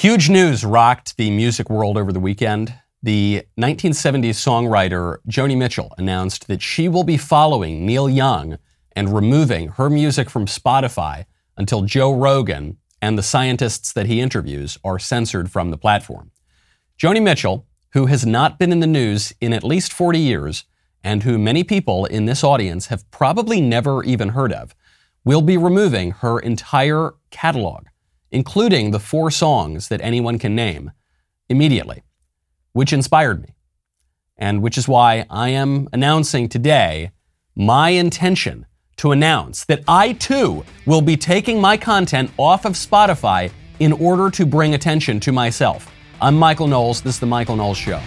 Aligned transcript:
Huge 0.00 0.30
news 0.30 0.64
rocked 0.64 1.18
the 1.18 1.30
music 1.30 1.68
world 1.68 1.98
over 1.98 2.10
the 2.10 2.20
weekend. 2.20 2.72
The 3.02 3.42
1970s 3.60 4.30
songwriter 4.30 5.18
Joni 5.28 5.58
Mitchell 5.58 5.92
announced 5.98 6.48
that 6.48 6.62
she 6.62 6.88
will 6.88 7.04
be 7.04 7.18
following 7.18 7.84
Neil 7.84 8.08
Young 8.08 8.56
and 8.96 9.14
removing 9.14 9.68
her 9.72 9.90
music 9.90 10.30
from 10.30 10.46
Spotify 10.46 11.26
until 11.58 11.82
Joe 11.82 12.14
Rogan 12.14 12.78
and 13.02 13.18
the 13.18 13.22
scientists 13.22 13.92
that 13.92 14.06
he 14.06 14.22
interviews 14.22 14.78
are 14.82 14.98
censored 14.98 15.52
from 15.52 15.70
the 15.70 15.76
platform. 15.76 16.30
Joni 16.98 17.22
Mitchell, 17.22 17.66
who 17.90 18.06
has 18.06 18.24
not 18.24 18.58
been 18.58 18.72
in 18.72 18.80
the 18.80 18.86
news 18.86 19.34
in 19.38 19.52
at 19.52 19.62
least 19.62 19.92
40 19.92 20.18
years, 20.18 20.64
and 21.04 21.24
who 21.24 21.38
many 21.38 21.62
people 21.62 22.06
in 22.06 22.24
this 22.24 22.42
audience 22.42 22.86
have 22.86 23.10
probably 23.10 23.60
never 23.60 24.02
even 24.04 24.30
heard 24.30 24.54
of, 24.54 24.74
will 25.26 25.42
be 25.42 25.58
removing 25.58 26.12
her 26.12 26.38
entire 26.38 27.10
catalog, 27.30 27.84
including 28.30 28.90
the 28.90 29.00
four 29.00 29.30
songs 29.30 29.88
that 29.88 30.00
anyone 30.00 30.38
can 30.38 30.54
name, 30.54 30.92
immediately, 31.48 32.02
which 32.72 32.92
inspired 32.92 33.42
me. 33.42 33.54
And 34.36 34.62
which 34.62 34.78
is 34.78 34.88
why 34.88 35.26
I 35.28 35.50
am 35.50 35.88
announcing 35.92 36.48
today 36.48 37.10
my 37.54 37.90
intention 37.90 38.66
to 38.96 39.12
announce 39.12 39.64
that 39.64 39.82
I 39.88 40.12
too 40.14 40.64
will 40.86 41.02
be 41.02 41.16
taking 41.16 41.60
my 41.60 41.76
content 41.76 42.30
off 42.36 42.64
of 42.64 42.72
Spotify 42.72 43.50
in 43.78 43.92
order 43.92 44.30
to 44.30 44.46
bring 44.46 44.74
attention 44.74 45.20
to 45.20 45.32
myself. 45.32 45.90
I'm 46.20 46.38
Michael 46.38 46.66
Knowles. 46.66 47.00
This 47.00 47.14
is 47.14 47.20
The 47.20 47.26
Michael 47.26 47.56
Knowles 47.56 47.78
Show. 47.78 48.00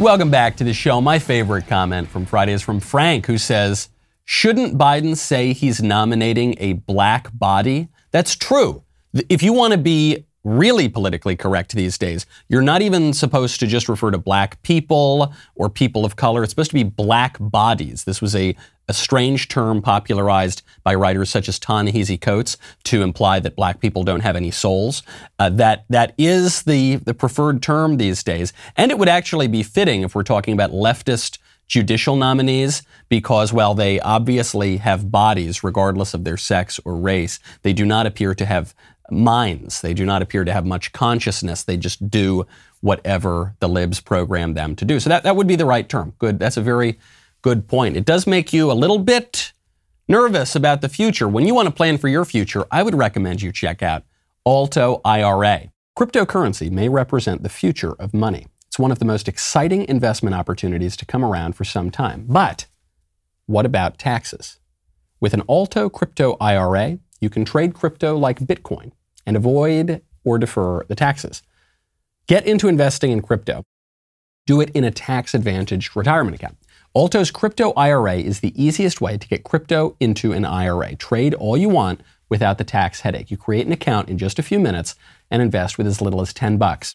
Welcome 0.00 0.30
back 0.30 0.56
to 0.58 0.64
the 0.64 0.72
show. 0.72 1.00
My 1.00 1.18
favorite 1.18 1.66
comment 1.66 2.08
from 2.08 2.24
Friday 2.24 2.52
is 2.52 2.62
from 2.62 2.78
Frank, 2.78 3.26
who 3.26 3.36
says, 3.36 3.88
Shouldn't 4.24 4.78
Biden 4.78 5.16
say 5.16 5.52
he's 5.52 5.82
nominating 5.82 6.54
a 6.60 6.74
black 6.74 7.36
body? 7.36 7.88
That's 8.12 8.36
true. 8.36 8.84
If 9.28 9.42
you 9.42 9.52
want 9.52 9.72
to 9.72 9.78
be 9.78 10.24
really 10.44 10.88
politically 10.88 11.36
correct 11.36 11.72
these 11.72 11.98
days. 11.98 12.26
You're 12.48 12.62
not 12.62 12.82
even 12.82 13.12
supposed 13.12 13.60
to 13.60 13.66
just 13.66 13.88
refer 13.88 14.10
to 14.10 14.18
black 14.18 14.62
people 14.62 15.32
or 15.54 15.68
people 15.68 16.04
of 16.04 16.16
color. 16.16 16.42
It's 16.42 16.52
supposed 16.52 16.70
to 16.70 16.74
be 16.74 16.84
black 16.84 17.36
bodies. 17.40 18.04
This 18.04 18.22
was 18.22 18.34
a, 18.34 18.56
a 18.88 18.94
strange 18.94 19.48
term 19.48 19.82
popularized 19.82 20.62
by 20.84 20.94
writers 20.94 21.28
such 21.28 21.48
as 21.48 21.58
Ta-Nehisi 21.58 22.20
Coates 22.20 22.56
to 22.84 23.02
imply 23.02 23.40
that 23.40 23.56
black 23.56 23.80
people 23.80 24.04
don't 24.04 24.20
have 24.20 24.36
any 24.36 24.50
souls. 24.50 25.02
Uh, 25.38 25.50
that 25.50 25.84
that 25.90 26.14
is 26.16 26.62
the, 26.62 26.96
the 26.96 27.14
preferred 27.14 27.62
term 27.62 27.96
these 27.96 28.22
days. 28.22 28.52
And 28.76 28.90
it 28.90 28.98
would 28.98 29.08
actually 29.08 29.48
be 29.48 29.62
fitting 29.62 30.02
if 30.02 30.14
we're 30.14 30.22
talking 30.22 30.54
about 30.54 30.70
leftist 30.70 31.38
judicial 31.68 32.16
nominees 32.16 32.82
because 33.08 33.52
while 33.52 33.74
they 33.74 34.00
obviously 34.00 34.78
have 34.78 35.10
bodies 35.10 35.62
regardless 35.62 36.14
of 36.14 36.24
their 36.24 36.36
sex 36.36 36.80
or 36.84 36.96
race, 36.96 37.38
they 37.62 37.72
do 37.72 37.84
not 37.84 38.06
appear 38.06 38.34
to 38.34 38.44
have 38.44 38.74
minds. 39.10 39.80
They 39.80 39.94
do 39.94 40.04
not 40.04 40.22
appear 40.22 40.44
to 40.44 40.52
have 40.52 40.66
much 40.66 40.92
consciousness. 40.92 41.62
They 41.62 41.76
just 41.76 42.10
do 42.10 42.46
whatever 42.80 43.54
the 43.60 43.68
libs 43.68 44.00
program 44.00 44.54
them 44.54 44.76
to 44.76 44.84
do. 44.84 45.00
So 45.00 45.10
that, 45.10 45.22
that 45.22 45.36
would 45.36 45.46
be 45.46 45.56
the 45.56 45.66
right 45.66 45.88
term. 45.88 46.14
Good. 46.18 46.38
That's 46.38 46.56
a 46.56 46.62
very 46.62 46.98
good 47.42 47.68
point. 47.68 47.96
It 47.96 48.04
does 48.04 48.26
make 48.26 48.52
you 48.52 48.70
a 48.70 48.74
little 48.74 48.98
bit 48.98 49.52
nervous 50.08 50.56
about 50.56 50.80
the 50.80 50.88
future. 50.88 51.28
When 51.28 51.46
you 51.46 51.54
want 51.54 51.66
to 51.66 51.74
plan 51.74 51.98
for 51.98 52.08
your 52.08 52.24
future, 52.24 52.66
I 52.70 52.82
would 52.82 52.94
recommend 52.94 53.42
you 53.42 53.52
check 53.52 53.82
out 53.82 54.04
Alto 54.46 55.00
IRA. 55.04 55.70
Cryptocurrency 55.98 56.70
may 56.70 56.88
represent 56.88 57.42
the 57.42 57.48
future 57.48 57.92
of 57.98 58.14
money. 58.14 58.46
It's 58.68 58.78
one 58.78 58.92
of 58.92 58.98
the 58.98 59.04
most 59.04 59.28
exciting 59.28 59.88
investment 59.88 60.34
opportunities 60.34 60.96
to 60.98 61.06
come 61.06 61.24
around 61.24 61.54
for 61.54 61.64
some 61.64 61.90
time. 61.90 62.26
But 62.28 62.66
what 63.46 63.66
about 63.66 63.98
taxes? 63.98 64.58
With 65.20 65.34
an 65.34 65.42
Alto 65.48 65.88
Crypto 65.88 66.36
IRA, 66.40 66.98
you 67.20 67.30
can 67.30 67.44
trade 67.44 67.74
crypto 67.74 68.16
like 68.16 68.38
Bitcoin 68.38 68.92
and 69.26 69.36
avoid 69.36 70.02
or 70.22 70.38
defer 70.38 70.84
the 70.84 70.94
taxes. 70.94 71.42
Get 72.26 72.46
into 72.46 72.68
investing 72.68 73.10
in 73.10 73.22
crypto. 73.22 73.64
Do 74.46 74.60
it 74.60 74.70
in 74.70 74.84
a 74.84 74.90
tax 74.90 75.34
advantaged 75.34 75.96
retirement 75.96 76.36
account. 76.36 76.58
Alto's 76.94 77.30
crypto 77.30 77.72
IRA 77.72 78.16
is 78.16 78.40
the 78.40 78.62
easiest 78.62 79.00
way 79.00 79.16
to 79.16 79.28
get 79.28 79.44
crypto 79.44 79.96
into 79.98 80.32
an 80.32 80.44
IRA. 80.44 80.94
Trade 80.96 81.34
all 81.34 81.56
you 81.56 81.68
want 81.68 82.02
without 82.28 82.58
the 82.58 82.64
tax 82.64 83.00
headache. 83.00 83.30
You 83.30 83.36
create 83.36 83.66
an 83.66 83.72
account 83.72 84.08
in 84.08 84.18
just 84.18 84.38
a 84.38 84.42
few 84.42 84.58
minutes 84.58 84.94
and 85.30 85.42
invest 85.42 85.78
with 85.78 85.86
as 85.86 86.00
little 86.00 86.20
as 86.20 86.32
10 86.32 86.58
bucks. 86.58 86.94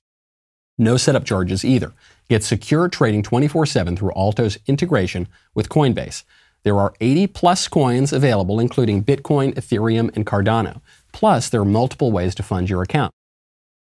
No 0.77 0.97
setup 0.97 1.25
charges 1.25 1.63
either. 1.63 1.93
Get 2.29 2.43
secure 2.43 2.87
trading 2.87 3.23
24/7 3.23 3.97
through 3.97 4.11
Alto's 4.15 4.57
integration 4.65 5.27
with 5.53 5.69
Coinbase. 5.69 6.23
There 6.63 6.79
are 6.79 6.93
80 7.01 7.27
plus 7.27 7.67
coins 7.67 8.13
available 8.13 8.59
including 8.59 9.03
Bitcoin, 9.03 9.53
Ethereum, 9.53 10.15
and 10.15 10.25
Cardano. 10.25 10.81
Plus, 11.11 11.49
there 11.49 11.61
are 11.61 11.65
multiple 11.65 12.11
ways 12.11 12.33
to 12.35 12.43
fund 12.43 12.69
your 12.69 12.81
account. 12.81 13.11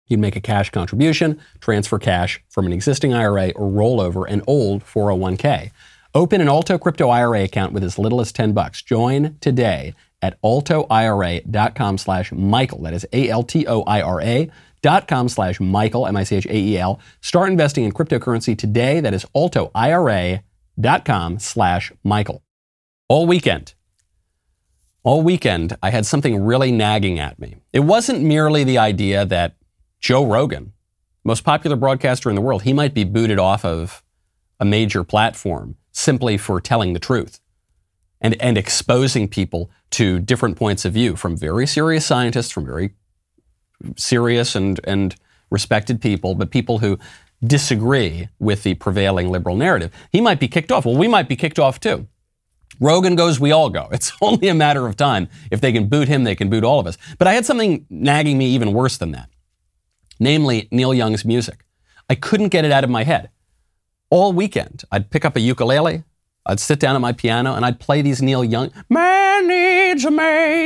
You'd 0.06 0.20
make 0.20 0.36
a 0.36 0.40
cash 0.40 0.70
contribution, 0.70 1.40
transfer 1.60 1.98
cash 1.98 2.40
from 2.48 2.66
an 2.66 2.72
existing 2.72 3.12
IRA, 3.12 3.50
or 3.56 3.68
roll 3.68 4.00
over 4.00 4.24
an 4.24 4.42
old 4.46 4.84
401k. 4.84 5.72
Open 6.14 6.40
an 6.40 6.48
Alto 6.48 6.78
Crypto 6.78 7.08
IRA 7.08 7.42
account 7.42 7.72
with 7.72 7.82
as 7.82 7.98
little 7.98 8.20
as 8.20 8.30
10 8.30 8.52
bucks. 8.52 8.82
Join 8.82 9.36
today 9.40 9.94
at 10.22 10.40
altoira.com 10.42 11.98
slash 11.98 12.32
Michael. 12.32 12.82
That 12.82 12.94
is 12.94 13.06
A-L-T-O-I-R-A 13.12 14.50
dot 14.86 15.08
com 15.08 15.28
slash 15.28 15.58
Michael, 15.58 16.06
M-I-C-H-A-E-L. 16.06 17.00
Start 17.20 17.50
investing 17.50 17.82
in 17.82 17.90
cryptocurrency 17.90 18.56
today. 18.56 19.00
That 19.00 19.14
is 19.14 19.24
altoira.com 19.34 21.38
slash 21.40 21.92
Michael. 22.04 22.44
All 23.08 23.26
weekend, 23.26 23.74
all 25.02 25.22
weekend, 25.22 25.76
I 25.82 25.90
had 25.90 26.06
something 26.06 26.44
really 26.44 26.70
nagging 26.70 27.18
at 27.18 27.40
me. 27.40 27.56
It 27.72 27.80
wasn't 27.80 28.22
merely 28.22 28.62
the 28.62 28.78
idea 28.78 29.24
that 29.24 29.56
Joe 29.98 30.24
Rogan, 30.24 30.72
most 31.24 31.42
popular 31.42 31.76
broadcaster 31.76 32.28
in 32.28 32.36
the 32.36 32.40
world, 32.40 32.62
he 32.62 32.72
might 32.72 32.94
be 32.94 33.02
booted 33.02 33.40
off 33.40 33.64
of 33.64 34.04
a 34.60 34.64
major 34.64 35.02
platform 35.02 35.74
simply 35.90 36.38
for 36.38 36.60
telling 36.60 36.92
the 36.92 37.00
truth 37.00 37.40
and, 38.20 38.40
and 38.40 38.56
exposing 38.56 39.26
people 39.26 39.68
to 39.90 40.20
different 40.20 40.56
points 40.56 40.84
of 40.84 40.92
view 40.92 41.16
from 41.16 41.36
very 41.36 41.66
serious 41.66 42.06
scientists, 42.06 42.52
from 42.52 42.64
very 42.64 42.92
serious 43.96 44.54
and, 44.54 44.80
and 44.84 45.14
respected 45.50 46.00
people, 46.00 46.34
but 46.34 46.50
people 46.50 46.78
who 46.78 46.98
disagree 47.44 48.28
with 48.38 48.62
the 48.62 48.74
prevailing 48.74 49.30
liberal 49.30 49.56
narrative. 49.56 49.92
He 50.10 50.20
might 50.20 50.40
be 50.40 50.48
kicked 50.48 50.72
off. 50.72 50.84
Well, 50.84 50.96
we 50.96 51.08
might 51.08 51.28
be 51.28 51.36
kicked 51.36 51.58
off 51.58 51.80
too. 51.80 52.08
Rogan 52.80 53.14
goes, 53.14 53.40
we 53.40 53.52
all 53.52 53.70
go. 53.70 53.88
It's 53.92 54.12
only 54.20 54.48
a 54.48 54.54
matter 54.54 54.86
of 54.86 54.96
time. 54.96 55.28
If 55.50 55.60
they 55.60 55.72
can 55.72 55.88
boot 55.88 56.08
him, 56.08 56.24
they 56.24 56.34
can 56.34 56.50
boot 56.50 56.64
all 56.64 56.80
of 56.80 56.86
us. 56.86 56.98
But 57.18 57.28
I 57.28 57.34
had 57.34 57.46
something 57.46 57.86
nagging 57.90 58.38
me 58.38 58.46
even 58.46 58.72
worse 58.72 58.98
than 58.98 59.12
that, 59.12 59.28
namely 60.18 60.68
Neil 60.70 60.94
Young's 60.94 61.24
music. 61.24 61.64
I 62.08 62.14
couldn't 62.14 62.48
get 62.48 62.64
it 62.64 62.72
out 62.72 62.84
of 62.84 62.90
my 62.90 63.04
head. 63.04 63.30
All 64.10 64.32
weekend, 64.32 64.84
I'd 64.92 65.10
pick 65.10 65.24
up 65.24 65.36
a 65.36 65.40
ukulele, 65.40 66.04
I'd 66.44 66.60
sit 66.60 66.78
down 66.78 66.94
at 66.94 67.00
my 67.00 67.12
piano, 67.12 67.54
and 67.54 67.64
I'd 67.64 67.80
play 67.80 68.02
these 68.02 68.22
Neil 68.22 68.44
Young, 68.44 68.70
Man 68.88 69.15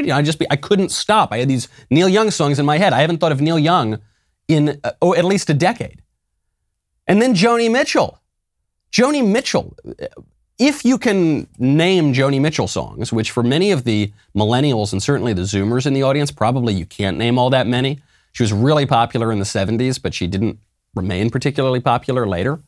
You 0.07 0.11
know, 0.11 0.17
I 0.17 0.23
just 0.23 0.39
be, 0.39 0.47
I 0.51 0.57
couldn't 0.57 0.91
stop. 0.91 1.33
I 1.33 1.39
had 1.39 1.49
these 1.49 1.69
Neil 1.91 2.09
Young 2.09 2.31
songs 2.31 2.59
in 2.59 2.67
my 2.67 2.79
head. 2.79 2.93
I 2.93 3.01
haven't 3.01 3.19
thought 3.19 3.33
of 3.33 3.41
Neil 3.41 3.59
Young 3.59 4.01
in, 4.49 4.81
uh, 4.85 4.93
oh, 5.03 5.15
at 5.15 5.25
least 5.25 5.51
a 5.51 5.55
decade. 5.55 6.03
And 7.07 7.21
then 7.21 7.35
Joni 7.35 7.71
Mitchell. 7.71 8.19
Joni 8.93 9.27
Mitchell, 9.27 9.77
if 10.59 10.85
you 10.85 10.99
can 10.99 11.47
name 11.59 12.13
Joni 12.13 12.41
Mitchell 12.41 12.69
songs, 12.69 13.13
which 13.13 13.31
for 13.31 13.43
many 13.43 13.71
of 13.71 13.85
the 13.85 14.13
millennials 14.37 14.93
and 14.93 15.03
certainly 15.03 15.33
the 15.33 15.43
Zoomers 15.43 15.87
in 15.87 15.95
the 15.95 16.03
audience, 16.03 16.31
probably 16.31 16.75
you 16.75 16.87
can't 16.87 17.17
name 17.17 17.39
all 17.39 17.51
that 17.51 17.67
many. 17.67 18.01
She 18.33 18.43
was 18.43 18.53
really 18.53 18.87
popular 18.87 19.33
in 19.33 19.39
the 19.39 19.45
70s, 19.45 20.01
but 20.01 20.13
she 20.13 20.27
didn't 20.27 20.59
remain 20.95 21.31
particularly 21.31 21.81
popular 21.81 22.27
later. 22.27 22.61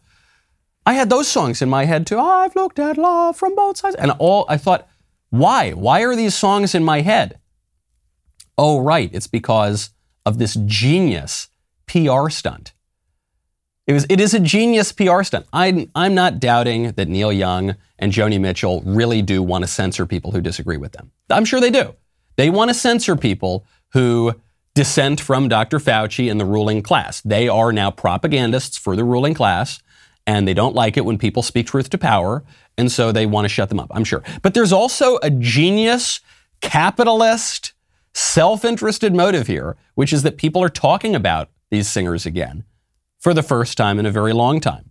I 0.87 0.95
had 0.95 1.11
those 1.11 1.29
songs 1.29 1.63
in 1.63 1.69
my 1.69 1.85
head 1.85 2.07
too. 2.07 2.19
I've 2.19 2.57
looked 2.57 2.79
at 2.79 2.99
love 2.99 3.37
from 3.37 3.55
both 3.55 3.77
sides. 3.77 3.97
And 3.97 4.11
all 4.19 4.47
I 4.49 4.57
thought, 4.57 4.89
why? 5.33 5.71
Why 5.71 6.03
are 6.03 6.15
these 6.15 6.35
songs 6.35 6.75
in 6.75 6.85
my 6.85 7.01
head? 7.01 7.39
Oh, 8.59 8.81
right. 8.81 9.09
It's 9.15 9.27
because 9.27 9.89
of 10.27 10.37
this 10.37 10.59
genius 10.67 11.49
PR 11.87 12.29
stunt. 12.29 12.75
It, 13.87 13.95
was, 13.95 14.05
it 14.11 14.21
is 14.21 14.35
a 14.35 14.41
genius 14.41 14.93
PR 14.93 15.23
stunt. 15.23 15.47
I'm, 15.51 15.91
I'm 15.95 16.15
not 16.15 16.39
doubting 16.39 16.93
that 16.93 17.09
Neil 17.09 17.33
Young 17.33 17.77
and 17.99 18.13
Joni 18.13 18.39
Mitchell 18.39 18.83
really 18.85 19.23
do 19.23 19.43
want 19.43 19.65
to 19.65 19.69
censor 19.69 20.05
people 20.05 20.33
who 20.33 20.43
disagree 20.43 20.77
with 20.77 20.93
them. 20.93 21.11
I'm 21.31 21.47
sure 21.47 21.61
they 21.61 21.71
do. 21.71 21.95
They 22.37 22.51
want 22.51 22.69
to 22.69 22.75
censor 22.75 23.17
people 23.17 23.65
who 23.95 24.35
dissent 24.75 25.19
from 25.19 25.49
Dr. 25.49 25.79
Fauci 25.79 26.31
and 26.31 26.39
the 26.39 26.45
ruling 26.45 26.83
class. 26.83 27.23
They 27.23 27.49
are 27.49 27.73
now 27.73 27.91
propagandists 27.91 28.77
for 28.77 28.97
the 28.97 29.05
ruling 29.05 29.33
class, 29.33 29.83
and 30.27 30.47
they 30.47 30.55
don't 30.55 30.75
like 30.75 30.97
it 30.97 31.05
when 31.05 31.19
people 31.19 31.43
speak 31.43 31.67
truth 31.67 31.91
to 31.91 31.99
power, 31.99 32.45
and 32.79 32.91
so 32.91 33.13
they 33.13 33.27
want 33.27 33.45
to 33.45 33.49
shut 33.49 33.69
them 33.69 33.81
up, 33.81 33.91
I'm 33.93 34.05
sure. 34.05 34.23
But 34.43 34.55
there's 34.55 34.73
also 34.73 35.19
a 35.23 35.31
genius, 35.31 36.21
capitalist, 36.61 37.73
self 38.15 38.65
interested 38.65 39.15
motive 39.15 39.47
here, 39.47 39.77
which 39.95 40.13
is 40.13 40.23
that 40.23 40.37
people 40.37 40.63
are 40.63 40.69
talking 40.69 41.15
about 41.15 41.51
these 41.71 41.89
singers 41.89 42.27
again 42.27 42.65
for 43.19 43.35
the 43.35 43.43
first 43.43 43.77
time 43.77 43.99
in 43.99 44.07
a 44.07 44.11
very 44.11 44.33
long 44.33 44.61
time. 44.61 44.91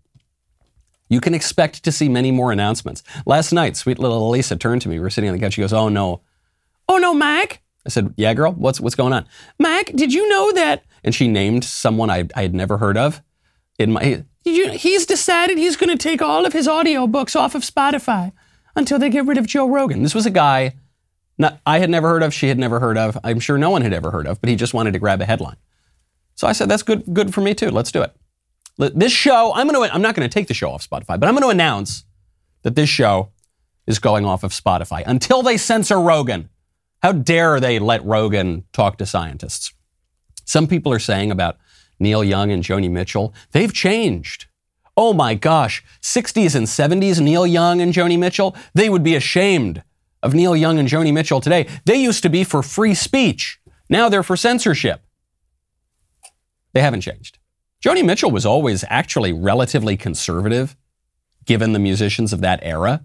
You 1.10 1.20
can 1.20 1.34
expect 1.34 1.84
to 1.84 1.92
see 1.92 2.08
many 2.08 2.32
more 2.32 2.54
announcements. 2.54 3.04
Last 3.26 3.52
night, 3.52 3.76
sweet 3.76 4.00
little 4.00 4.32
Alissa 4.32 4.58
turned 4.58 4.82
to 4.84 4.90
me. 4.90 4.96
We 4.96 5.02
were 5.02 5.10
sitting 5.10 5.30
on 5.30 5.36
the 5.36 5.42
couch. 5.42 5.54
She 5.54 5.62
goes, 5.62 5.74
Oh 5.74 5.90
no. 5.90 6.22
Oh 6.88 6.98
no, 6.98 7.14
Mac. 7.14 7.62
I 7.86 7.90
said, 7.90 8.14
Yeah, 8.16 8.34
girl, 8.34 8.54
what's, 8.54 8.80
what's 8.80 8.96
going 8.96 9.12
on? 9.12 9.26
Mac, 9.60 9.88
did 9.88 10.14
you 10.14 10.28
know 10.30 10.54
that? 10.54 10.86
And 11.04 11.14
she 11.14 11.28
named 11.28 11.66
someone 11.66 12.10
I, 12.10 12.30
I 12.34 12.44
had 12.44 12.56
never 12.56 12.78
heard 12.78 12.98
of. 12.98 13.22
In 13.78 13.92
my, 13.92 14.24
you, 14.44 14.72
he's 14.72 15.06
decided 15.06 15.58
he's 15.58 15.76
going 15.76 15.96
to 15.96 16.02
take 16.02 16.22
all 16.22 16.46
of 16.46 16.54
his 16.54 16.68
audiobooks 16.68 17.36
off 17.36 17.56
of 17.56 17.64
Spotify 17.64 18.32
until 18.76 19.00
they 19.00 19.10
get 19.10 19.26
rid 19.26 19.38
of 19.38 19.48
Joe 19.48 19.68
Rogan. 19.68 20.04
This 20.04 20.16
was 20.16 20.26
a 20.26 20.32
guy 20.32 20.76
not, 21.38 21.60
I 21.66 21.80
had 21.80 21.90
never 21.90 22.10
heard 22.10 22.24
of, 22.24 22.34
she 22.34 22.48
had 22.48 22.60
never 22.60 22.80
heard 22.80 22.98
of, 22.98 23.18
I'm 23.24 23.40
sure 23.40 23.58
no 23.58 23.70
one 23.70 23.82
had 23.82 23.94
ever 23.94 24.12
heard 24.12 24.28
of, 24.28 24.40
but 24.40 24.50
he 24.50 24.56
just 24.56 24.74
wanted 24.74 24.94
to 24.94 25.00
grab 25.00 25.22
a 25.22 25.26
headline. 25.26 25.58
So 26.36 26.48
I 26.48 26.52
said, 26.54 26.70
that's 26.70 26.84
good, 26.84 27.04
good 27.14 27.34
for 27.34 27.42
me 27.42 27.54
too. 27.54 27.70
Let's 27.70 27.92
do 27.92 28.02
it. 28.02 28.16
This 28.78 29.12
show, 29.12 29.52
I'm 29.54 29.68
going 29.68 29.90
to, 29.90 29.94
I'm 29.94 30.02
not 30.02 30.16
going 30.16 30.28
to 30.28 30.34
take 30.34 30.48
the 30.48 30.54
show 30.54 30.72
off 30.72 30.88
Spotify, 30.88 31.20
but 31.20 31.24
I'm 31.24 31.34
going 31.34 31.44
to 31.44 31.50
announce 31.50 32.06
that 32.64 32.76
this 32.76 32.90
show 32.90 33.32
is 33.86 34.00
going 34.00 34.26
off 34.26 34.44
of 34.44 34.52
Spotify 34.52 35.04
until 35.06 35.42
they 35.42 35.58
censor 35.58 36.00
Rogan. 36.00 36.50
How 37.02 37.12
dare 37.12 37.60
they 37.60 37.80
let 37.80 38.04
Rogan 38.06 38.64
talk 38.74 38.98
to 38.98 39.06
scientists? 39.06 39.74
Some 40.46 40.68
people 40.68 40.94
are 40.94 41.00
saying 41.00 41.32
about 41.32 41.58
Neil 42.02 42.24
Young 42.24 42.52
and 42.52 42.64
Joni 42.64 42.90
Mitchell, 42.90 43.34
they've 43.52 43.74
changed. 43.74 44.48
Oh 44.98 45.14
my 45.14 45.36
gosh, 45.36 45.84
60s 46.02 46.56
and 46.56 46.68
70s, 46.68 47.22
Neil 47.22 47.48
Young 47.48 47.80
and 47.80 47.94
Joni 47.94 48.20
Mitchell, 48.20 48.56
they 48.74 48.90
would 48.90 49.04
be 49.04 49.16
ashamed 49.16 49.84
of 50.22 50.34
Neil 50.34 50.56
Young 50.56 50.78
and 50.80 50.90
Joni 50.90 51.14
Mitchell 51.14 51.40
today. 51.40 51.68
They 51.86 51.96
used 51.96 52.24
to 52.24 52.30
be 52.30 52.44
for 52.44 52.62
free 52.62 52.94
speech. 52.94 53.60
Now 53.90 54.10
they're 54.10 54.24
for 54.24 54.36
censorship. 54.36 55.02
They 56.74 56.82
haven't 56.82 57.02
changed. 57.02 57.38
Joni 57.84 58.06
Mitchell 58.06 58.32
was 58.32 58.46
always 58.46 58.84
actually 58.90 59.34
relatively 59.34 59.98
conservative, 59.98 60.76
given 61.46 61.74
the 61.74 61.80
musicians 61.80 62.34
of 62.34 62.42
that 62.42 62.60
era. 62.62 63.04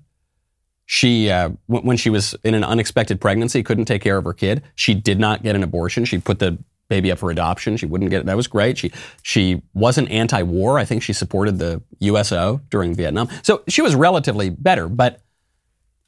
She, 0.85 1.31
uh, 1.31 1.51
w- 1.69 1.87
when 1.87 1.97
she 1.97 2.11
was 2.11 2.35
in 2.45 2.55
an 2.55 2.63
unexpected 2.63 3.21
pregnancy, 3.21 3.63
couldn't 3.63 3.87
take 3.87 4.03
care 4.03 4.19
of 4.19 4.25
her 4.25 4.33
kid. 4.33 4.63
She 4.75 4.95
did 4.95 5.19
not 5.19 5.43
get 5.43 5.57
an 5.57 5.63
abortion. 5.63 6.05
She 6.05 6.19
put 6.19 6.39
the 6.39 6.59
baby 6.89 7.11
up 7.11 7.19
for 7.19 7.31
adoption. 7.31 7.77
She 7.77 7.87
wouldn't 7.87 8.11
get 8.11 8.21
it. 8.21 8.27
That 8.27 8.37
was 8.37 8.47
great. 8.47 8.79
She 8.79 8.93
she 9.23 9.63
wasn't 9.75 10.11
anti-war. 10.11 10.79
I 10.79 10.85
think 10.85 11.03
she 11.03 11.13
supported 11.13 11.59
the 11.59 11.83
USO 12.01 12.61
during 12.71 12.95
Vietnam. 12.95 13.29
So 13.43 13.63
she 13.69 13.83
was 13.83 13.95
relatively 13.95 14.51
better, 14.51 14.89
but 14.89 15.23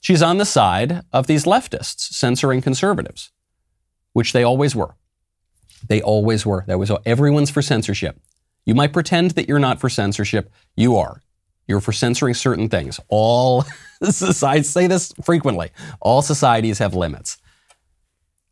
she's 0.00 0.22
on 0.22 0.38
the 0.38 0.44
side 0.44 1.02
of 1.12 1.26
these 1.26 1.44
leftists 1.44 2.12
censoring 2.12 2.60
conservatives, 2.60 3.30
which 4.12 4.32
they 4.32 4.42
always 4.42 4.74
were. 4.74 4.94
They 5.88 6.02
always 6.02 6.44
were. 6.44 6.64
That 6.66 6.78
was 6.78 6.90
everyone's 7.06 7.50
for 7.50 7.62
censorship. 7.62 8.20
You 8.64 8.74
might 8.74 8.92
pretend 8.92 9.32
that 9.32 9.48
you're 9.48 9.58
not 9.58 9.80
for 9.80 9.88
censorship. 9.88 10.52
You 10.76 10.96
are. 10.96 11.22
You're 11.66 11.80
for 11.80 11.92
censoring 11.92 12.34
certain 12.34 12.68
things. 12.68 12.98
All 13.08 13.64
I 14.02 14.60
say 14.62 14.86
this 14.86 15.12
frequently. 15.22 15.70
All 16.00 16.22
societies 16.22 16.78
have 16.78 16.94
limits. 16.94 17.38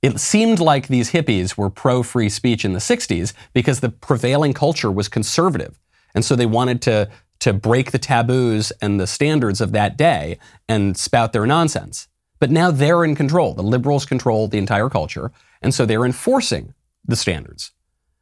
It 0.07 0.21
seemed 0.21 0.61
like 0.61 0.87
these 0.87 1.11
hippies 1.11 1.57
were 1.57 1.69
pro 1.69 2.05
free 2.05 2.29
speech 2.29 2.65
in 2.65 2.75
the 2.75 2.79
60s 2.79 3.33
because 3.53 3.81
the 3.81 3.89
prevailing 3.89 4.53
culture 4.53 4.93
was 4.93 5.09
conservative. 5.09 5.81
And 6.15 6.25
so 6.25 6.37
they 6.37 6.47
wanted 6.47 6.81
to, 6.83 7.11
to 7.41 7.53
break 7.53 7.91
the 7.91 7.99
taboos 7.99 8.71
and 8.81 9.01
the 9.01 9.09
standards 9.09 9.61
of 9.61 9.73
that 9.73 9.99
day 9.99 10.39
and 10.69 10.97
spout 10.97 11.33
their 11.33 11.45
nonsense. 11.45 12.07
But 12.39 12.53
now 12.53 12.71
they're 12.71 13.05
in 13.05 13.17
control. 13.17 13.55
The 13.55 13.65
liberals 13.65 14.07
control 14.07 14.47
the 14.47 14.59
entire 14.59 14.89
culture. 14.89 15.33
And 15.61 15.75
so 15.75 15.85
they're 15.85 16.05
enforcing 16.05 16.75
the 17.05 17.17
standards. 17.17 17.73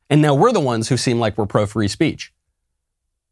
And 0.09 0.23
now 0.23 0.35
we're 0.35 0.53
the 0.53 0.61
ones 0.61 0.89
who 0.89 0.97
seem 0.97 1.19
like 1.19 1.37
we're 1.37 1.45
pro 1.45 1.67
free 1.67 1.89
speech. 1.89 2.33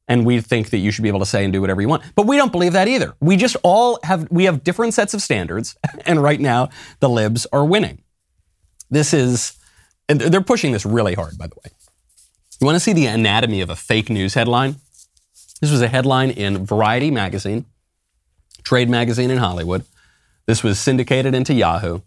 And 0.08 0.26
we 0.26 0.42
think 0.42 0.68
that 0.70 0.78
you 0.78 0.90
should 0.90 1.02
be 1.02 1.08
able 1.08 1.20
to 1.20 1.26
say 1.26 1.42
and 1.42 1.54
do 1.54 1.62
whatever 1.62 1.80
you 1.80 1.88
want. 1.88 2.02
But 2.14 2.26
we 2.26 2.36
don't 2.36 2.52
believe 2.52 2.74
that 2.74 2.86
either. 2.86 3.14
We 3.18 3.38
just 3.38 3.56
all 3.62 3.98
have, 4.02 4.30
we 4.30 4.44
have 4.44 4.62
different 4.62 4.92
sets 4.92 5.14
of 5.14 5.22
standards. 5.22 5.74
And 6.04 6.22
right 6.22 6.40
now, 6.40 6.68
the 7.00 7.08
libs 7.08 7.46
are 7.52 7.64
winning. 7.64 8.01
This 8.92 9.14
is, 9.14 9.54
and 10.06 10.20
they're 10.20 10.42
pushing 10.42 10.72
this 10.72 10.84
really 10.84 11.14
hard, 11.14 11.38
by 11.38 11.46
the 11.46 11.54
way. 11.64 11.72
You 12.60 12.66
want 12.66 12.76
to 12.76 12.80
see 12.80 12.92
the 12.92 13.06
anatomy 13.06 13.62
of 13.62 13.70
a 13.70 13.74
fake 13.74 14.10
news 14.10 14.34
headline? 14.34 14.76
This 15.62 15.72
was 15.72 15.80
a 15.80 15.88
headline 15.88 16.30
in 16.30 16.66
Variety 16.66 17.10
magazine, 17.10 17.64
trade 18.62 18.90
magazine 18.90 19.30
in 19.30 19.38
Hollywood. 19.38 19.86
This 20.44 20.62
was 20.62 20.78
syndicated 20.78 21.34
into 21.34 21.54
Yahoo. 21.54 21.96
It 21.96 22.02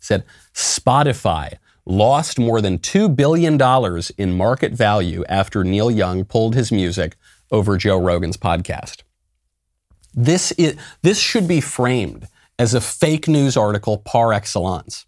said 0.00 0.24
Spotify 0.54 1.58
lost 1.84 2.38
more 2.38 2.62
than 2.62 2.78
$2 2.78 3.14
billion 3.14 3.60
in 4.16 4.38
market 4.38 4.72
value 4.72 5.22
after 5.28 5.64
Neil 5.64 5.90
Young 5.90 6.24
pulled 6.24 6.54
his 6.54 6.72
music 6.72 7.16
over 7.50 7.76
Joe 7.76 8.00
Rogan's 8.00 8.38
podcast. 8.38 9.02
This, 10.14 10.52
is, 10.52 10.76
this 11.02 11.20
should 11.20 11.46
be 11.46 11.60
framed 11.60 12.26
as 12.58 12.72
a 12.72 12.80
fake 12.80 13.28
news 13.28 13.54
article 13.54 13.98
par 13.98 14.32
excellence. 14.32 15.04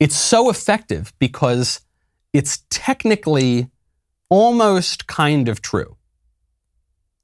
It's 0.00 0.16
so 0.16 0.48
effective 0.48 1.12
because 1.18 1.82
it's 2.32 2.64
technically 2.70 3.70
almost 4.30 5.06
kind 5.06 5.46
of 5.46 5.60
true. 5.60 5.96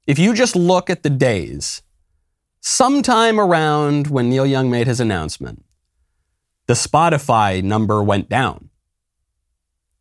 If 0.05 0.19
you 0.19 0.35
just 0.35 0.55
look 0.55 0.89
at 0.89 1.01
the 1.01 1.09
days, 1.09 1.81
sometime 2.61 3.39
around 3.39 4.07
when 4.07 4.29
Neil 4.29 4.45
Young 4.45 4.69
made 4.69 4.85
his 4.85 4.99
announcement, 4.99 5.65
the 6.67 6.75
Spotify 6.75 7.63
number 7.63 8.03
went 8.03 8.29
down. 8.29 8.69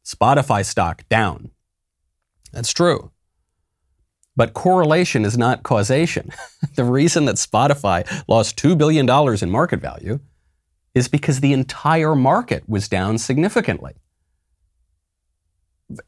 Spotify 0.05 0.64
stock 0.64 1.08
down. 1.08 1.50
That's 2.52 2.73
true. 2.73 3.11
But 4.37 4.52
correlation 4.52 5.25
is 5.25 5.38
not 5.38 5.62
causation. 5.62 6.31
the 6.75 6.84
reason 6.84 7.25
that 7.25 7.37
Spotify 7.37 8.06
lost 8.28 8.58
$2 8.58 8.76
billion 8.76 9.08
in 9.43 9.50
market 9.50 9.81
value 9.81 10.20
is 10.97 11.09
because 11.09 11.41
the 11.41 11.53
entire 11.53 12.15
market 12.15 12.67
was 12.67 12.89
down 12.89 13.19
significantly. 13.19 13.93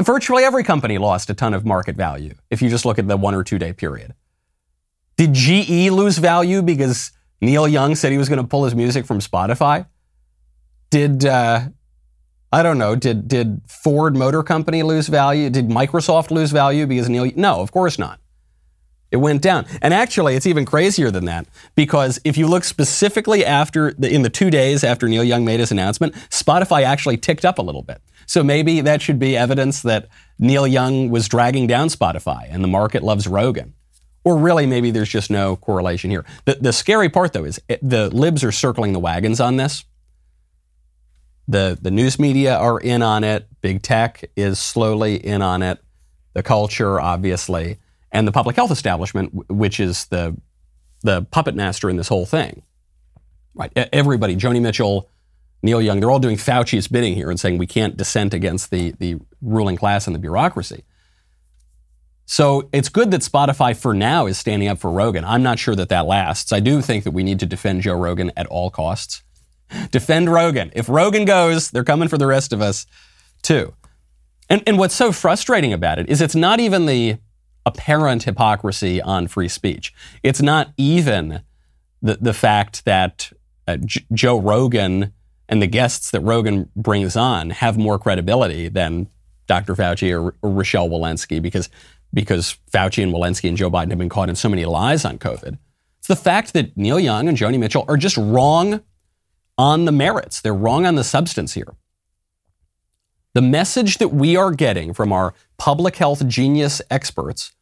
Virtually 0.02 0.44
every 0.44 0.64
company 0.64 0.96
lost 0.96 1.28
a 1.28 1.34
ton 1.34 1.52
of 1.52 1.64
market 1.64 1.94
value 1.94 2.34
if 2.50 2.62
you 2.62 2.70
just 2.70 2.86
look 2.86 2.98
at 2.98 3.06
the 3.06 3.16
one 3.16 3.34
or 3.34 3.44
two 3.44 3.58
day 3.58 3.74
period. 3.74 4.14
Did 5.18 5.34
GE 5.34 5.90
lose 5.90 6.16
value 6.16 6.62
because 6.62 7.12
Neil 7.42 7.68
Young 7.68 7.94
said 7.96 8.12
he 8.12 8.18
was 8.18 8.30
going 8.30 8.40
to 8.40 8.46
pull 8.46 8.64
his 8.64 8.74
music 8.74 9.04
from 9.04 9.18
Spotify? 9.20 9.86
Did 10.90 11.26
uh, 11.26 11.68
I 12.50 12.62
don't 12.62 12.78
know? 12.78 12.96
Did 12.96 13.28
did 13.28 13.60
Ford 13.68 14.16
Motor 14.16 14.42
Company 14.42 14.82
lose 14.82 15.08
value? 15.08 15.50
Did 15.50 15.68
Microsoft 15.68 16.30
lose 16.30 16.50
value 16.50 16.86
because 16.86 17.10
Neil? 17.10 17.30
No, 17.36 17.60
of 17.60 17.72
course 17.72 17.98
not. 17.98 18.20
It 19.10 19.16
went 19.16 19.40
down. 19.40 19.64
And 19.80 19.94
actually, 19.94 20.36
it's 20.36 20.46
even 20.46 20.64
crazier 20.64 21.10
than 21.10 21.24
that 21.24 21.46
because 21.74 22.20
if 22.24 22.36
you 22.36 22.46
look 22.46 22.64
specifically 22.64 23.44
after 23.44 23.94
the, 23.94 24.12
in 24.12 24.22
the 24.22 24.28
two 24.28 24.50
days 24.50 24.84
after 24.84 25.08
Neil 25.08 25.24
Young 25.24 25.44
made 25.44 25.60
his 25.60 25.72
announcement, 25.72 26.14
Spotify 26.30 26.82
actually 26.82 27.16
ticked 27.16 27.44
up 27.44 27.58
a 27.58 27.62
little 27.62 27.82
bit. 27.82 28.02
So 28.26 28.44
maybe 28.44 28.82
that 28.82 29.00
should 29.00 29.18
be 29.18 29.36
evidence 29.36 29.80
that 29.82 30.08
Neil 30.38 30.66
Young 30.66 31.08
was 31.08 31.26
dragging 31.26 31.66
down 31.66 31.88
Spotify 31.88 32.46
and 32.50 32.62
the 32.62 32.68
market 32.68 33.02
loves 33.02 33.26
Rogan. 33.26 33.74
Or 34.24 34.36
really, 34.36 34.66
maybe 34.66 34.90
there's 34.90 35.08
just 35.08 35.30
no 35.30 35.56
correlation 35.56 36.10
here. 36.10 36.26
The, 36.44 36.58
the 36.60 36.72
scary 36.74 37.08
part, 37.08 37.32
though, 37.32 37.44
is 37.44 37.58
it, 37.66 37.80
the 37.82 38.10
libs 38.14 38.44
are 38.44 38.52
circling 38.52 38.92
the 38.92 38.98
wagons 38.98 39.40
on 39.40 39.56
this. 39.56 39.84
The, 41.46 41.78
the 41.80 41.90
news 41.90 42.18
media 42.18 42.58
are 42.58 42.78
in 42.78 43.00
on 43.00 43.24
it. 43.24 43.48
Big 43.62 43.80
tech 43.80 44.28
is 44.36 44.58
slowly 44.58 45.14
in 45.14 45.40
on 45.40 45.62
it. 45.62 45.82
The 46.34 46.42
culture, 46.42 47.00
obviously 47.00 47.78
and 48.12 48.26
the 48.26 48.32
public 48.32 48.56
health 48.56 48.70
establishment, 48.70 49.32
which 49.50 49.80
is 49.80 50.06
the 50.06 50.36
the 51.02 51.22
puppet 51.22 51.54
master 51.54 51.88
in 51.88 51.96
this 51.96 52.08
whole 52.08 52.26
thing. 52.26 52.62
Right? 53.54 53.72
Everybody, 53.76 54.36
Joni 54.36 54.60
Mitchell, 54.60 55.10
Neil 55.62 55.80
Young, 55.82 56.00
they're 56.00 56.10
all 56.10 56.18
doing 56.18 56.36
Fauci's 56.36 56.88
bidding 56.88 57.14
here 57.14 57.30
and 57.30 57.38
saying 57.38 57.58
we 57.58 57.66
can't 57.66 57.96
dissent 57.96 58.34
against 58.34 58.70
the 58.70 58.92
the 58.98 59.16
ruling 59.40 59.76
class 59.76 60.06
and 60.06 60.14
the 60.14 60.20
bureaucracy. 60.20 60.84
So 62.26 62.68
it's 62.72 62.90
good 62.90 63.10
that 63.12 63.22
Spotify 63.22 63.74
for 63.76 63.94
now 63.94 64.26
is 64.26 64.36
standing 64.38 64.68
up 64.68 64.78
for 64.78 64.90
Rogan. 64.90 65.24
I'm 65.24 65.42
not 65.42 65.58
sure 65.58 65.74
that 65.76 65.88
that 65.88 66.04
lasts. 66.06 66.52
I 66.52 66.60
do 66.60 66.82
think 66.82 67.04
that 67.04 67.12
we 67.12 67.22
need 67.22 67.40
to 67.40 67.46
defend 67.46 67.82
Joe 67.82 67.94
Rogan 67.94 68.32
at 68.36 68.46
all 68.48 68.70
costs. 68.70 69.22
defend 69.90 70.30
Rogan. 70.30 70.70
If 70.74 70.88
Rogan 70.88 71.24
goes, 71.24 71.70
they're 71.70 71.84
coming 71.84 72.08
for 72.08 72.18
the 72.18 72.26
rest 72.26 72.52
of 72.52 72.60
us 72.60 72.86
too. 73.42 73.74
And, 74.50 74.62
and 74.66 74.78
what's 74.78 74.94
so 74.94 75.12
frustrating 75.12 75.72
about 75.72 75.98
it 75.98 76.08
is 76.08 76.20
it's 76.20 76.34
not 76.34 76.60
even 76.60 76.86
the 76.86 77.18
apparent 77.68 78.24
hypocrisy 78.24 79.00
on 79.00 79.28
free 79.28 79.48
speech. 79.48 79.94
It's 80.22 80.42
not 80.42 80.72
even 80.76 81.42
the, 82.02 82.18
the 82.20 82.32
fact 82.32 82.84
that 82.84 83.32
uh, 83.66 83.76
J- 83.76 84.04
Joe 84.12 84.40
Rogan 84.40 85.12
and 85.48 85.62
the 85.62 85.66
guests 85.66 86.10
that 86.10 86.20
Rogan 86.20 86.70
brings 86.74 87.16
on 87.16 87.50
have 87.50 87.78
more 87.78 87.98
credibility 87.98 88.68
than 88.68 89.08
Dr. 89.46 89.74
Fauci 89.74 90.12
or, 90.12 90.34
or 90.42 90.50
Rochelle 90.50 90.88
Walensky 90.88 91.40
because, 91.40 91.68
because 92.12 92.58
Fauci 92.72 93.02
and 93.02 93.12
Walensky 93.12 93.48
and 93.48 93.56
Joe 93.56 93.70
Biden 93.70 93.90
have 93.90 93.98
been 93.98 94.08
caught 94.08 94.28
in 94.28 94.36
so 94.36 94.48
many 94.48 94.64
lies 94.64 95.04
on 95.04 95.18
COVID. 95.18 95.58
It's 95.98 96.08
the 96.08 96.16
fact 96.16 96.52
that 96.54 96.76
Neil 96.76 96.98
Young 96.98 97.28
and 97.28 97.36
Joni 97.36 97.58
Mitchell 97.58 97.84
are 97.88 97.96
just 97.96 98.16
wrong 98.16 98.82
on 99.56 99.84
the 99.84 99.92
merits. 99.92 100.40
They're 100.40 100.54
wrong 100.54 100.86
on 100.86 100.94
the 100.94 101.04
substance 101.04 101.54
here. 101.54 101.74
The 103.34 103.42
message 103.42 103.98
that 103.98 104.08
we 104.08 104.36
are 104.36 104.50
getting 104.52 104.94
from 104.94 105.12
our 105.12 105.34
public 105.58 105.96
health 105.96 106.26
genius 106.26 106.80
experts 106.90 107.52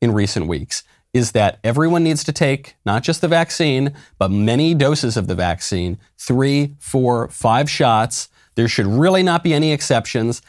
in 0.00 0.12
recent 0.12 0.46
weeks 0.46 0.82
is 1.12 1.32
that 1.32 1.58
everyone 1.64 2.04
needs 2.04 2.22
to 2.24 2.32
take 2.32 2.76
not 2.86 3.02
just 3.02 3.20
the 3.20 3.28
vaccine, 3.28 3.92
but 4.18 4.30
many 4.30 4.74
doses 4.74 5.16
of 5.16 5.26
the 5.26 5.34
vaccine 5.34 5.98
three, 6.18 6.76
four, 6.78 7.28
five 7.28 7.68
shots. 7.68 8.28
There 8.54 8.68
should 8.68 8.86
really 8.86 9.22
not 9.22 9.42
be 9.42 9.52
any 9.52 9.72
exceptions. 9.72 10.40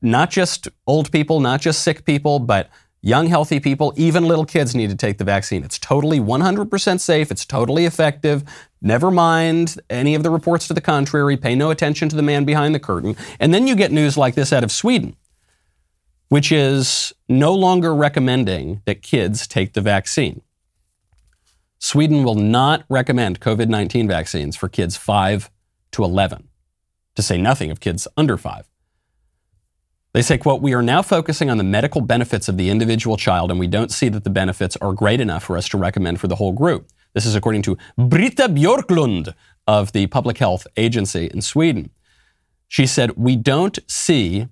Not 0.00 0.30
just 0.30 0.68
old 0.86 1.12
people, 1.12 1.40
not 1.40 1.60
just 1.60 1.82
sick 1.82 2.04
people, 2.04 2.38
but 2.38 2.70
young, 3.02 3.26
healthy 3.28 3.60
people, 3.60 3.92
even 3.96 4.24
little 4.24 4.46
kids 4.46 4.74
need 4.74 4.90
to 4.90 4.96
take 4.96 5.18
the 5.18 5.24
vaccine. 5.24 5.62
It's 5.62 5.78
totally 5.78 6.18
100% 6.18 7.00
safe. 7.00 7.30
It's 7.30 7.44
totally 7.44 7.84
effective. 7.84 8.42
Never 8.80 9.10
mind 9.10 9.78
any 9.90 10.14
of 10.14 10.22
the 10.22 10.30
reports 10.30 10.66
to 10.68 10.74
the 10.74 10.80
contrary. 10.80 11.36
Pay 11.36 11.54
no 11.54 11.70
attention 11.70 12.08
to 12.08 12.16
the 12.16 12.22
man 12.22 12.44
behind 12.44 12.74
the 12.74 12.80
curtain. 12.80 13.14
And 13.38 13.54
then 13.54 13.66
you 13.66 13.76
get 13.76 13.92
news 13.92 14.16
like 14.16 14.34
this 14.34 14.52
out 14.52 14.64
of 14.64 14.72
Sweden 14.72 15.16
which 16.28 16.50
is 16.50 17.12
no 17.28 17.54
longer 17.54 17.94
recommending 17.94 18.82
that 18.84 19.02
kids 19.02 19.46
take 19.46 19.72
the 19.72 19.80
vaccine. 19.80 20.42
Sweden 21.78 22.24
will 22.24 22.34
not 22.34 22.84
recommend 22.88 23.40
COVID 23.40 23.68
19 23.68 24.08
vaccines 24.08 24.56
for 24.56 24.68
kids 24.68 24.96
5 24.96 25.50
to 25.92 26.04
11, 26.04 26.48
to 27.14 27.22
say 27.22 27.38
nothing 27.38 27.70
of 27.70 27.80
kids 27.80 28.08
under 28.16 28.36
5. 28.36 28.66
They 30.12 30.22
say, 30.22 30.38
quote, 30.38 30.62
we 30.62 30.72
are 30.72 30.82
now 30.82 31.02
focusing 31.02 31.50
on 31.50 31.58
the 31.58 31.64
medical 31.64 32.00
benefits 32.00 32.48
of 32.48 32.56
the 32.56 32.70
individual 32.70 33.18
child, 33.18 33.50
and 33.50 33.60
we 33.60 33.66
don't 33.66 33.92
see 33.92 34.08
that 34.08 34.24
the 34.24 34.30
benefits 34.30 34.74
are 34.78 34.94
great 34.94 35.20
enough 35.20 35.44
for 35.44 35.58
us 35.58 35.68
to 35.68 35.76
recommend 35.76 36.20
for 36.20 36.26
the 36.26 36.36
whole 36.36 36.52
group. 36.52 36.88
This 37.12 37.26
is 37.26 37.34
according 37.34 37.62
to 37.62 37.76
Britta 37.98 38.48
Bjorkholm 38.48 39.34
of 39.66 39.92
the 39.92 40.06
Public 40.06 40.38
Health 40.38 40.66
Agency 40.78 41.26
in 41.26 41.42
Sweden. 41.42 41.90
She 42.66 42.86
said, 42.86 43.16
we 43.16 43.36
don't 43.36 43.78
see 43.86 44.48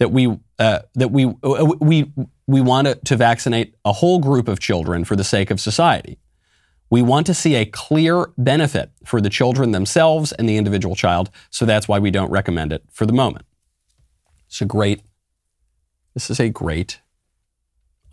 that 0.00 0.10
we 0.10 0.36
uh, 0.58 0.80
that 0.94 1.12
we 1.12 1.26
uh, 1.26 1.74
we 1.78 2.10
we 2.48 2.60
want 2.60 2.88
to, 2.88 2.94
to 2.96 3.16
vaccinate 3.16 3.76
a 3.84 3.92
whole 3.92 4.18
group 4.18 4.48
of 4.48 4.58
children 4.58 5.04
for 5.04 5.14
the 5.14 5.22
sake 5.22 5.50
of 5.50 5.60
society. 5.60 6.18
We 6.88 7.02
want 7.02 7.26
to 7.26 7.34
see 7.34 7.54
a 7.54 7.66
clear 7.66 8.30
benefit 8.36 8.90
for 9.04 9.20
the 9.20 9.30
children 9.30 9.70
themselves 9.70 10.32
and 10.32 10.48
the 10.48 10.56
individual 10.56 10.96
child, 10.96 11.30
so 11.50 11.64
that's 11.64 11.86
why 11.86 12.00
we 12.00 12.10
don't 12.10 12.30
recommend 12.30 12.72
it 12.72 12.82
for 12.90 13.06
the 13.06 13.12
moment. 13.12 13.44
It's 14.48 14.60
a 14.60 14.64
great. 14.64 15.02
This 16.14 16.30
is 16.30 16.40
a 16.40 16.48
great 16.48 17.00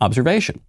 observation. 0.00 0.60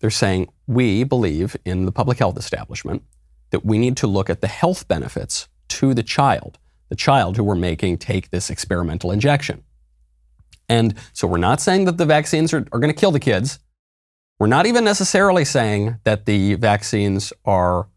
They're 0.00 0.10
saying 0.10 0.48
we 0.66 1.04
believe 1.04 1.54
in 1.66 1.84
the 1.84 1.92
public 1.92 2.18
health 2.18 2.38
establishment 2.38 3.02
that 3.50 3.64
we 3.64 3.76
need 3.76 3.98
to 3.98 4.06
look 4.06 4.30
at 4.30 4.40
the 4.40 4.48
health 4.48 4.88
benefits 4.88 5.48
to 5.68 5.92
the 5.92 6.02
child 6.02 6.58
the 6.90 6.96
child 6.96 7.36
who 7.36 7.44
we're 7.44 7.54
making 7.54 7.96
take 7.96 8.28
this 8.28 8.50
experimental 8.50 9.10
injection. 9.10 9.64
And 10.68 10.94
so 11.14 11.26
we're 11.26 11.38
not 11.38 11.60
saying 11.60 11.86
that 11.86 11.96
the 11.96 12.06
vaccines 12.06 12.52
are, 12.52 12.66
are 12.72 12.78
going 12.78 12.92
to 12.92 13.00
kill 13.00 13.10
the 13.10 13.18
kids. 13.18 13.58
We're 14.38 14.46
not 14.46 14.66
even 14.66 14.84
necessarily 14.84 15.44
saying 15.44 15.98
that 16.04 16.26
the 16.26 16.54
vaccines 16.54 17.32
are 17.44 17.88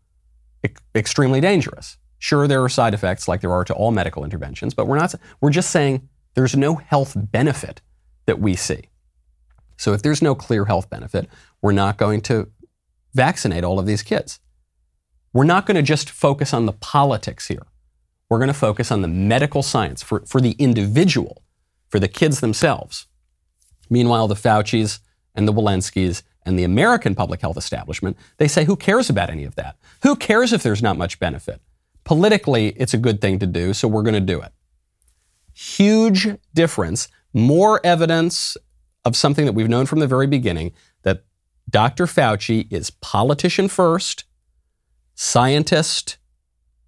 e- 0.65 0.69
extremely 0.95 1.41
dangerous. 1.41 1.97
Sure, 2.19 2.47
there 2.47 2.63
are 2.63 2.69
side 2.69 2.93
effects 2.93 3.27
like 3.27 3.41
there 3.41 3.51
are 3.51 3.65
to 3.65 3.73
all 3.73 3.91
medical 3.91 4.23
interventions, 4.23 4.73
but 4.73 4.88
we're 4.88 4.97
not, 4.97 5.13
we're 5.41 5.50
just 5.50 5.71
saying 5.71 6.07
there's 6.35 6.55
no 6.55 6.75
health 6.75 7.15
benefit 7.17 7.81
that 8.25 8.39
we 8.39 8.55
see. 8.55 8.89
So 9.77 9.93
if 9.93 10.01
there's 10.01 10.21
no 10.21 10.33
clear 10.33 10.65
health 10.65 10.89
benefit, 10.89 11.27
we're 11.62 11.73
not 11.73 11.97
going 11.97 12.21
to 12.21 12.50
vaccinate 13.13 13.63
all 13.63 13.79
of 13.79 13.85
these 13.85 14.01
kids. 14.01 14.39
We're 15.33 15.43
not 15.43 15.65
going 15.65 15.75
to 15.75 15.81
just 15.81 16.09
focus 16.09 16.53
on 16.53 16.65
the 16.65 16.73
politics 16.73 17.47
here. 17.47 17.65
We're 18.33 18.39
going 18.39 18.47
to 18.47 18.55
focus 18.55 18.91
on 18.91 19.03
the 19.03 19.07
medical 19.07 19.61
science 19.61 20.01
for, 20.01 20.21
for 20.25 20.41
the 20.41 20.53
individual, 20.53 21.43
for 21.89 21.99
the 21.99 22.07
kids 22.07 22.39
themselves. 22.39 23.05
Meanwhile, 23.91 24.27
the 24.27 24.33
Faucis 24.33 25.01
and 25.35 25.47
the 25.47 25.53
Walensky's 25.53 26.23
and 26.43 26.57
the 26.57 26.63
American 26.63 27.13
public 27.13 27.41
health 27.41 27.57
establishment, 27.57 28.17
they 28.37 28.47
say, 28.47 28.65
who 28.65 28.75
cares 28.75 29.07
about 29.07 29.29
any 29.29 29.43
of 29.43 29.53
that? 29.53 29.75
Who 30.01 30.15
cares 30.15 30.51
if 30.51 30.63
there's 30.63 30.81
not 30.81 30.97
much 30.97 31.19
benefit? 31.19 31.61
Politically, 32.05 32.69
it's 32.69 32.95
a 32.95 32.97
good 32.97 33.21
thing 33.21 33.37
to 33.37 33.45
do, 33.45 33.71
so 33.71 33.87
we're 33.87 34.01
going 34.01 34.15
to 34.15 34.19
do 34.19 34.41
it. 34.41 34.51
Huge 35.53 36.27
difference, 36.55 37.09
more 37.35 37.79
evidence 37.83 38.57
of 39.05 39.15
something 39.15 39.45
that 39.45 39.53
we've 39.53 39.69
known 39.69 39.85
from 39.85 39.99
the 39.99 40.07
very 40.07 40.25
beginning 40.25 40.71
that 41.03 41.23
Dr. 41.69 42.07
Fauci 42.07 42.65
is 42.73 42.89
politician 42.89 43.67
first, 43.67 44.23
scientist 45.13 46.17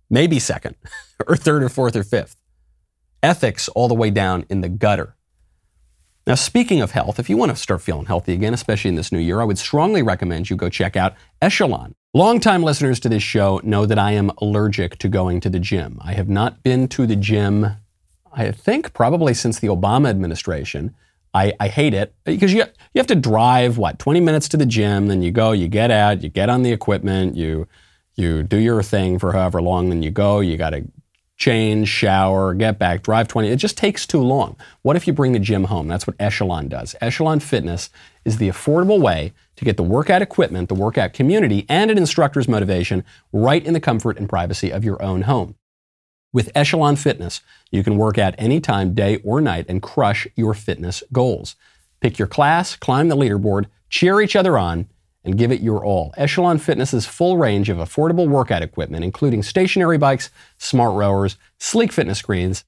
maybe 0.09 0.39
second, 0.39 0.75
or 1.27 1.35
third, 1.35 1.63
or 1.63 1.69
fourth, 1.69 1.95
or 1.95 2.03
fifth. 2.03 2.35
Ethics 3.23 3.67
all 3.69 3.87
the 3.87 3.95
way 3.95 4.09
down 4.09 4.45
in 4.49 4.61
the 4.61 4.69
gutter. 4.69 5.15
Now, 6.27 6.35
speaking 6.35 6.81
of 6.81 6.91
health, 6.91 7.19
if 7.19 7.29
you 7.29 7.37
want 7.37 7.51
to 7.51 7.55
start 7.55 7.83
feeling 7.83 8.07
healthy 8.07 8.33
again, 8.33 8.53
especially 8.53 8.89
in 8.89 8.95
this 8.95 9.11
new 9.11 9.19
year, 9.19 9.41
I 9.41 9.43
would 9.43 9.59
strongly 9.59 10.01
recommend 10.01 10.49
you 10.49 10.55
go 10.55 10.69
check 10.69 10.95
out 10.95 11.13
Echelon. 11.39 11.93
Longtime 12.15 12.63
listeners 12.63 12.99
to 13.01 13.09
this 13.09 13.21
show 13.21 13.61
know 13.63 13.85
that 13.85 13.99
I 13.99 14.13
am 14.13 14.31
allergic 14.39 14.97
to 14.99 15.07
going 15.07 15.39
to 15.41 15.49
the 15.49 15.59
gym. 15.59 15.99
I 16.01 16.13
have 16.13 16.27
not 16.27 16.63
been 16.63 16.87
to 16.89 17.05
the 17.05 17.15
gym, 17.15 17.67
I 18.33 18.49
think, 18.51 18.93
probably 18.93 19.35
since 19.35 19.59
the 19.59 19.67
Obama 19.67 20.09
administration. 20.09 20.95
I, 21.35 21.53
I 21.59 21.67
hate 21.67 21.93
it 21.93 22.15
because 22.23 22.53
you, 22.53 22.59
you 22.59 22.99
have 22.99 23.07
to 23.07 23.15
drive, 23.15 23.77
what, 23.77 23.99
20 23.99 24.19
minutes 24.21 24.47
to 24.49 24.57
the 24.57 24.65
gym, 24.65 25.07
then 25.07 25.21
you 25.21 25.31
go, 25.31 25.51
you 25.51 25.67
get 25.67 25.91
out, 25.91 26.23
you 26.23 26.29
get 26.29 26.49
on 26.49 26.63
the 26.63 26.71
equipment, 26.71 27.35
you 27.35 27.67
you 28.15 28.43
do 28.43 28.57
your 28.57 28.81
thing 28.81 29.19
for 29.19 29.33
however 29.33 29.61
long, 29.61 29.89
then 29.89 30.01
you 30.01 30.11
go, 30.11 30.39
you 30.39 30.57
got 30.57 30.71
to 30.71 30.85
change, 31.37 31.89
shower, 31.89 32.53
get 32.53 32.79
back, 32.79 33.03
drive 33.03 33.27
20. 33.27 33.49
It 33.49 33.57
just 33.57 33.77
takes 33.77 34.07
too 34.07 34.21
long. 34.21 34.55
What 34.83 34.95
if 34.95 35.05
you 35.05 35.13
bring 35.13 35.33
the 35.33 35.39
gym 35.39 35.65
home? 35.65 35.87
That's 35.87 36.07
what 36.07 36.15
Echelon 36.19 36.69
does. 36.69 36.95
Echelon 37.01 37.39
Fitness 37.39 37.89
is 38.23 38.37
the 38.37 38.49
affordable 38.49 39.01
way 39.01 39.33
to 39.57 39.65
get 39.65 39.77
the 39.77 39.83
workout 39.83 40.21
equipment, 40.21 40.69
the 40.69 40.75
workout 40.75 41.13
community, 41.13 41.65
and 41.67 41.91
an 41.91 41.97
instructor's 41.97 42.47
motivation 42.47 43.03
right 43.33 43.65
in 43.65 43.73
the 43.73 43.81
comfort 43.81 44.17
and 44.17 44.29
privacy 44.29 44.71
of 44.71 44.85
your 44.85 45.01
own 45.01 45.23
home. 45.23 45.55
With 46.31 46.51
Echelon 46.55 46.95
Fitness, 46.95 47.41
you 47.71 47.83
can 47.83 47.97
work 47.97 48.17
out 48.17 48.35
anytime, 48.37 48.93
day 48.93 49.17
or 49.17 49.39
night, 49.39 49.65
and 49.69 49.81
crush 49.81 50.27
your 50.35 50.53
fitness 50.53 51.03
goals. 51.13 51.55
Pick 52.01 52.19
your 52.19 52.27
class, 52.27 52.75
climb 52.75 53.07
the 53.07 53.15
leaderboard, 53.15 53.65
cheer 53.89 54.21
each 54.21 54.35
other 54.35 54.57
on, 54.57 54.87
and 55.25 55.37
give 55.37 55.51
it 55.51 55.61
your 55.61 55.83
all. 55.83 56.13
Echelon 56.15 56.57
Fitness's 56.57 57.05
full 57.05 57.37
range 57.37 57.69
of 57.69 57.77
affordable 57.77 58.27
workout 58.27 58.61
equipment, 58.61 59.03
including 59.03 59.43
stationary 59.43 59.97
bikes, 59.97 60.29
smart 60.57 60.95
rowers, 60.95 61.37
sleek 61.59 61.91
fitness 61.91 62.19
screens, 62.19 62.63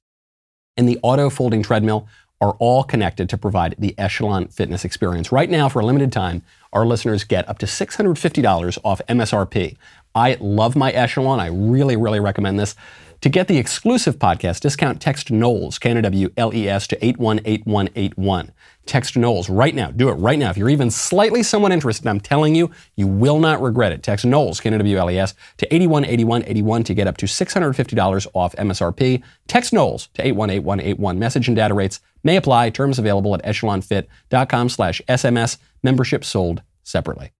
and 0.76 0.90
the 0.90 1.00
auto 1.02 1.30
folding 1.30 1.64
treadmill, 1.64 2.08
are 2.40 2.56
all 2.60 2.84
connected 2.84 3.30
to 3.30 3.38
provide 3.38 3.76
the 3.80 3.98
Echelon 3.98 4.48
Fitness 4.48 4.86
experience. 4.86 5.32
Right 5.32 5.50
now, 5.50 5.70
for 5.70 5.80
a 5.80 5.86
limited 5.86 6.12
time, 6.12 6.44
our 6.74 6.86
listeners 6.86 7.24
get 7.24 7.48
up 7.50 7.58
to 7.60 7.66
$650 7.66 8.78
off 8.84 9.02
MSRP. 9.10 9.78
I 10.14 10.38
love 10.40 10.76
my 10.76 10.92
Echelon. 10.92 11.40
I 11.40 11.48
really, 11.48 11.96
really 11.96 12.20
recommend 12.20 12.60
this. 12.60 12.76
To 13.22 13.30
get 13.30 13.48
the 13.48 13.58
exclusive 13.58 14.20
podcast 14.20 14.60
discount, 14.60 15.02
text 15.02 15.32
Knowles, 15.32 15.80
K-N-O-W-L-E-S, 15.80 16.88
to 16.88 17.06
818181. 17.06 18.52
Text 18.86 19.18
Knowles 19.18 19.50
right 19.50 19.74
now. 19.74 19.90
Do 19.90 20.10
it 20.10 20.14
right 20.14 20.38
now. 20.38 20.52
If 20.52 20.58
you're 20.58 20.70
even 20.70 20.92
slightly 20.92 21.42
somewhat 21.42 21.72
interested, 21.72 22.06
I'm 22.06 22.20
telling 22.20 22.54
you, 22.54 22.70
you 22.96 23.08
will 23.08 23.40
not 23.40 23.60
regret 23.60 23.92
it. 23.92 24.04
Text 24.04 24.24
Knowles, 24.24 24.60
K-N-O-W-L-E-S, 24.60 25.34
to 25.58 25.74
818181 25.74 26.84
to 26.84 26.94
get 26.94 27.08
up 27.08 27.18
to 27.18 27.26
$650 27.26 28.28
off 28.36 28.56
MSRP. 28.56 29.24
Text 29.48 29.74
Knowles 29.74 30.10
to 30.14 30.22
818181. 30.22 31.18
Message 31.18 31.48
and 31.48 31.58
data 31.58 31.74
rates 31.74 32.00
may 32.24 32.36
apply. 32.36 32.70
Terms 32.70 33.00
available 33.00 33.34
at 33.34 33.44
echelonfit.com 33.44 34.70
slash 34.70 35.02
SMS. 35.10 35.58
Membership 35.82 36.24
sold 36.24 36.62
separately. 36.84 37.32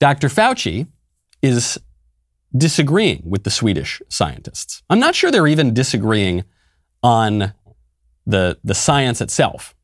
Dr. 0.00 0.28
Fauci 0.28 0.88
is 1.42 1.78
disagreeing 2.56 3.22
with 3.24 3.44
the 3.44 3.50
Swedish 3.50 4.02
scientists. 4.08 4.82
I'm 4.90 5.00
not 5.00 5.14
sure 5.14 5.30
they're 5.30 5.46
even 5.46 5.74
disagreeing 5.74 6.44
on 7.02 7.54
the, 8.26 8.58
the 8.62 8.74
science 8.74 9.20
itself. 9.20 9.74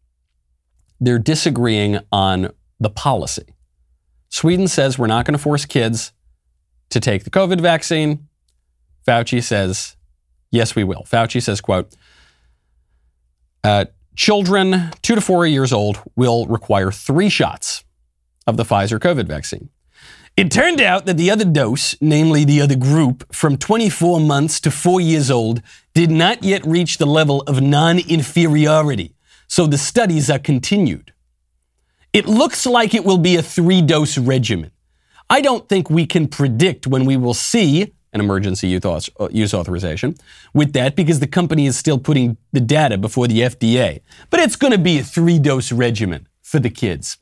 They're 1.00 1.18
disagreeing 1.18 2.00
on 2.12 2.52
the 2.78 2.90
policy. 2.90 3.54
Sweden 4.28 4.68
says 4.68 4.98
we're 4.98 5.06
not 5.06 5.25
going 5.25 5.37
to 5.37 5.42
force 5.42 5.64
kids 5.64 6.12
to 6.90 7.00
take 7.00 7.25
the 7.25 7.30
COVID 7.30 7.60
vaccine. 7.60 8.28
Fauci 9.06 9.42
says, 9.42 9.96
yes, 10.50 10.76
we 10.76 10.84
will. 10.84 11.04
Fauci 11.04 11.42
says, 11.42 11.60
quote, 11.60 11.94
uh, 13.64 13.87
children 14.16 14.90
two 15.02 15.14
to 15.14 15.20
four 15.20 15.46
years 15.46 15.72
old 15.72 16.00
will 16.16 16.46
require 16.46 16.90
three 16.90 17.28
shots 17.28 17.84
of 18.46 18.56
the 18.56 18.64
Pfizer 18.64 18.98
COVID 18.98 19.26
vaccine. 19.26 19.70
It 20.38 20.52
turned 20.52 20.80
out 20.80 21.04
that 21.07 21.16
the 21.16 21.33
other 21.33 21.45
dose, 21.45 21.97
namely 22.00 22.45
the 22.45 22.61
other 22.61 22.76
group, 22.76 23.35
from 23.35 23.57
24 23.57 24.21
months 24.21 24.61
to 24.61 24.71
4 24.71 25.00
years 25.00 25.33
old, 25.33 25.62
did 25.95 26.12
not 26.12 26.45
yet 26.45 26.64
reach 26.64 26.99
the 26.99 27.07
level 27.07 27.40
of 27.49 27.61
non 27.61 27.99
inferiority, 27.99 29.16
so 29.49 29.66
the 29.66 29.76
studies 29.76 30.30
are 30.30 30.38
continued. 30.38 31.12
It 32.12 32.26
looks 32.28 32.66
like 32.66 32.95
it 32.95 33.04
will 33.04 33.18
be 33.18 33.35
a 33.35 33.42
three 33.42 33.83
dose 33.83 34.16
regimen. 34.16 34.71
I 35.28 35.40
don't 35.40 35.68
think 35.68 35.90
we 35.90 36.07
can 36.07 36.28
predict 36.28 36.87
when 36.87 37.04
we 37.04 37.16
will 37.16 37.35
see 37.35 37.92
an 38.12 38.21
emergency 38.21 38.68
use 38.68 38.85
uh, 39.54 39.59
authorization 39.59 40.14
with 40.54 40.73
that 40.75 40.95
because 40.95 41.18
the 41.18 41.26
company 41.26 41.66
is 41.66 41.76
still 41.76 41.99
putting 41.99 42.37
the 42.52 42.61
data 42.61 42.97
before 42.97 43.26
the 43.26 43.40
FDA. 43.40 44.02
But 44.30 44.38
it's 44.38 44.54
going 44.54 44.73
to 44.73 44.78
be 44.78 45.00
a 45.00 45.02
three 45.02 45.40
dose 45.40 45.73
regimen 45.73 46.28
for 46.42 46.61
the 46.61 46.71
kids. 46.71 47.18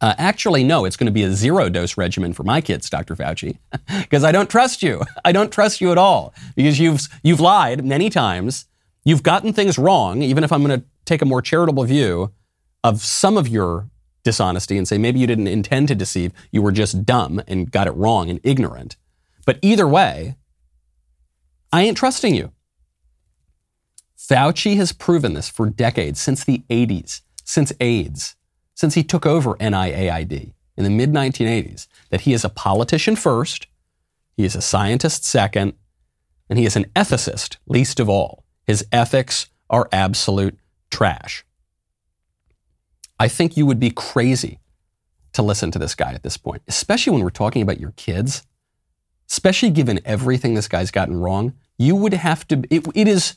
Uh, 0.00 0.14
actually, 0.18 0.62
no, 0.62 0.84
it's 0.84 0.96
going 0.96 1.06
to 1.06 1.12
be 1.12 1.22
a 1.22 1.32
zero 1.32 1.68
dose 1.68 1.96
regimen 1.96 2.32
for 2.32 2.42
my 2.42 2.60
kids, 2.60 2.90
Dr. 2.90 3.16
Fauci, 3.16 3.58
because 4.00 4.24
I 4.24 4.32
don't 4.32 4.50
trust 4.50 4.82
you. 4.82 5.02
I 5.24 5.32
don't 5.32 5.50
trust 5.50 5.80
you 5.80 5.90
at 5.90 5.98
all 5.98 6.34
because 6.54 6.78
you've, 6.78 7.08
you've 7.22 7.40
lied 7.40 7.84
many 7.84 8.10
times. 8.10 8.66
You've 9.04 9.22
gotten 9.22 9.52
things 9.52 9.78
wrong, 9.78 10.20
even 10.20 10.44
if 10.44 10.52
I'm 10.52 10.62
going 10.62 10.80
to 10.80 10.86
take 11.04 11.22
a 11.22 11.26
more 11.26 11.40
charitable 11.40 11.84
view 11.84 12.32
of 12.84 13.00
some 13.00 13.38
of 13.38 13.48
your 13.48 13.88
dishonesty 14.22 14.76
and 14.76 14.86
say 14.86 14.98
maybe 14.98 15.18
you 15.18 15.26
didn't 15.26 15.46
intend 15.46 15.88
to 15.88 15.94
deceive, 15.94 16.32
you 16.50 16.60
were 16.60 16.72
just 16.72 17.04
dumb 17.04 17.40
and 17.46 17.70
got 17.70 17.86
it 17.86 17.92
wrong 17.92 18.28
and 18.28 18.40
ignorant. 18.42 18.96
But 19.46 19.58
either 19.62 19.88
way, 19.88 20.36
I 21.72 21.82
ain't 21.82 21.96
trusting 21.96 22.34
you. 22.34 22.52
Fauci 24.18 24.76
has 24.76 24.92
proven 24.92 25.34
this 25.34 25.48
for 25.48 25.70
decades, 25.70 26.20
since 26.20 26.44
the 26.44 26.64
80s, 26.68 27.20
since 27.44 27.72
AIDS, 27.80 28.35
since 28.76 28.94
he 28.94 29.02
took 29.02 29.26
over 29.26 29.54
NIAID 29.54 30.52
in 30.76 30.84
the 30.84 30.90
mid 30.90 31.10
1980s, 31.10 31.88
that 32.10 32.20
he 32.20 32.32
is 32.32 32.44
a 32.44 32.50
politician 32.50 33.16
first, 33.16 33.66
he 34.36 34.44
is 34.44 34.54
a 34.54 34.62
scientist 34.62 35.24
second, 35.24 35.72
and 36.48 36.58
he 36.58 36.66
is 36.66 36.76
an 36.76 36.84
ethicist 36.94 37.56
least 37.66 37.98
of 37.98 38.08
all. 38.08 38.44
His 38.66 38.86
ethics 38.92 39.48
are 39.70 39.88
absolute 39.90 40.58
trash. 40.90 41.44
I 43.18 43.28
think 43.28 43.56
you 43.56 43.64
would 43.64 43.80
be 43.80 43.90
crazy 43.90 44.60
to 45.32 45.42
listen 45.42 45.70
to 45.70 45.78
this 45.78 45.94
guy 45.94 46.12
at 46.12 46.22
this 46.22 46.36
point, 46.36 46.62
especially 46.68 47.14
when 47.14 47.22
we're 47.22 47.30
talking 47.30 47.62
about 47.62 47.80
your 47.80 47.92
kids, 47.92 48.46
especially 49.30 49.70
given 49.70 50.00
everything 50.04 50.54
this 50.54 50.68
guy's 50.68 50.90
gotten 50.90 51.18
wrong. 51.18 51.54
You 51.78 51.96
would 51.96 52.12
have 52.12 52.46
to, 52.48 52.62
it, 52.70 52.86
it 52.94 53.08
is 53.08 53.36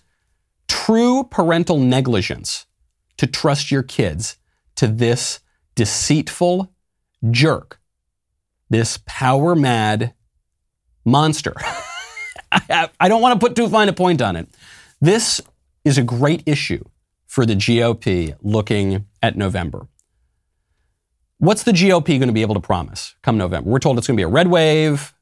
true 0.68 1.24
parental 1.24 1.80
negligence 1.80 2.66
to 3.18 3.26
trust 3.26 3.72
your 3.72 3.84
kids 3.84 4.38
to 4.80 4.88
this 4.88 5.42
deceitful 5.76 6.72
jerk, 7.32 7.82
this 8.70 8.98
power 9.06 9.54
mad 9.54 10.14
monster. 11.04 11.54
I, 12.52 13.10
don't 13.10 13.22
want 13.22 13.38
to 13.38 13.46
put 13.46 13.58
too 13.58 13.68
fine 13.68 13.90
a 13.90 13.94
point 13.94 14.22
on 14.22 14.38
it. 14.38 14.48
This 15.02 15.42
is 15.84 15.98
a 15.98 16.02
great 16.02 16.44
issue 16.46 16.86
for 17.28 17.46
the 17.46 17.56
GOP 17.56 18.38
looking 18.42 19.06
at 19.22 19.36
November. 19.36 19.90
What's 21.40 21.64
the 21.64 21.74
GOP 21.74 22.18
going 22.18 22.28
to 22.28 22.34
be 22.34 22.42
able 22.42 22.56
to 22.56 22.62
promise 22.62 23.16
come 23.22 23.38
November? 23.38 23.70
We're 23.70 23.80
told 23.80 23.98
it's 23.98 24.08
going 24.08 24.16
to 24.16 24.22
be 24.22 24.24
a 24.24 24.30
red 24.30 24.48
wave. 24.48 25.14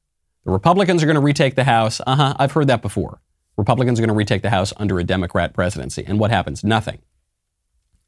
The 0.45 0.51
Republicans 0.51 1.01
are 1.01 1.07
going 1.07 1.15
to 1.15 1.21
retake 1.21 1.55
the 1.55 1.63
House. 1.63 1.99
Uh 2.05 2.15
huh, 2.15 2.35
I've 2.37 2.51
heard 2.51 2.67
that 2.67 2.83
before. 2.83 3.21
Republicans 3.57 3.99
are 3.99 4.03
going 4.03 4.09
to 4.09 4.15
retake 4.15 4.43
the 4.43 4.51
House 4.51 4.71
under 4.77 4.99
a 4.99 5.03
Democrat 5.03 5.55
presidency. 5.55 6.03
And 6.05 6.19
what 6.19 6.29
happens? 6.29 6.63
Nothing. 6.63 6.99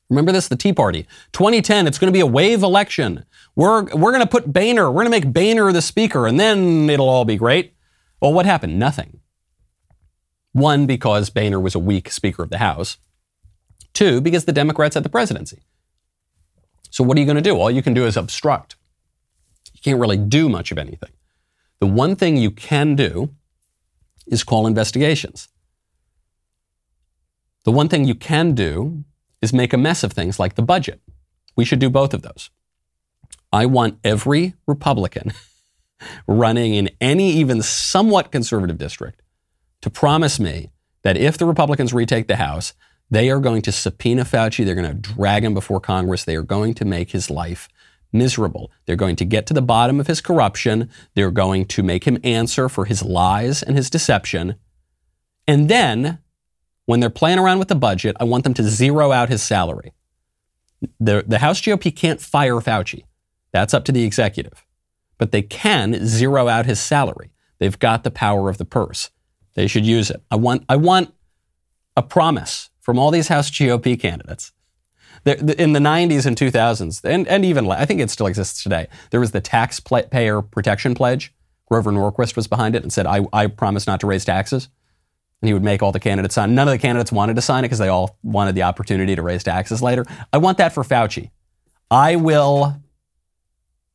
Remember 0.09 0.31
this, 0.31 0.47
the 0.47 0.55
Tea 0.55 0.73
Party. 0.73 1.05
2010, 1.33 1.85
it's 1.85 1.99
going 1.99 2.11
to 2.11 2.15
be 2.15 2.19
a 2.21 2.25
wave 2.25 2.63
election. 2.63 3.25
We're, 3.55 3.83
we're 3.83 4.11
going 4.11 4.23
to 4.23 4.27
put 4.27 4.51
Boehner, 4.51 4.89
we're 4.89 5.03
going 5.03 5.11
to 5.11 5.27
make 5.27 5.33
Boehner 5.33 5.71
the 5.71 5.81
speaker, 5.81 6.25
and 6.25 6.39
then 6.39 6.89
it'll 6.89 7.09
all 7.09 7.25
be 7.25 7.35
great. 7.35 7.73
Well, 8.19 8.33
what 8.33 8.45
happened? 8.45 8.79
Nothing. 8.79 9.19
One, 10.51 10.87
because 10.87 11.29
Boehner 11.29 11.59
was 11.59 11.75
a 11.75 11.79
weak 11.79 12.11
Speaker 12.11 12.43
of 12.43 12.49
the 12.49 12.57
House. 12.57 12.97
Two, 13.93 14.19
because 14.19 14.45
the 14.45 14.51
Democrats 14.51 14.95
had 14.95 15.03
the 15.03 15.09
presidency. 15.09 15.61
So 16.89 17.03
what 17.03 17.17
are 17.17 17.19
you 17.19 17.25
going 17.25 17.35
to 17.35 17.41
do? 17.41 17.55
All 17.55 17.69
you 17.69 17.83
can 17.83 17.93
do 17.93 18.05
is 18.05 18.17
obstruct. 18.17 18.75
You 19.73 19.79
can't 19.83 19.99
really 19.99 20.17
do 20.17 20.49
much 20.49 20.71
of 20.71 20.77
anything. 20.77 21.11
The 21.79 21.87
one 21.87 22.15
thing 22.15 22.35
you 22.35 22.51
can 22.51 22.95
do 22.95 23.29
is 24.27 24.43
call 24.43 24.67
investigations. 24.67 25.47
The 27.63 27.71
one 27.71 27.87
thing 27.87 28.05
you 28.05 28.15
can 28.15 28.53
do 28.53 29.05
is 29.41 29.53
make 29.53 29.73
a 29.73 29.77
mess 29.77 30.03
of 30.03 30.13
things 30.13 30.39
like 30.39 30.55
the 30.55 30.61
budget. 30.61 31.01
We 31.55 31.65
should 31.65 31.79
do 31.79 31.89
both 31.89 32.13
of 32.13 32.21
those. 32.21 32.49
I 33.51 33.65
want 33.65 33.99
every 34.03 34.55
Republican 34.67 35.33
running 36.27 36.73
in 36.75 36.89
any 37.01 37.31
even 37.33 37.61
somewhat 37.61 38.31
conservative 38.31 38.77
district 38.77 39.21
to 39.81 39.89
promise 39.89 40.39
me 40.39 40.71
that 41.03 41.17
if 41.17 41.37
the 41.37 41.45
Republicans 41.45 41.93
retake 41.93 42.27
the 42.27 42.35
House, 42.35 42.73
they 43.09 43.29
are 43.29 43.39
going 43.39 43.61
to 43.63 43.71
subpoena 43.71 44.23
Fauci. 44.23 44.65
They're 44.65 44.75
going 44.75 44.87
to 44.87 45.13
drag 45.13 45.43
him 45.43 45.53
before 45.53 45.79
Congress. 45.79 46.25
They 46.25 46.35
are 46.35 46.43
going 46.43 46.75
to 46.75 46.85
make 46.85 47.11
his 47.11 47.29
life 47.29 47.67
miserable. 48.11 48.71
They're 48.85 48.95
going 48.95 49.15
to 49.17 49.25
get 49.25 49.45
to 49.47 49.53
the 49.53 49.61
bottom 49.61 49.99
of 49.99 50.07
his 50.07 50.21
corruption. 50.21 50.89
They're 51.15 51.31
going 51.31 51.65
to 51.65 51.83
make 51.83 52.03
him 52.03 52.19
answer 52.23 52.69
for 52.69 52.85
his 52.85 53.03
lies 53.03 53.63
and 53.63 53.75
his 53.75 53.89
deception. 53.89 54.55
And 55.47 55.69
then, 55.69 56.19
when 56.89 57.01
they're 57.01 57.11
playing 57.11 57.37
around 57.37 57.59
with 57.59 57.67
the 57.67 57.75
budget, 57.75 58.15
I 58.19 58.23
want 58.23 58.43
them 58.43 58.55
to 58.55 58.63
zero 58.63 59.11
out 59.11 59.29
his 59.29 59.43
salary. 59.43 59.93
The, 60.99 61.23
the 61.27 61.37
House 61.37 61.61
GOP 61.61 61.95
can't 61.95 62.19
fire 62.19 62.55
Fauci. 62.55 63.03
That's 63.51 63.75
up 63.75 63.85
to 63.85 63.91
the 63.91 64.03
executive. 64.03 64.65
But 65.19 65.31
they 65.31 65.43
can 65.43 66.03
zero 66.07 66.47
out 66.47 66.65
his 66.65 66.79
salary. 66.79 67.29
They've 67.59 67.77
got 67.77 68.03
the 68.03 68.09
power 68.09 68.49
of 68.49 68.57
the 68.57 68.65
purse. 68.65 69.11
They 69.53 69.67
should 69.67 69.85
use 69.85 70.09
it. 70.09 70.23
I 70.31 70.37
want, 70.37 70.63
I 70.67 70.77
want 70.77 71.13
a 71.95 72.01
promise 72.01 72.71
from 72.79 72.97
all 72.97 73.11
these 73.11 73.27
House 73.27 73.51
GOP 73.51 73.99
candidates 73.99 74.51
in 75.27 75.73
the 75.73 75.79
90s 75.79 76.25
and 76.25 76.35
2000s, 76.35 77.03
and, 77.03 77.27
and 77.27 77.45
even 77.45 77.69
I 77.69 77.85
think 77.85 78.01
it 78.01 78.09
still 78.09 78.25
exists 78.25 78.63
today, 78.63 78.87
there 79.11 79.19
was 79.19 79.29
the 79.29 79.41
taxpayer 79.41 80.41
protection 80.41 80.95
pledge. 80.95 81.35
Grover 81.67 81.91
Norquist 81.91 82.35
was 82.35 82.47
behind 82.47 82.75
it 82.75 82.81
and 82.81 82.91
said, 82.91 83.05
I, 83.05 83.27
I 83.31 83.45
promise 83.45 83.85
not 83.85 83.99
to 83.99 84.07
raise 84.07 84.25
taxes. 84.25 84.69
And 85.41 85.47
he 85.47 85.53
would 85.53 85.63
make 85.63 85.81
all 85.81 85.91
the 85.91 85.99
candidates 85.99 86.35
sign. 86.35 86.53
None 86.53 86.67
of 86.67 86.73
the 86.73 86.77
candidates 86.77 87.11
wanted 87.11 87.35
to 87.35 87.41
sign 87.41 87.63
it 87.63 87.67
because 87.67 87.79
they 87.79 87.87
all 87.87 88.17
wanted 88.23 88.55
the 88.55 88.63
opportunity 88.63 89.15
to 89.15 89.21
raise 89.21 89.43
taxes 89.43 89.81
later. 89.81 90.05
I 90.33 90.37
want 90.37 90.57
that 90.57 90.73
for 90.73 90.83
Fauci. 90.83 91.31
I 91.89 92.17
will, 92.17 92.75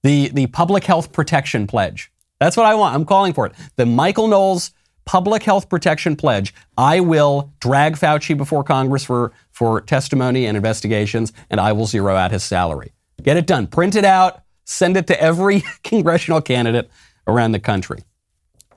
the, 0.03 0.29
the 0.29 0.47
public 0.47 0.85
health 0.85 1.13
protection 1.13 1.67
pledge. 1.67 2.11
That's 2.41 2.57
what 2.57 2.67
I 2.67 2.75
want. 2.75 2.95
I'm 2.95 3.05
calling 3.05 3.33
for 3.33 3.47
it. 3.47 3.53
The 3.77 3.87
Michael 3.87 4.27
Knowles 4.27 4.73
public 5.05 5.43
health 5.43 5.69
protection 5.69 6.17
pledge. 6.17 6.55
I 6.77 7.01
will 7.01 7.53
drag 7.61 7.97
Fauci 7.97 8.37
before 8.37 8.65
Congress 8.65 9.05
for, 9.05 9.33
for 9.51 9.81
testimony 9.81 10.47
and 10.47 10.57
investigations, 10.57 11.33
and 11.51 11.61
I 11.61 11.73
will 11.73 11.87
zero 11.87 12.17
out 12.17 12.31
his 12.31 12.43
salary. 12.43 12.93
Get 13.23 13.37
it 13.37 13.47
done. 13.47 13.67
Print 13.67 13.97
it 13.97 14.05
out. 14.05 14.43
Send 14.65 14.97
it 14.97 15.07
to 15.09 15.21
every 15.21 15.63
congressional 15.83 16.41
candidate 16.41 16.91
around 17.27 17.53
the 17.53 17.61
country. 17.61 18.03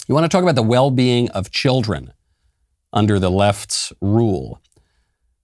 You 0.07 0.15
want 0.15 0.25
to 0.25 0.29
talk 0.29 0.43
about 0.43 0.55
the 0.55 0.63
well 0.63 0.91
being 0.91 1.29
of 1.31 1.51
children 1.51 2.13
under 2.93 3.19
the 3.19 3.31
left's 3.31 3.93
rule. 4.01 4.61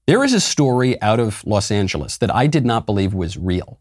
There 0.06 0.24
is 0.24 0.34
a 0.34 0.40
story 0.40 1.02
out 1.02 1.20
of 1.20 1.46
Los 1.46 1.72
Angeles 1.72 2.18
that 2.18 2.34
I 2.34 2.48
did 2.48 2.66
not 2.66 2.86
believe 2.86 3.14
was 3.14 3.38
real. 3.38 3.80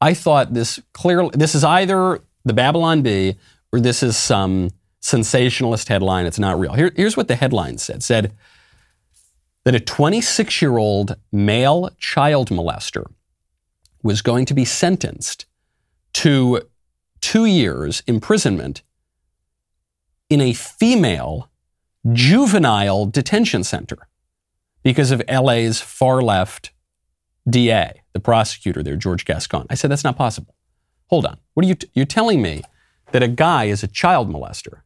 I 0.00 0.14
thought 0.14 0.54
this 0.54 0.80
clearly, 0.92 1.30
this 1.34 1.54
is 1.54 1.64
either 1.64 2.20
the 2.44 2.52
Babylon 2.52 3.02
Bee 3.02 3.36
or 3.72 3.80
this 3.80 4.02
is 4.02 4.16
some 4.16 4.70
sensationalist 5.00 5.88
headline. 5.88 6.26
It's 6.26 6.38
not 6.38 6.58
real. 6.58 6.72
Here, 6.72 6.92
here's 6.96 7.16
what 7.16 7.28
the 7.28 7.36
headline 7.36 7.78
said. 7.78 8.02
said 8.02 8.32
that 9.64 9.74
a 9.74 9.80
26 9.80 10.62
year 10.62 10.76
old 10.76 11.16
male 11.32 11.90
child 11.98 12.50
molester 12.50 13.04
was 14.02 14.22
going 14.22 14.44
to 14.46 14.54
be 14.54 14.64
sentenced 14.64 15.46
to 16.12 16.60
two 17.20 17.46
years 17.46 18.02
imprisonment 18.06 18.82
in 20.28 20.40
a 20.40 20.52
female 20.52 21.50
juvenile 22.12 23.06
detention 23.06 23.64
center 23.64 24.08
because 24.82 25.10
of 25.10 25.22
LA's 25.28 25.80
far 25.80 26.20
left 26.20 26.72
DA, 27.48 28.02
the 28.12 28.20
prosecutor 28.20 28.82
there, 28.82 28.96
George 28.96 29.24
Gascon. 29.24 29.66
I 29.70 29.74
said, 29.74 29.90
that's 29.90 30.04
not 30.04 30.16
possible. 30.16 30.54
Hold 31.08 31.26
on. 31.26 31.38
What 31.54 31.64
are 31.64 31.68
you, 31.68 31.74
t- 31.74 31.90
you're 31.94 32.06
telling 32.06 32.42
me 32.42 32.62
that 33.12 33.22
a 33.22 33.28
guy 33.28 33.64
is 33.64 33.82
a 33.82 33.88
child 33.88 34.30
molester 34.30 34.82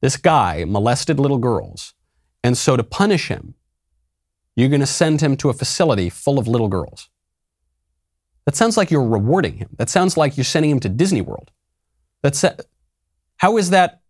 this 0.00 0.16
guy 0.16 0.64
molested 0.66 1.18
little 1.18 1.38
girls. 1.38 1.94
And 2.44 2.56
so 2.56 2.76
to 2.76 2.84
punish 2.84 3.28
him, 3.28 3.54
you're 4.54 4.68
going 4.68 4.80
to 4.80 4.86
send 4.86 5.20
him 5.20 5.36
to 5.38 5.50
a 5.50 5.52
facility 5.52 6.08
full 6.08 6.38
of 6.38 6.46
little 6.46 6.68
girls. 6.68 7.08
That 8.44 8.56
sounds 8.56 8.76
like 8.76 8.90
you're 8.90 9.04
rewarding 9.04 9.58
him. 9.58 9.70
That 9.76 9.90
sounds 9.90 10.16
like 10.16 10.36
you're 10.36 10.44
sending 10.44 10.70
him 10.70 10.80
to 10.80 10.88
Disney 10.88 11.20
World. 11.20 11.50
That's 12.22 12.42
uh, 12.42 12.56
how 13.36 13.56
is 13.56 13.70
that 13.70 14.00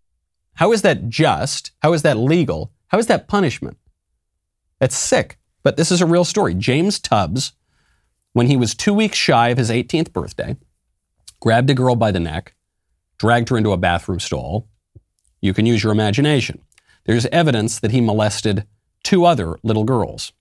how 0.59 0.73
is 0.73 0.83
that 0.83 1.09
just? 1.09 1.71
How 1.83 1.93
is 1.93 2.03
that 2.03 2.17
legal? 2.17 2.73
How 2.89 2.99
is 2.99 3.07
that 3.07 3.29
punishment? 3.29 3.77
That's 4.81 4.97
sick. 4.97 5.39
But 5.63 5.77
this 5.77 5.93
is 5.93 6.01
a 6.01 6.07
real 6.07 6.25
story. 6.25 6.53
James 6.55 6.99
Tubbs, 6.99 7.53
when 8.33 8.49
he 8.49 8.57
was 8.57 8.75
2 8.75 8.93
weeks 8.93 9.17
shy 9.17 9.51
of 9.51 9.59
his 9.59 9.71
18th 9.71 10.13
birthday, 10.13 10.57
grabbed 11.39 11.71
a 11.71 11.75
girl 11.75 11.95
by 11.95 12.11
the 12.11 12.19
neck, 12.19 12.57
dragged 13.19 13.51
her 13.51 13.57
into 13.57 13.71
a 13.71 13.77
bathroom 13.77 14.19
stall, 14.19 14.69
you 15.41 15.55
can 15.55 15.65
use 15.65 15.85
your 15.85 15.93
imagination. 15.93 16.61
There's 17.07 17.27
evidence 17.27 17.79
that 17.79 17.93
he 17.93 18.01
molested 18.01 18.67
two 19.05 19.25
other 19.25 19.61
little 19.63 19.85
girls. 19.85 20.33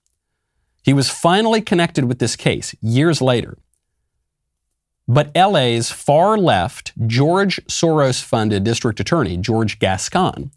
He 0.82 0.92
was 0.92 1.08
finally 1.10 1.60
connected 1.60 2.06
with 2.06 2.18
this 2.18 2.34
case 2.34 2.74
years 2.80 3.22
later. 3.22 3.56
But 5.10 5.34
LA's 5.34 5.90
far 5.90 6.36
left, 6.36 6.92
George 7.06 7.64
Soros 7.66 8.22
funded 8.22 8.62
district 8.62 9.00
attorney, 9.00 9.38
George 9.38 9.78
Gascon, 9.78 10.50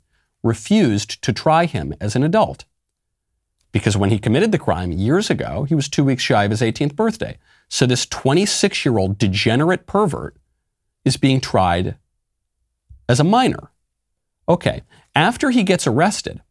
refused 0.44 1.22
to 1.22 1.32
try 1.32 1.66
him 1.66 1.94
as 2.02 2.18
an 2.18 2.24
adult. 2.24 2.66
Because 3.72 3.96
when 3.96 4.10
he 4.10 4.20
committed 4.20 4.52
the 4.52 4.60
crime 4.60 4.92
years 4.92 5.30
ago, 5.30 5.64
he 5.64 5.74
was 5.74 5.88
two 5.88 6.04
weeks 6.04 6.24
shy 6.24 6.44
of 6.44 6.52
his 6.52 6.60
18th 6.60 6.98
birthday. 6.98 7.38
So 7.70 7.86
this 7.86 8.06
26 8.06 8.84
year 8.84 8.98
old 8.98 9.18
degenerate 9.18 9.88
pervert 9.88 10.36
is 11.06 11.16
being 11.16 11.40
tried 11.40 11.96
as 13.08 13.22
a 13.22 13.24
minor. 13.24 13.72
Okay, 14.50 14.82
after 15.16 15.52
he 15.52 15.64
gets 15.64 15.88
arrested, 15.88 16.42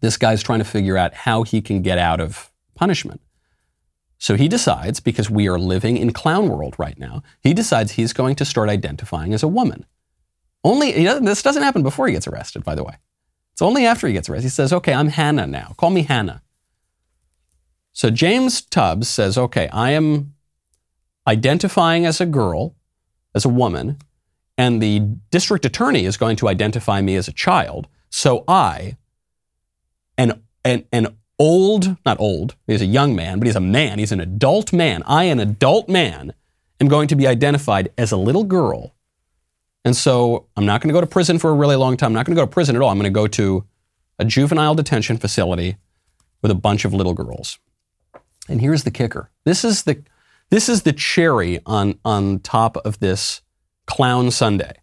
this 0.00 0.16
guy's 0.16 0.42
trying 0.42 0.60
to 0.60 0.64
figure 0.64 0.96
out 0.96 1.12
how 1.12 1.42
he 1.42 1.60
can 1.60 1.82
get 1.82 1.98
out 1.98 2.20
of 2.20 2.50
punishment. 2.74 3.20
So 4.20 4.36
he 4.36 4.48
decides, 4.48 5.00
because 5.00 5.30
we 5.30 5.48
are 5.48 5.58
living 5.58 5.96
in 5.96 6.12
clown 6.12 6.50
world 6.50 6.74
right 6.78 6.98
now, 6.98 7.22
he 7.40 7.54
decides 7.54 7.92
he's 7.92 8.12
going 8.12 8.36
to 8.36 8.44
start 8.44 8.68
identifying 8.68 9.32
as 9.32 9.42
a 9.42 9.48
woman. 9.48 9.86
Only, 10.62 10.92
this 10.92 11.42
doesn't 11.42 11.62
happen 11.62 11.82
before 11.82 12.06
he 12.06 12.12
gets 12.12 12.28
arrested, 12.28 12.62
by 12.62 12.74
the 12.74 12.84
way. 12.84 12.98
It's 13.54 13.62
only 13.62 13.86
after 13.86 14.06
he 14.06 14.12
gets 14.12 14.28
arrested. 14.28 14.44
He 14.44 14.50
says, 14.50 14.74
okay, 14.74 14.92
I'm 14.92 15.08
Hannah 15.08 15.46
now. 15.46 15.72
Call 15.78 15.88
me 15.88 16.02
Hannah. 16.02 16.42
So 17.92 18.10
James 18.10 18.60
Tubbs 18.60 19.08
says, 19.08 19.38
okay, 19.38 19.68
I 19.68 19.92
am 19.92 20.34
identifying 21.26 22.04
as 22.04 22.20
a 22.20 22.26
girl, 22.26 22.76
as 23.34 23.46
a 23.46 23.48
woman, 23.48 23.96
and 24.58 24.82
the 24.82 25.00
district 25.30 25.64
attorney 25.64 26.04
is 26.04 26.18
going 26.18 26.36
to 26.36 26.48
identify 26.48 27.00
me 27.00 27.16
as 27.16 27.26
a 27.26 27.32
child. 27.32 27.88
So 28.10 28.44
I, 28.46 28.98
an, 30.18 30.42
an, 30.62 30.84
an 30.92 31.16
old, 31.40 31.96
not 32.06 32.20
old, 32.20 32.54
he's 32.66 32.82
a 32.82 32.86
young 32.86 33.16
man, 33.16 33.40
but 33.40 33.46
he's 33.46 33.56
a 33.56 33.60
man, 33.60 33.98
he's 33.98 34.12
an 34.12 34.20
adult 34.20 34.72
man. 34.72 35.02
I, 35.06 35.24
an 35.24 35.40
adult 35.40 35.88
man, 35.88 36.34
am 36.78 36.86
going 36.86 37.08
to 37.08 37.16
be 37.16 37.26
identified 37.26 37.90
as 37.98 38.12
a 38.12 38.16
little 38.16 38.44
girl. 38.44 38.94
And 39.84 39.96
so 39.96 40.46
I'm 40.56 40.66
not 40.66 40.82
going 40.82 40.90
to 40.90 40.92
go 40.92 41.00
to 41.00 41.06
prison 41.06 41.38
for 41.38 41.50
a 41.50 41.54
really 41.54 41.76
long 41.76 41.96
time. 41.96 42.08
I'm 42.08 42.12
not 42.12 42.26
going 42.26 42.36
to 42.36 42.40
go 42.42 42.46
to 42.46 42.52
prison 42.52 42.76
at 42.76 42.82
all. 42.82 42.90
I'm 42.90 42.98
going 42.98 43.12
to 43.12 43.18
go 43.18 43.26
to 43.26 43.64
a 44.18 44.24
juvenile 44.26 44.74
detention 44.74 45.16
facility 45.16 45.78
with 46.42 46.50
a 46.50 46.54
bunch 46.54 46.84
of 46.84 46.92
little 46.92 47.14
girls. 47.14 47.58
And 48.48 48.60
here's 48.60 48.84
the 48.84 48.90
kicker. 48.90 49.30
This 49.44 49.64
is 49.64 49.84
the 49.84 50.02
this 50.50 50.68
is 50.68 50.82
the 50.82 50.92
cherry 50.92 51.60
on, 51.64 52.00
on 52.04 52.40
top 52.40 52.76
of 52.78 52.98
this 52.98 53.40
clown 53.86 54.32
sundae. 54.32 54.74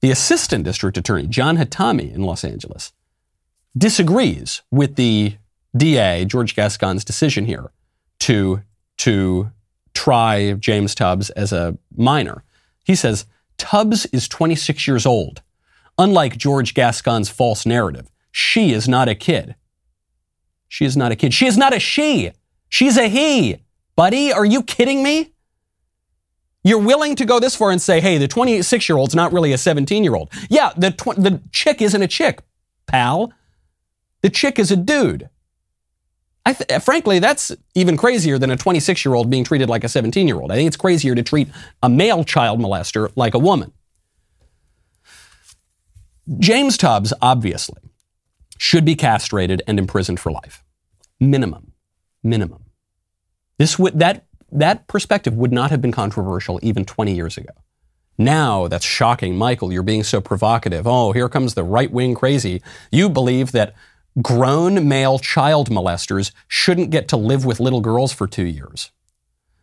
The 0.00 0.10
assistant 0.10 0.64
district 0.64 0.98
attorney, 0.98 1.28
John 1.28 1.56
Hatami 1.56 2.12
in 2.12 2.22
Los 2.22 2.42
Angeles, 2.42 2.92
disagrees 3.78 4.62
with 4.72 4.96
the 4.96 5.36
DA, 5.76 6.24
George 6.24 6.54
Gascon's 6.54 7.04
decision 7.04 7.44
here 7.46 7.70
to, 8.20 8.62
to 8.98 9.50
try 9.94 10.52
James 10.54 10.94
Tubbs 10.94 11.30
as 11.30 11.52
a 11.52 11.76
minor. 11.96 12.44
He 12.84 12.94
says 12.94 13.26
Tubbs 13.58 14.06
is 14.06 14.28
26 14.28 14.86
years 14.86 15.06
old. 15.06 15.42
Unlike 15.96 16.36
George 16.38 16.74
Gascon's 16.74 17.28
false 17.28 17.64
narrative, 17.64 18.10
she 18.32 18.72
is 18.72 18.88
not 18.88 19.08
a 19.08 19.14
kid. 19.14 19.54
She 20.68 20.84
is 20.84 20.96
not 20.96 21.12
a 21.12 21.16
kid. 21.16 21.32
She 21.32 21.46
is 21.46 21.56
not 21.56 21.72
a 21.72 21.78
she. 21.78 22.32
She's 22.68 22.96
a 22.96 23.08
he. 23.08 23.58
Buddy, 23.94 24.32
are 24.32 24.44
you 24.44 24.62
kidding 24.62 25.04
me? 25.04 25.32
You're 26.64 26.80
willing 26.80 27.14
to 27.16 27.24
go 27.24 27.38
this 27.38 27.54
far 27.54 27.70
and 27.70 27.80
say, 27.80 28.00
hey, 28.00 28.18
the 28.18 28.26
26 28.26 28.88
year 28.88 28.98
old's 28.98 29.14
not 29.14 29.32
really 29.32 29.52
a 29.52 29.58
17 29.58 30.02
year 30.02 30.16
old. 30.16 30.32
Yeah, 30.48 30.72
the, 30.76 30.90
tw- 30.90 31.16
the 31.16 31.40
chick 31.52 31.80
isn't 31.80 32.02
a 32.02 32.08
chick, 32.08 32.40
pal. 32.86 33.32
The 34.22 34.30
chick 34.30 34.58
is 34.58 34.72
a 34.72 34.76
dude. 34.76 35.28
Th- 36.46 36.82
frankly, 36.82 37.18
that's 37.18 37.52
even 37.74 37.96
crazier 37.96 38.38
than 38.38 38.50
a 38.50 38.56
26 38.56 39.04
year 39.04 39.14
old 39.14 39.30
being 39.30 39.44
treated 39.44 39.68
like 39.68 39.84
a 39.84 39.88
17 39.88 40.28
year 40.28 40.40
old. 40.40 40.52
I 40.52 40.56
think 40.56 40.66
it's 40.66 40.76
crazier 40.76 41.14
to 41.14 41.22
treat 41.22 41.48
a 41.82 41.88
male 41.88 42.22
child 42.24 42.60
molester 42.60 43.10
like 43.16 43.34
a 43.34 43.38
woman. 43.38 43.72
James 46.38 46.76
Tubbs, 46.76 47.12
obviously, 47.20 47.80
should 48.58 48.84
be 48.84 48.94
castrated 48.94 49.62
and 49.66 49.78
imprisoned 49.78 50.20
for 50.20 50.32
life. 50.32 50.64
Minimum. 51.20 51.72
Minimum. 52.22 52.64
This 53.58 53.76
that, 53.94 54.26
that 54.52 54.86
perspective 54.86 55.34
would 55.34 55.52
not 55.52 55.70
have 55.70 55.80
been 55.80 55.92
controversial 55.92 56.58
even 56.62 56.84
20 56.84 57.14
years 57.14 57.36
ago. 57.36 57.52
Now 58.16 58.68
that's 58.68 58.84
shocking. 58.84 59.36
Michael, 59.36 59.72
you're 59.72 59.82
being 59.82 60.04
so 60.04 60.20
provocative. 60.20 60.86
Oh, 60.86 61.12
here 61.12 61.28
comes 61.28 61.54
the 61.54 61.64
right 61.64 61.90
wing 61.90 62.14
crazy. 62.14 62.62
You 62.92 63.08
believe 63.08 63.52
that 63.52 63.74
grown 64.22 64.88
male 64.88 65.18
child 65.18 65.70
molesters 65.70 66.32
shouldn't 66.48 66.90
get 66.90 67.08
to 67.08 67.16
live 67.16 67.44
with 67.44 67.60
little 67.60 67.80
girls 67.80 68.12
for 68.12 68.26
two 68.26 68.46
years. 68.46 68.90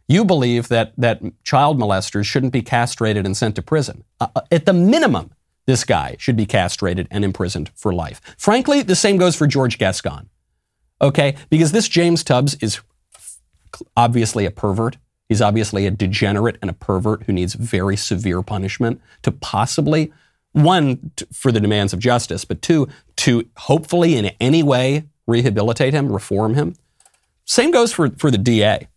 You 0.08 0.26
believe 0.26 0.68
that, 0.68 0.94
that 0.98 1.22
child 1.44 1.80
molesters 1.80 2.26
shouldn't 2.26 2.52
be 2.52 2.62
castrated 2.62 3.26
and 3.26 3.38
sent 3.38 3.56
to 3.56 3.62
prison. 3.62 4.04
Uh, 4.20 4.28
uh 4.36 4.42
at 4.52 4.66
the 4.66 4.74
minimum, 4.74 5.32
this 5.68 5.84
guy 5.84 6.16
should 6.20 6.36
be 6.36 6.46
castrated 6.46 7.08
and 7.12 7.24
imprisoned 7.24 7.70
for 7.76 7.94
life. 7.94 8.20
Frankly, 8.38 8.82
the 8.82 8.96
same 8.96 9.18
goes 9.18 9.36
for 9.36 9.48
George 9.48 9.78
Gascon. 9.78 10.30
Okay? 11.02 11.36
Because 11.50 11.72
this 11.72 11.88
James 11.88 12.24
Tubbs 12.24 12.56
is 12.56 12.82
obviously 13.96 14.46
a 14.46 14.52
pervert. 14.52 14.98
He's 15.30 15.42
obviously 15.42 15.88
a 15.88 15.92
degenerate 15.92 16.58
and 16.62 16.70
a 16.70 16.74
pervert 16.74 17.24
who 17.24 17.34
needs 17.34 17.54
very 17.54 17.96
severe 17.96 18.42
punishment 18.42 19.02
to 19.22 19.32
possibly, 19.32 20.12
one, 20.52 21.12
for 21.32 21.54
the 21.54 21.62
demands 21.62 21.94
of 21.94 22.00
justice, 22.00 22.44
but 22.44 22.62
two, 22.62 22.90
to 23.22 23.48
hopefully 23.56 24.16
in 24.16 24.32
any 24.40 24.64
way 24.64 25.04
rehabilitate 25.28 25.94
him, 25.94 26.12
reform 26.12 26.56
him. 26.56 26.76
Same 27.46 27.70
goes 27.70 27.94
for, 27.94 28.10
for 28.10 28.32
the 28.32 28.38
DA. 28.38 28.88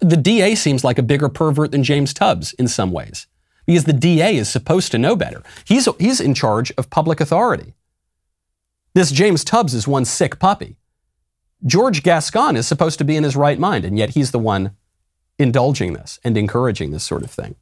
The 0.00 0.16
DA 0.16 0.56
seems 0.56 0.82
like 0.82 0.98
a 0.98 1.02
bigger 1.02 1.28
pervert 1.28 1.70
than 1.70 1.84
James 1.84 2.12
Tubbs 2.12 2.52
in 2.54 2.66
some 2.66 2.90
ways 2.90 3.28
because 3.64 3.84
the 3.84 3.92
DA 3.92 4.36
is 4.36 4.48
supposed 4.48 4.90
to 4.90 4.98
know 4.98 5.14
better. 5.14 5.44
He's, 5.64 5.88
he's 6.00 6.20
in 6.20 6.34
charge 6.34 6.72
of 6.76 6.90
public 6.90 7.20
authority. 7.20 7.74
This 8.92 9.12
James 9.12 9.44
Tubbs 9.44 9.72
is 9.72 9.86
one 9.86 10.04
sick 10.04 10.40
puppy. 10.40 10.76
George 11.64 12.02
Gascon 12.02 12.56
is 12.56 12.66
supposed 12.66 12.98
to 12.98 13.04
be 13.04 13.16
in 13.16 13.22
his 13.22 13.36
right 13.36 13.58
mind, 13.58 13.84
and 13.84 13.96
yet 13.96 14.10
he's 14.10 14.32
the 14.32 14.38
one 14.40 14.72
indulging 15.38 15.92
this 15.92 16.18
and 16.24 16.36
encouraging 16.36 16.90
this 16.90 17.04
sort 17.04 17.22
of 17.22 17.30
thing. 17.30 17.54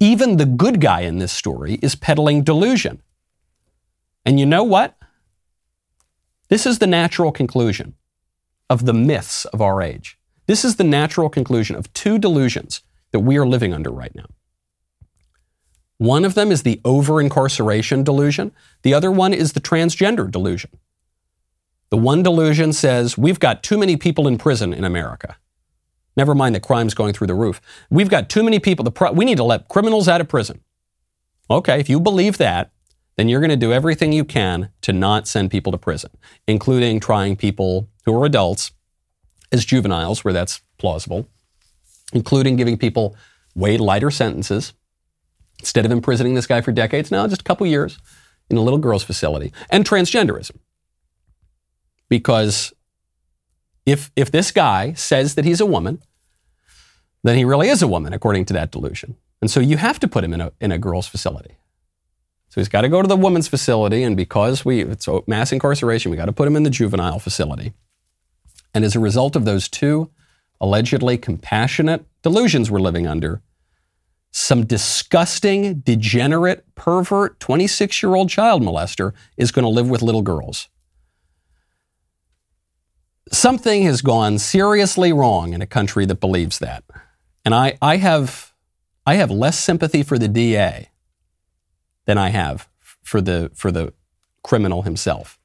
Even 0.00 0.38
the 0.38 0.46
good 0.46 0.80
guy 0.80 1.02
in 1.02 1.18
this 1.18 1.32
story 1.32 1.74
is 1.82 1.94
peddling 1.94 2.42
delusion. 2.42 3.02
And 4.24 4.38
you 4.38 4.46
know 4.46 4.64
what? 4.64 4.96
This 6.48 6.66
is 6.66 6.78
the 6.78 6.86
natural 6.86 7.32
conclusion 7.32 7.94
of 8.68 8.84
the 8.86 8.92
myths 8.92 9.44
of 9.46 9.60
our 9.60 9.80
age. 9.82 10.18
This 10.46 10.64
is 10.64 10.76
the 10.76 10.84
natural 10.84 11.28
conclusion 11.28 11.76
of 11.76 11.92
two 11.92 12.18
delusions 12.18 12.82
that 13.12 13.20
we 13.20 13.36
are 13.36 13.46
living 13.46 13.72
under 13.72 13.90
right 13.90 14.14
now. 14.14 14.26
One 15.98 16.24
of 16.24 16.34
them 16.34 16.50
is 16.50 16.62
the 16.62 16.80
over 16.84 17.20
incarceration 17.20 18.02
delusion, 18.04 18.52
the 18.82 18.94
other 18.94 19.10
one 19.10 19.34
is 19.34 19.52
the 19.52 19.60
transgender 19.60 20.30
delusion. 20.30 20.70
The 21.90 21.98
one 21.98 22.22
delusion 22.22 22.72
says 22.72 23.18
we've 23.18 23.40
got 23.40 23.62
too 23.62 23.76
many 23.76 23.96
people 23.96 24.26
in 24.26 24.38
prison 24.38 24.72
in 24.72 24.84
America. 24.84 25.36
Never 26.16 26.34
mind 26.34 26.54
the 26.54 26.60
crime's 26.60 26.94
going 26.94 27.12
through 27.12 27.26
the 27.26 27.34
roof. 27.34 27.60
We've 27.90 28.08
got 28.08 28.28
too 28.28 28.42
many 28.42 28.58
people. 28.58 28.88
Pro- 28.90 29.12
we 29.12 29.24
need 29.24 29.36
to 29.36 29.44
let 29.44 29.68
criminals 29.68 30.08
out 30.08 30.20
of 30.20 30.28
prison. 30.28 30.60
Okay, 31.50 31.80
if 31.80 31.88
you 31.88 32.00
believe 32.00 32.38
that, 32.38 32.70
then 33.20 33.28
you're 33.28 33.40
going 33.40 33.50
to 33.50 33.56
do 33.56 33.70
everything 33.70 34.14
you 34.14 34.24
can 34.24 34.70
to 34.80 34.94
not 34.94 35.28
send 35.28 35.50
people 35.50 35.70
to 35.72 35.76
prison, 35.76 36.10
including 36.48 36.98
trying 36.98 37.36
people 37.36 37.86
who 38.06 38.18
are 38.18 38.24
adults 38.24 38.72
as 39.52 39.66
juveniles, 39.66 40.24
where 40.24 40.32
that's 40.32 40.62
plausible, 40.78 41.28
including 42.14 42.56
giving 42.56 42.78
people 42.78 43.14
way 43.54 43.76
lighter 43.76 44.10
sentences 44.10 44.72
instead 45.58 45.84
of 45.84 45.92
imprisoning 45.92 46.32
this 46.32 46.46
guy 46.46 46.62
for 46.62 46.72
decades. 46.72 47.10
Now, 47.10 47.26
just 47.28 47.42
a 47.42 47.44
couple 47.44 47.66
years 47.66 47.98
in 48.48 48.56
a 48.56 48.62
little 48.62 48.78
girl's 48.78 49.02
facility, 49.02 49.52
and 49.68 49.84
transgenderism 49.84 50.56
because 52.08 52.72
if, 53.84 54.10
if 54.16 54.30
this 54.30 54.50
guy 54.50 54.94
says 54.94 55.34
that 55.34 55.44
he's 55.44 55.60
a 55.60 55.66
woman, 55.66 56.02
then 57.22 57.36
he 57.36 57.44
really 57.44 57.68
is 57.68 57.82
a 57.82 57.86
woman, 57.86 58.14
according 58.14 58.46
to 58.46 58.54
that 58.54 58.70
delusion. 58.70 59.16
And 59.42 59.50
so 59.50 59.60
you 59.60 59.76
have 59.76 60.00
to 60.00 60.08
put 60.08 60.24
him 60.24 60.32
in 60.32 60.40
a, 60.40 60.52
in 60.58 60.72
a 60.72 60.78
girl's 60.78 61.06
facility. 61.06 61.58
So 62.50 62.60
he's 62.60 62.68
got 62.68 62.82
to 62.82 62.88
go 62.88 63.00
to 63.00 63.08
the 63.08 63.16
woman's 63.16 63.48
facility, 63.48 64.02
and 64.02 64.16
because 64.16 64.64
we, 64.64 64.82
it's 64.82 65.08
mass 65.26 65.52
incarceration, 65.52 66.10
we 66.10 66.16
got 66.16 66.26
to 66.26 66.32
put 66.32 66.46
him 66.46 66.56
in 66.56 66.64
the 66.64 66.70
juvenile 66.70 67.18
facility. 67.18 67.72
And 68.74 68.84
as 68.84 68.94
a 68.94 69.00
result 69.00 69.34
of 69.34 69.44
those 69.44 69.68
two 69.68 70.10
allegedly 70.60 71.16
compassionate 71.16 72.04
delusions 72.22 72.70
we're 72.70 72.80
living 72.80 73.06
under, 73.06 73.40
some 74.30 74.66
disgusting, 74.66 75.80
degenerate, 75.80 76.66
pervert, 76.74 77.40
26 77.40 78.02
year 78.02 78.14
old 78.14 78.28
child 78.28 78.62
molester 78.62 79.12
is 79.36 79.50
going 79.50 79.64
to 79.64 79.68
live 79.70 79.88
with 79.88 80.02
little 80.02 80.22
girls 80.22 80.68
something 83.32 83.82
has 83.82 84.02
gone 84.02 84.38
seriously 84.38 85.12
wrong 85.12 85.52
in 85.52 85.62
a 85.62 85.66
country 85.66 86.04
that 86.06 86.20
believes 86.20 86.58
that. 86.58 86.84
And 87.44 87.54
I, 87.54 87.78
I, 87.80 87.96
have, 87.96 88.52
I 89.06 89.14
have 89.14 89.30
less 89.30 89.58
sympathy 89.58 90.02
for 90.02 90.18
the 90.18 90.28
DA 90.28 90.88
than 92.06 92.18
I 92.18 92.30
have 92.30 92.68
for 93.02 93.20
the, 93.20 93.50
for 93.54 93.70
the 93.70 93.92
criminal 94.42 94.82
himself. 94.82 95.38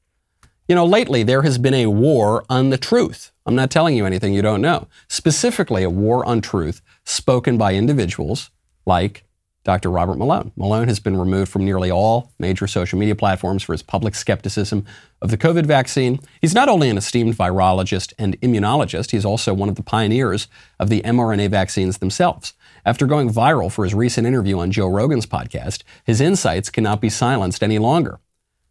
You 0.68 0.74
know, 0.74 0.84
lately 0.84 1.22
there 1.22 1.42
has 1.42 1.58
been 1.58 1.74
a 1.74 1.86
war 1.86 2.44
on 2.50 2.70
the 2.70 2.78
truth. 2.78 3.30
I'm 3.46 3.54
not 3.54 3.70
telling 3.70 3.96
you 3.96 4.04
anything 4.04 4.34
you 4.34 4.42
don't 4.42 4.60
know. 4.60 4.88
Specifically, 5.08 5.84
a 5.84 5.90
war 5.90 6.24
on 6.24 6.40
truth 6.40 6.82
spoken 7.04 7.56
by 7.56 7.74
individuals 7.74 8.50
like 8.84 9.24
Dr. 9.62 9.90
Robert 9.90 10.16
Malone. 10.16 10.52
Malone 10.56 10.88
has 10.88 11.00
been 11.00 11.16
removed 11.16 11.50
from 11.50 11.64
nearly 11.64 11.90
all 11.90 12.32
major 12.38 12.66
social 12.66 12.98
media 12.98 13.14
platforms 13.14 13.62
for 13.62 13.72
his 13.72 13.82
public 13.82 14.14
skepticism 14.14 14.84
of 15.22 15.30
the 15.30 15.38
COVID 15.38 15.66
vaccine. 15.66 16.20
He's 16.40 16.54
not 16.54 16.68
only 16.68 16.88
an 16.88 16.98
esteemed 16.98 17.36
virologist 17.36 18.12
and 18.18 18.40
immunologist, 18.40 19.10
he's 19.10 19.24
also 19.24 19.54
one 19.54 19.68
of 19.68 19.74
the 19.74 19.82
pioneers 19.82 20.48
of 20.78 20.88
the 20.88 21.02
mRNA 21.02 21.50
vaccines 21.50 21.98
themselves. 21.98 22.52
After 22.84 23.06
going 23.06 23.32
viral 23.32 23.72
for 23.72 23.84
his 23.84 23.94
recent 23.94 24.26
interview 24.26 24.58
on 24.58 24.70
Joe 24.70 24.88
Rogan's 24.88 25.26
podcast, 25.26 25.82
his 26.04 26.20
insights 26.20 26.70
cannot 26.70 27.00
be 27.00 27.10
silenced 27.10 27.62
any 27.62 27.78
longer. 27.78 28.20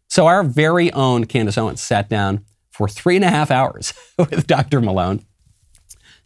So 0.08 0.26
our 0.26 0.42
very 0.42 0.92
own 0.92 1.24
Candace 1.24 1.58
Owens 1.58 1.80
sat 1.80 2.08
down 2.08 2.44
for 2.70 2.88
three 2.88 3.16
and 3.16 3.24
a 3.24 3.30
half 3.30 3.50
hours 3.50 3.92
with 4.18 4.46
Dr. 4.46 4.80
Malone 4.80 5.24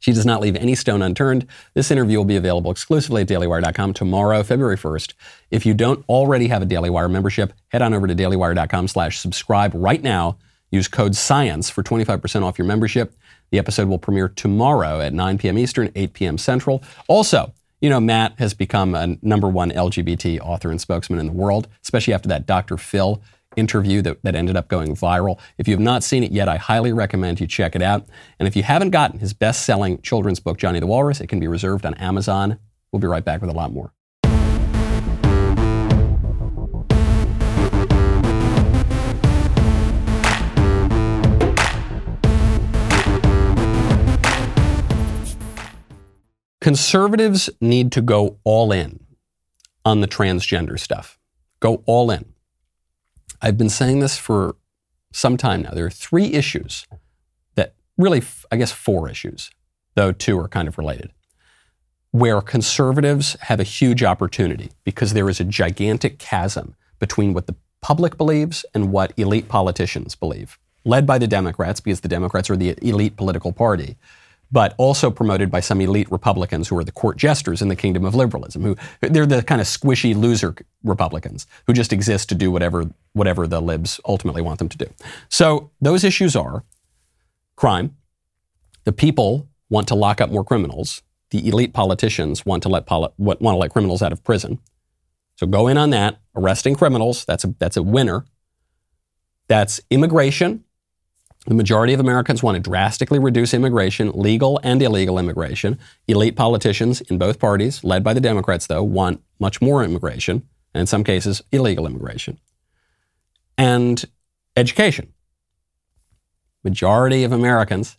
she 0.00 0.12
does 0.12 0.26
not 0.26 0.40
leave 0.40 0.56
any 0.56 0.74
stone 0.74 1.02
unturned. 1.02 1.46
This 1.74 1.90
interview 1.90 2.18
will 2.18 2.24
be 2.24 2.36
available 2.36 2.70
exclusively 2.70 3.22
at 3.22 3.28
dailywire.com 3.28 3.92
tomorrow, 3.92 4.42
February 4.42 4.76
1st. 4.76 5.14
If 5.50 5.64
you 5.64 5.74
don't 5.74 6.04
already 6.08 6.48
have 6.48 6.62
a 6.62 6.66
Daily 6.66 6.90
Wire 6.90 7.08
membership, 7.08 7.52
head 7.68 7.82
on 7.82 7.94
over 7.94 8.06
to 8.06 8.14
dailywire.com 8.14 8.88
slash 8.88 9.18
subscribe 9.18 9.72
right 9.74 10.02
now. 10.02 10.38
Use 10.70 10.88
code 10.88 11.14
SCIENCE 11.14 11.70
for 11.70 11.82
25% 11.82 12.42
off 12.42 12.58
your 12.58 12.66
membership. 12.66 13.14
The 13.50 13.58
episode 13.58 13.88
will 13.88 13.98
premiere 13.98 14.28
tomorrow 14.28 15.00
at 15.00 15.12
9 15.12 15.38
p.m. 15.38 15.58
Eastern, 15.58 15.90
8 15.94 16.12
p.m. 16.12 16.38
Central. 16.38 16.82
Also, 17.08 17.52
you 17.80 17.90
know, 17.90 18.00
Matt 18.00 18.34
has 18.38 18.54
become 18.54 18.94
a 18.94 19.16
number 19.22 19.48
one 19.48 19.70
LGBT 19.70 20.40
author 20.40 20.70
and 20.70 20.80
spokesman 20.80 21.18
in 21.18 21.26
the 21.26 21.32
world, 21.32 21.66
especially 21.82 22.14
after 22.14 22.28
that 22.28 22.46
Dr. 22.46 22.76
Phil 22.76 23.22
interview 23.56 24.00
that, 24.02 24.22
that 24.22 24.34
ended 24.34 24.56
up 24.56 24.68
going 24.68 24.94
viral. 24.94 25.38
If 25.58 25.66
you 25.66 25.74
have 25.74 25.80
not 25.80 26.04
seen 26.04 26.22
it 26.22 26.32
yet, 26.32 26.48
I 26.48 26.56
highly 26.56 26.92
recommend 26.92 27.40
you 27.40 27.46
check 27.46 27.74
it 27.74 27.82
out. 27.82 28.06
And 28.38 28.46
if 28.46 28.54
you 28.54 28.62
haven't 28.62 28.90
gotten 28.90 29.18
his 29.18 29.32
best 29.32 29.64
selling 29.64 30.00
children's 30.02 30.40
book, 30.40 30.58
Johnny 30.58 30.80
the 30.80 30.86
Walrus, 30.86 31.20
it 31.20 31.26
can 31.26 31.40
be 31.40 31.48
reserved 31.48 31.84
on 31.84 31.94
Amazon. 31.94 32.58
We'll 32.92 33.00
be 33.00 33.06
right 33.06 33.24
back 33.24 33.40
with 33.40 33.50
a 33.50 33.54
lot 33.54 33.72
more. 33.72 33.92
Conservatives 46.60 47.48
need 47.60 47.90
to 47.92 48.02
go 48.02 48.38
all 48.44 48.70
in 48.70 49.00
on 49.84 50.02
the 50.02 50.06
transgender 50.06 50.78
stuff. 50.78 51.18
Go 51.58 51.82
all 51.86 52.10
in. 52.10 52.29
I've 53.42 53.58
been 53.58 53.70
saying 53.70 54.00
this 54.00 54.18
for 54.18 54.56
some 55.12 55.36
time 55.36 55.62
now. 55.62 55.70
There 55.70 55.86
are 55.86 55.90
three 55.90 56.32
issues 56.32 56.86
that 57.54 57.74
really, 57.96 58.22
I 58.52 58.56
guess, 58.56 58.72
four 58.72 59.08
issues, 59.08 59.50
though 59.94 60.12
two 60.12 60.38
are 60.38 60.48
kind 60.48 60.68
of 60.68 60.78
related, 60.78 61.12
where 62.10 62.40
conservatives 62.40 63.36
have 63.42 63.60
a 63.60 63.64
huge 63.64 64.02
opportunity 64.02 64.70
because 64.84 65.12
there 65.12 65.28
is 65.28 65.40
a 65.40 65.44
gigantic 65.44 66.18
chasm 66.18 66.74
between 66.98 67.32
what 67.32 67.46
the 67.46 67.56
public 67.80 68.18
believes 68.18 68.64
and 68.74 68.92
what 68.92 69.12
elite 69.16 69.48
politicians 69.48 70.14
believe, 70.14 70.58
led 70.84 71.06
by 71.06 71.18
the 71.18 71.26
Democrats, 71.26 71.80
because 71.80 72.00
the 72.00 72.08
Democrats 72.08 72.50
are 72.50 72.56
the 72.56 72.76
elite 72.82 73.16
political 73.16 73.52
party 73.52 73.96
but 74.52 74.74
also 74.78 75.10
promoted 75.10 75.50
by 75.50 75.60
some 75.60 75.80
elite 75.80 76.10
Republicans 76.10 76.68
who 76.68 76.76
are 76.76 76.84
the 76.84 76.92
court 76.92 77.16
jesters 77.16 77.62
in 77.62 77.68
the 77.68 77.76
kingdom 77.76 78.04
of 78.04 78.14
liberalism, 78.14 78.62
who 78.62 78.76
they're 79.00 79.26
the 79.26 79.42
kind 79.42 79.60
of 79.60 79.66
squishy 79.66 80.14
loser 80.14 80.54
Republicans 80.82 81.46
who 81.66 81.72
just 81.72 81.92
exist 81.92 82.28
to 82.28 82.34
do 82.34 82.50
whatever 82.50 82.90
whatever 83.12 83.46
the 83.46 83.60
libs 83.60 84.00
ultimately 84.06 84.42
want 84.42 84.58
them 84.58 84.68
to 84.68 84.76
do. 84.76 84.86
So 85.28 85.70
those 85.80 86.04
issues 86.04 86.34
are 86.34 86.64
crime. 87.56 87.96
The 88.84 88.92
people 88.92 89.48
want 89.68 89.88
to 89.88 89.94
lock 89.94 90.20
up 90.20 90.30
more 90.30 90.44
criminals. 90.44 91.02
The 91.30 91.46
elite 91.48 91.72
politicians 91.72 92.44
want 92.44 92.62
to 92.64 92.68
let 92.68 92.86
poli- 92.86 93.12
want 93.18 93.40
to 93.40 93.56
let 93.56 93.70
criminals 93.70 94.02
out 94.02 94.12
of 94.12 94.24
prison. 94.24 94.58
So 95.36 95.46
go 95.46 95.68
in 95.68 95.78
on 95.78 95.90
that, 95.90 96.20
arresting 96.34 96.74
criminals. 96.74 97.24
That's 97.24 97.44
a 97.44 97.54
that's 97.58 97.76
a 97.76 97.82
winner. 97.82 98.26
That's 99.48 99.80
immigration 99.90 100.64
the 101.46 101.54
majority 101.54 101.94
of 101.94 102.00
Americans 102.00 102.42
want 102.42 102.56
to 102.56 102.60
drastically 102.60 103.18
reduce 103.18 103.54
immigration, 103.54 104.10
legal 104.12 104.60
and 104.62 104.82
illegal 104.82 105.18
immigration. 105.18 105.78
Elite 106.06 106.36
politicians 106.36 107.00
in 107.02 107.16
both 107.18 107.38
parties, 107.38 107.82
led 107.82 108.04
by 108.04 108.12
the 108.12 108.20
Democrats, 108.20 108.66
though, 108.66 108.82
want 108.82 109.22
much 109.38 109.62
more 109.62 109.82
immigration, 109.82 110.46
and 110.74 110.82
in 110.82 110.86
some 110.86 111.02
cases, 111.02 111.42
illegal 111.50 111.86
immigration. 111.86 112.38
And 113.56 114.04
education. 114.56 115.14
Majority 116.62 117.24
of 117.24 117.32
Americans 117.32 117.96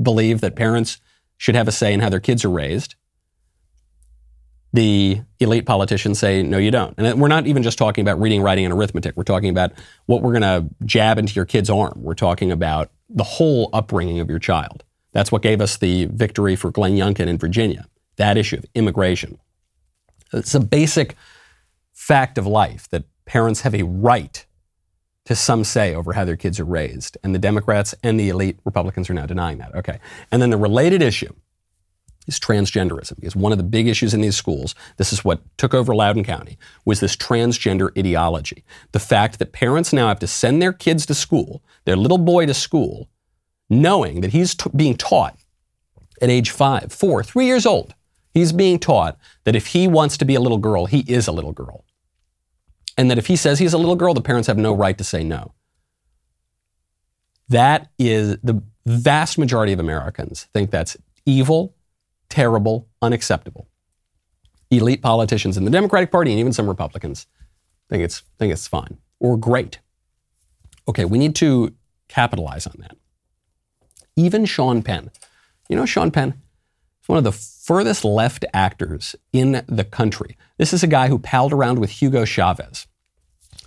believe 0.00 0.40
that 0.40 0.54
parents 0.54 1.00
should 1.36 1.56
have 1.56 1.68
a 1.68 1.72
say 1.72 1.92
in 1.92 2.00
how 2.00 2.08
their 2.08 2.20
kids 2.20 2.44
are 2.44 2.50
raised 2.50 2.94
the 4.72 5.20
elite 5.40 5.64
politicians 5.64 6.18
say, 6.18 6.42
no, 6.42 6.58
you 6.58 6.70
don't. 6.70 6.94
And 6.98 7.20
we're 7.20 7.28
not 7.28 7.46
even 7.46 7.62
just 7.62 7.78
talking 7.78 8.02
about 8.02 8.20
reading, 8.20 8.42
writing, 8.42 8.64
and 8.64 8.74
arithmetic. 8.74 9.16
We're 9.16 9.24
talking 9.24 9.48
about 9.48 9.72
what 10.06 10.22
we're 10.22 10.38
going 10.38 10.42
to 10.42 10.68
jab 10.84 11.18
into 11.18 11.34
your 11.34 11.44
kid's 11.44 11.70
arm. 11.70 11.94
We're 11.96 12.14
talking 12.14 12.52
about 12.52 12.90
the 13.08 13.24
whole 13.24 13.70
upbringing 13.72 14.20
of 14.20 14.28
your 14.28 14.38
child. 14.38 14.84
That's 15.12 15.32
what 15.32 15.42
gave 15.42 15.60
us 15.60 15.78
the 15.78 16.06
victory 16.06 16.56
for 16.56 16.70
Glenn 16.70 16.96
Youngkin 16.96 17.26
in 17.26 17.38
Virginia, 17.38 17.86
that 18.16 18.36
issue 18.36 18.56
of 18.56 18.66
immigration. 18.74 19.38
It's 20.32 20.54
a 20.54 20.60
basic 20.60 21.16
fact 21.92 22.36
of 22.36 22.46
life 22.46 22.88
that 22.90 23.04
parents 23.24 23.62
have 23.62 23.74
a 23.74 23.84
right 23.84 24.44
to 25.24 25.34
some 25.34 25.64
say 25.64 25.94
over 25.94 26.12
how 26.12 26.24
their 26.24 26.36
kids 26.36 26.60
are 26.60 26.64
raised. 26.64 27.16
And 27.24 27.34
the 27.34 27.38
Democrats 27.38 27.94
and 28.02 28.20
the 28.20 28.28
elite 28.28 28.58
Republicans 28.64 29.08
are 29.08 29.14
now 29.14 29.26
denying 29.26 29.58
that. 29.58 29.74
Okay. 29.74 29.98
And 30.30 30.42
then 30.42 30.50
the 30.50 30.56
related 30.56 31.02
issue 31.02 31.32
is 32.26 32.38
transgenderism. 32.38 33.16
Because 33.16 33.36
one 33.36 33.52
of 33.52 33.58
the 33.58 33.64
big 33.64 33.88
issues 33.88 34.14
in 34.14 34.20
these 34.20 34.36
schools, 34.36 34.74
this 34.96 35.12
is 35.12 35.24
what 35.24 35.40
took 35.58 35.74
over 35.74 35.94
Loudoun 35.94 36.24
County, 36.24 36.58
was 36.84 37.00
this 37.00 37.16
transgender 37.16 37.96
ideology. 37.98 38.64
The 38.92 39.00
fact 39.00 39.38
that 39.38 39.52
parents 39.52 39.92
now 39.92 40.08
have 40.08 40.18
to 40.20 40.26
send 40.26 40.60
their 40.60 40.72
kids 40.72 41.06
to 41.06 41.14
school, 41.14 41.62
their 41.84 41.96
little 41.96 42.18
boy 42.18 42.46
to 42.46 42.54
school, 42.54 43.08
knowing 43.68 44.20
that 44.20 44.32
he's 44.32 44.54
t- 44.54 44.70
being 44.74 44.96
taught 44.96 45.38
at 46.20 46.30
age 46.30 46.50
five, 46.50 46.92
four, 46.92 47.22
three 47.22 47.46
years 47.46 47.66
old, 47.66 47.94
he's 48.32 48.52
being 48.52 48.78
taught 48.78 49.18
that 49.44 49.56
if 49.56 49.68
he 49.68 49.86
wants 49.88 50.16
to 50.18 50.24
be 50.24 50.34
a 50.34 50.40
little 50.40 50.58
girl, 50.58 50.86
he 50.86 51.00
is 51.00 51.26
a 51.26 51.32
little 51.32 51.52
girl. 51.52 51.84
And 52.98 53.10
that 53.10 53.18
if 53.18 53.26
he 53.26 53.36
says 53.36 53.58
he's 53.58 53.74
a 53.74 53.78
little 53.78 53.96
girl, 53.96 54.14
the 54.14 54.22
parents 54.22 54.46
have 54.48 54.56
no 54.56 54.74
right 54.74 54.96
to 54.96 55.04
say 55.04 55.22
no. 55.22 55.52
That 57.48 57.90
is 57.98 58.38
the 58.42 58.62
vast 58.86 59.38
majority 59.38 59.72
of 59.72 59.80
Americans 59.80 60.48
think 60.54 60.70
that's 60.70 60.96
evil 61.26 61.75
terrible, 62.36 62.86
unacceptable. 63.00 63.66
Elite 64.70 65.00
politicians 65.00 65.56
in 65.56 65.64
the 65.64 65.70
Democratic 65.70 66.12
Party 66.12 66.32
and 66.32 66.38
even 66.38 66.52
some 66.52 66.68
Republicans 66.68 67.26
think 67.88 68.02
it's, 68.02 68.24
think 68.38 68.52
it's 68.52 68.68
fine 68.68 68.98
or 69.18 69.38
great. 69.38 69.78
Okay, 70.86 71.06
we 71.06 71.16
need 71.16 71.34
to 71.36 71.74
capitalize 72.08 72.66
on 72.66 72.74
that. 72.80 72.94
Even 74.16 74.44
Sean 74.44 74.82
Penn. 74.82 75.10
You 75.70 75.76
know 75.76 75.86
Sean 75.86 76.10
Penn? 76.10 76.42
is 77.02 77.08
one 77.08 77.16
of 77.16 77.24
the 77.24 77.32
furthest 77.32 78.04
left 78.04 78.44
actors 78.52 79.16
in 79.32 79.64
the 79.66 79.84
country. 79.84 80.36
This 80.58 80.74
is 80.74 80.82
a 80.82 80.86
guy 80.86 81.08
who 81.08 81.18
palled 81.18 81.54
around 81.54 81.78
with 81.78 81.88
Hugo 81.88 82.26
Chavez. 82.26 82.86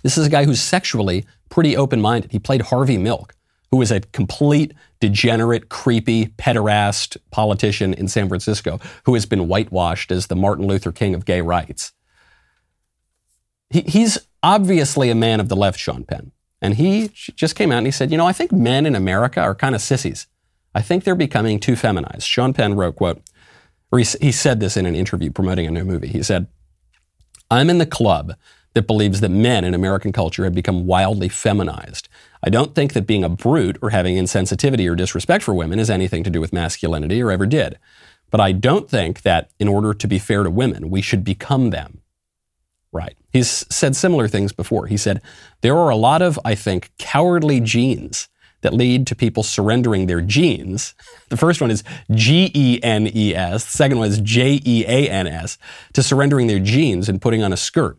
This 0.04 0.16
is 0.16 0.28
a 0.28 0.30
guy 0.30 0.44
who's 0.44 0.60
sexually 0.60 1.26
pretty 1.48 1.76
open 1.76 2.00
minded. 2.00 2.30
He 2.30 2.38
played 2.38 2.62
Harvey 2.62 2.98
Milk 2.98 3.34
who 3.70 3.76
was 3.76 3.90
a 3.90 4.00
complete 4.00 4.74
degenerate, 4.98 5.68
creepy, 5.68 6.26
pederast 6.26 7.16
politician 7.30 7.94
in 7.94 8.08
San 8.08 8.28
Francisco 8.28 8.80
who 9.04 9.14
has 9.14 9.26
been 9.26 9.48
whitewashed 9.48 10.10
as 10.10 10.26
the 10.26 10.36
Martin 10.36 10.66
Luther 10.66 10.92
King 10.92 11.14
of 11.14 11.24
gay 11.24 11.40
rights. 11.40 11.92
He, 13.70 13.82
he's 13.82 14.18
obviously 14.42 15.10
a 15.10 15.14
man 15.14 15.40
of 15.40 15.48
the 15.48 15.56
left, 15.56 15.78
Sean 15.78 16.04
Penn. 16.04 16.32
And 16.60 16.74
he 16.74 17.08
just 17.08 17.56
came 17.56 17.72
out 17.72 17.78
and 17.78 17.86
he 17.86 17.92
said, 17.92 18.10
you 18.10 18.18
know, 18.18 18.26
I 18.26 18.32
think 18.32 18.52
men 18.52 18.84
in 18.84 18.94
America 18.94 19.40
are 19.40 19.54
kind 19.54 19.74
of 19.74 19.80
sissies. 19.80 20.26
I 20.74 20.82
think 20.82 21.04
they're 21.04 21.14
becoming 21.14 21.58
too 21.58 21.76
feminized. 21.76 22.26
Sean 22.26 22.52
Penn 22.52 22.74
wrote, 22.74 22.96
quote, 22.96 23.22
or 23.90 23.98
he, 23.98 24.06
he 24.20 24.32
said 24.32 24.60
this 24.60 24.76
in 24.76 24.86
an 24.86 24.94
interview 24.94 25.30
promoting 25.30 25.66
a 25.66 25.70
new 25.70 25.84
movie. 25.84 26.08
He 26.08 26.22
said, 26.22 26.46
I'm 27.50 27.70
in 27.70 27.78
the 27.78 27.86
club 27.86 28.34
that 28.74 28.86
believes 28.86 29.20
that 29.20 29.30
men 29.30 29.64
in 29.64 29.74
American 29.74 30.12
culture 30.12 30.44
have 30.44 30.54
become 30.54 30.86
wildly 30.86 31.28
feminized. 31.28 32.08
I 32.42 32.50
don't 32.50 32.74
think 32.74 32.92
that 32.94 33.06
being 33.06 33.24
a 33.24 33.28
brute 33.28 33.78
or 33.82 33.90
having 33.90 34.16
insensitivity 34.16 34.90
or 34.90 34.96
disrespect 34.96 35.44
for 35.44 35.54
women 35.54 35.78
has 35.78 35.90
anything 35.90 36.24
to 36.24 36.30
do 36.30 36.40
with 36.40 36.52
masculinity 36.52 37.22
or 37.22 37.30
ever 37.30 37.46
did. 37.46 37.78
But 38.30 38.40
I 38.40 38.52
don't 38.52 38.88
think 38.88 39.22
that 39.22 39.50
in 39.58 39.68
order 39.68 39.92
to 39.92 40.08
be 40.08 40.18
fair 40.18 40.42
to 40.42 40.50
women, 40.50 40.88
we 40.90 41.02
should 41.02 41.24
become 41.24 41.70
them. 41.70 42.00
Right. 42.92 43.16
He's 43.32 43.66
said 43.72 43.94
similar 43.94 44.26
things 44.26 44.52
before. 44.52 44.86
He 44.86 44.96
said, 44.96 45.22
There 45.60 45.76
are 45.76 45.90
a 45.90 45.96
lot 45.96 46.22
of, 46.22 46.38
I 46.44 46.54
think, 46.54 46.90
cowardly 46.98 47.60
genes 47.60 48.28
that 48.62 48.74
lead 48.74 49.06
to 49.06 49.14
people 49.14 49.42
surrendering 49.42 50.06
their 50.06 50.20
genes. 50.20 50.94
The 51.28 51.36
first 51.36 51.60
one 51.60 51.70
is 51.70 51.84
G 52.12 52.50
E 52.54 52.80
N 52.82 53.08
E 53.14 53.34
S, 53.34 53.64
the 53.64 53.76
second 53.76 53.98
one 53.98 54.08
is 54.08 54.20
J 54.20 54.60
E 54.64 54.84
A 54.86 55.08
N 55.08 55.26
S, 55.26 55.56
to 55.92 56.02
surrendering 56.02 56.46
their 56.46 56.58
genes 56.58 57.08
and 57.08 57.22
putting 57.22 57.42
on 57.42 57.52
a 57.52 57.56
skirt. 57.56 57.98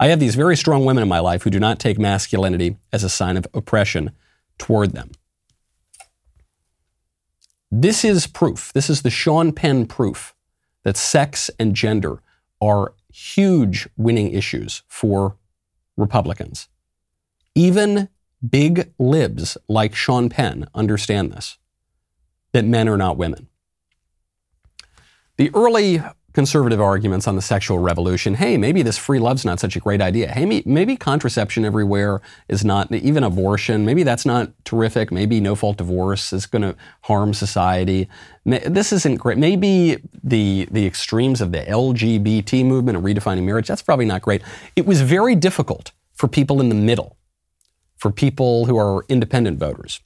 I 0.00 0.08
have 0.08 0.20
these 0.20 0.36
very 0.36 0.56
strong 0.56 0.84
women 0.84 1.02
in 1.02 1.08
my 1.08 1.18
life 1.18 1.42
who 1.42 1.50
do 1.50 1.58
not 1.58 1.78
take 1.78 1.98
masculinity 1.98 2.76
as 2.92 3.02
a 3.02 3.08
sign 3.08 3.36
of 3.36 3.46
oppression 3.52 4.12
toward 4.56 4.92
them. 4.92 5.10
This 7.70 8.04
is 8.04 8.26
proof, 8.26 8.72
this 8.72 8.88
is 8.88 9.02
the 9.02 9.10
Sean 9.10 9.52
Penn 9.52 9.86
proof 9.86 10.34
that 10.84 10.96
sex 10.96 11.50
and 11.58 11.74
gender 11.74 12.22
are 12.60 12.94
huge 13.12 13.88
winning 13.96 14.32
issues 14.32 14.82
for 14.88 15.36
Republicans. 15.96 16.68
Even 17.54 18.08
big 18.48 18.92
libs 18.98 19.58
like 19.68 19.94
Sean 19.94 20.28
Penn 20.28 20.66
understand 20.74 21.32
this 21.32 21.58
that 22.52 22.64
men 22.64 22.88
are 22.88 22.96
not 22.96 23.18
women. 23.18 23.48
The 25.36 25.50
early 25.54 26.00
conservative 26.38 26.80
arguments 26.80 27.26
on 27.26 27.34
the 27.34 27.42
sexual 27.42 27.80
revolution 27.80 28.34
hey, 28.34 28.56
maybe 28.56 28.80
this 28.80 28.96
free 28.96 29.18
love's 29.18 29.44
not 29.44 29.58
such 29.58 29.74
a 29.74 29.80
great 29.80 30.00
idea. 30.00 30.28
Hey, 30.30 30.62
maybe 30.64 30.96
contraception 30.96 31.64
everywhere 31.64 32.20
is 32.46 32.64
not, 32.64 32.92
even 32.92 33.24
abortion, 33.24 33.84
maybe 33.84 34.04
that's 34.04 34.24
not 34.24 34.52
terrific. 34.64 35.10
Maybe 35.10 35.40
no 35.40 35.56
fault 35.56 35.78
divorce 35.78 36.32
is 36.32 36.46
going 36.46 36.62
to 36.62 36.76
harm 37.00 37.34
society. 37.34 38.08
This 38.44 38.92
isn't 38.92 39.16
great. 39.16 39.36
Maybe 39.36 39.96
the, 40.22 40.68
the 40.70 40.86
extremes 40.86 41.40
of 41.40 41.50
the 41.50 41.58
LGBT 41.58 42.64
movement 42.64 42.96
and 42.96 43.04
redefining 43.04 43.42
marriage, 43.42 43.66
that's 43.66 43.82
probably 43.82 44.04
not 44.04 44.22
great. 44.22 44.40
It 44.76 44.86
was 44.86 45.00
very 45.00 45.34
difficult 45.34 45.90
for 46.14 46.28
people 46.28 46.60
in 46.60 46.68
the 46.68 46.76
middle, 46.76 47.16
for 47.96 48.12
people 48.12 48.66
who 48.66 48.78
are 48.78 49.04
independent 49.08 49.58
voters, 49.58 49.98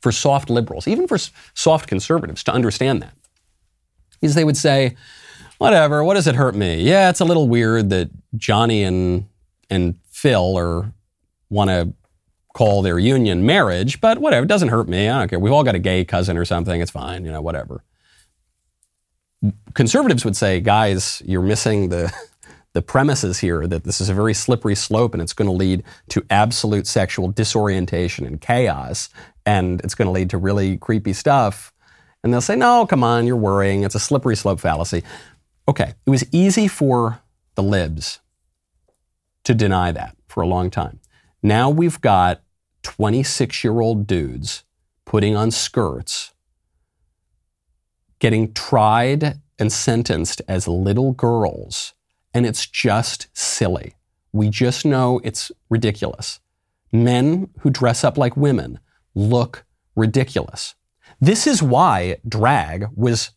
for 0.00 0.10
soft 0.10 0.50
liberals, 0.50 0.88
even 0.88 1.06
for 1.06 1.18
soft 1.54 1.88
conservatives 1.88 2.42
to 2.42 2.52
understand 2.52 3.00
that. 3.00 3.14
Because 4.20 4.34
they 4.34 4.42
would 4.42 4.56
say, 4.56 4.96
whatever, 5.58 6.04
what 6.04 6.14
does 6.14 6.26
it 6.26 6.34
hurt 6.34 6.54
me? 6.54 6.82
Yeah, 6.82 7.10
it's 7.10 7.20
a 7.20 7.24
little 7.24 7.48
weird 7.48 7.90
that 7.90 8.10
Johnny 8.36 8.82
and 8.82 9.28
and 9.68 9.96
Phil 10.10 10.56
are 10.56 10.92
want 11.50 11.70
to 11.70 11.92
call 12.54 12.82
their 12.82 12.98
union 12.98 13.44
marriage, 13.44 14.00
but 14.00 14.18
whatever, 14.18 14.44
it 14.44 14.48
doesn't 14.48 14.68
hurt 14.68 14.88
me. 14.88 15.08
I 15.08 15.18
don't 15.18 15.28
care. 15.28 15.38
We've 15.38 15.52
all 15.52 15.64
got 15.64 15.74
a 15.74 15.78
gay 15.78 16.04
cousin 16.04 16.38
or 16.38 16.44
something. 16.44 16.80
It's 16.80 16.90
fine, 16.90 17.24
you 17.24 17.30
know, 17.30 17.42
whatever. 17.42 17.84
Conservatives 19.74 20.24
would 20.24 20.36
say, 20.36 20.60
guys, 20.60 21.22
you're 21.26 21.42
missing 21.42 21.90
the 21.90 22.12
the 22.72 22.82
premises 22.82 23.38
here 23.38 23.66
that 23.66 23.84
this 23.84 24.02
is 24.02 24.10
a 24.10 24.14
very 24.14 24.34
slippery 24.34 24.74
slope 24.74 25.14
and 25.14 25.22
it's 25.22 25.32
going 25.32 25.48
to 25.48 25.56
lead 25.56 25.82
to 26.08 26.22
absolute 26.28 26.86
sexual 26.86 27.28
disorientation 27.28 28.26
and 28.26 28.42
chaos 28.42 29.08
and 29.46 29.80
it's 29.80 29.94
going 29.94 30.06
to 30.06 30.12
lead 30.12 30.28
to 30.28 30.36
really 30.36 30.76
creepy 30.76 31.14
stuff. 31.14 31.72
And 32.22 32.32
they'll 32.32 32.42
say, 32.42 32.56
no, 32.56 32.86
come 32.86 33.02
on, 33.02 33.26
you're 33.26 33.36
worrying. 33.36 33.84
It's 33.84 33.94
a 33.94 34.00
slippery 34.00 34.36
slope 34.36 34.60
fallacy. 34.60 35.04
Okay, 35.68 35.94
it 36.06 36.10
was 36.10 36.24
easy 36.32 36.68
for 36.68 37.20
the 37.56 37.62
libs 37.62 38.20
to 39.44 39.54
deny 39.54 39.90
that 39.92 40.16
for 40.28 40.42
a 40.42 40.46
long 40.46 40.70
time. 40.70 41.00
Now 41.42 41.70
we've 41.70 42.00
got 42.00 42.42
26 42.82 43.64
year 43.64 43.80
old 43.80 44.06
dudes 44.06 44.64
putting 45.04 45.36
on 45.36 45.50
skirts, 45.50 46.34
getting 48.18 48.52
tried 48.52 49.40
and 49.58 49.72
sentenced 49.72 50.42
as 50.46 50.68
little 50.68 51.12
girls, 51.12 51.94
and 52.32 52.46
it's 52.46 52.66
just 52.66 53.28
silly. 53.32 53.94
We 54.32 54.50
just 54.50 54.84
know 54.84 55.20
it's 55.24 55.50
ridiculous. 55.70 56.40
Men 56.92 57.50
who 57.60 57.70
dress 57.70 58.04
up 58.04 58.16
like 58.16 58.36
women 58.36 58.78
look 59.14 59.64
ridiculous. 59.96 60.74
This 61.20 61.46
is 61.46 61.62
why 61.62 62.18
drag 62.28 62.88
was 62.94 63.30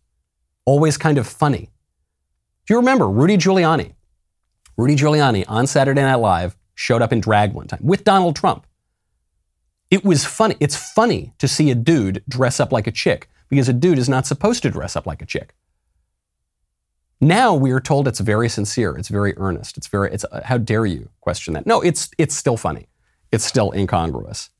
always 0.65 0.97
kind 0.97 1.17
of 1.17 1.25
funny. 1.25 1.69
You 2.69 2.75
remember 2.75 3.09
Rudy 3.09 3.35
Giuliani? 3.35 3.95
Rudy 4.77 4.95
Giuliani 4.95 5.43
on 5.47 5.65
Saturday 5.65 6.03
Night 6.03 6.15
Live 6.15 6.55
showed 6.75 7.01
up 7.01 7.11
in 7.11 7.19
drag 7.19 7.53
one 7.53 7.67
time 7.67 7.79
with 7.81 8.03
Donald 8.03 8.35
Trump. 8.35 8.67
It 9.89 10.05
was 10.05 10.23
funny. 10.23 10.55
It's 10.59 10.75
funny 10.75 11.33
to 11.39 11.47
see 11.47 11.71
a 11.71 11.75
dude 11.75 12.23
dress 12.29 12.59
up 12.59 12.71
like 12.71 12.85
a 12.85 12.91
chick 12.91 13.27
because 13.49 13.67
a 13.69 13.73
dude 13.73 13.97
is 13.97 14.07
not 14.07 14.27
supposed 14.27 14.61
to 14.61 14.69
dress 14.69 14.95
up 14.95 15.07
like 15.07 15.23
a 15.23 15.25
chick. 15.25 15.55
Now 17.19 17.55
we 17.55 17.71
are 17.71 17.79
told 17.79 18.07
it's 18.07 18.19
very 18.19 18.47
sincere, 18.47 18.95
it's 18.95 19.09
very 19.09 19.35
earnest, 19.37 19.75
it's 19.75 19.87
very 19.87 20.13
it's 20.13 20.23
uh, 20.31 20.41
how 20.45 20.59
dare 20.59 20.85
you 20.85 21.09
question 21.21 21.55
that? 21.55 21.65
No, 21.65 21.81
it's 21.81 22.11
it's 22.19 22.35
still 22.35 22.55
funny. 22.55 22.87
It's 23.31 23.43
still 23.43 23.71
incongruous. 23.71 24.51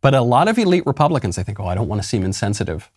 But 0.00 0.14
a 0.14 0.22
lot 0.22 0.48
of 0.48 0.58
elite 0.58 0.86
Republicans, 0.86 1.36
they 1.36 1.42
think, 1.42 1.60
oh, 1.60 1.66
I 1.66 1.74
don't 1.74 1.88
want 1.88 2.02
to 2.02 2.08
seem 2.08 2.24
insensitive. 2.24 2.90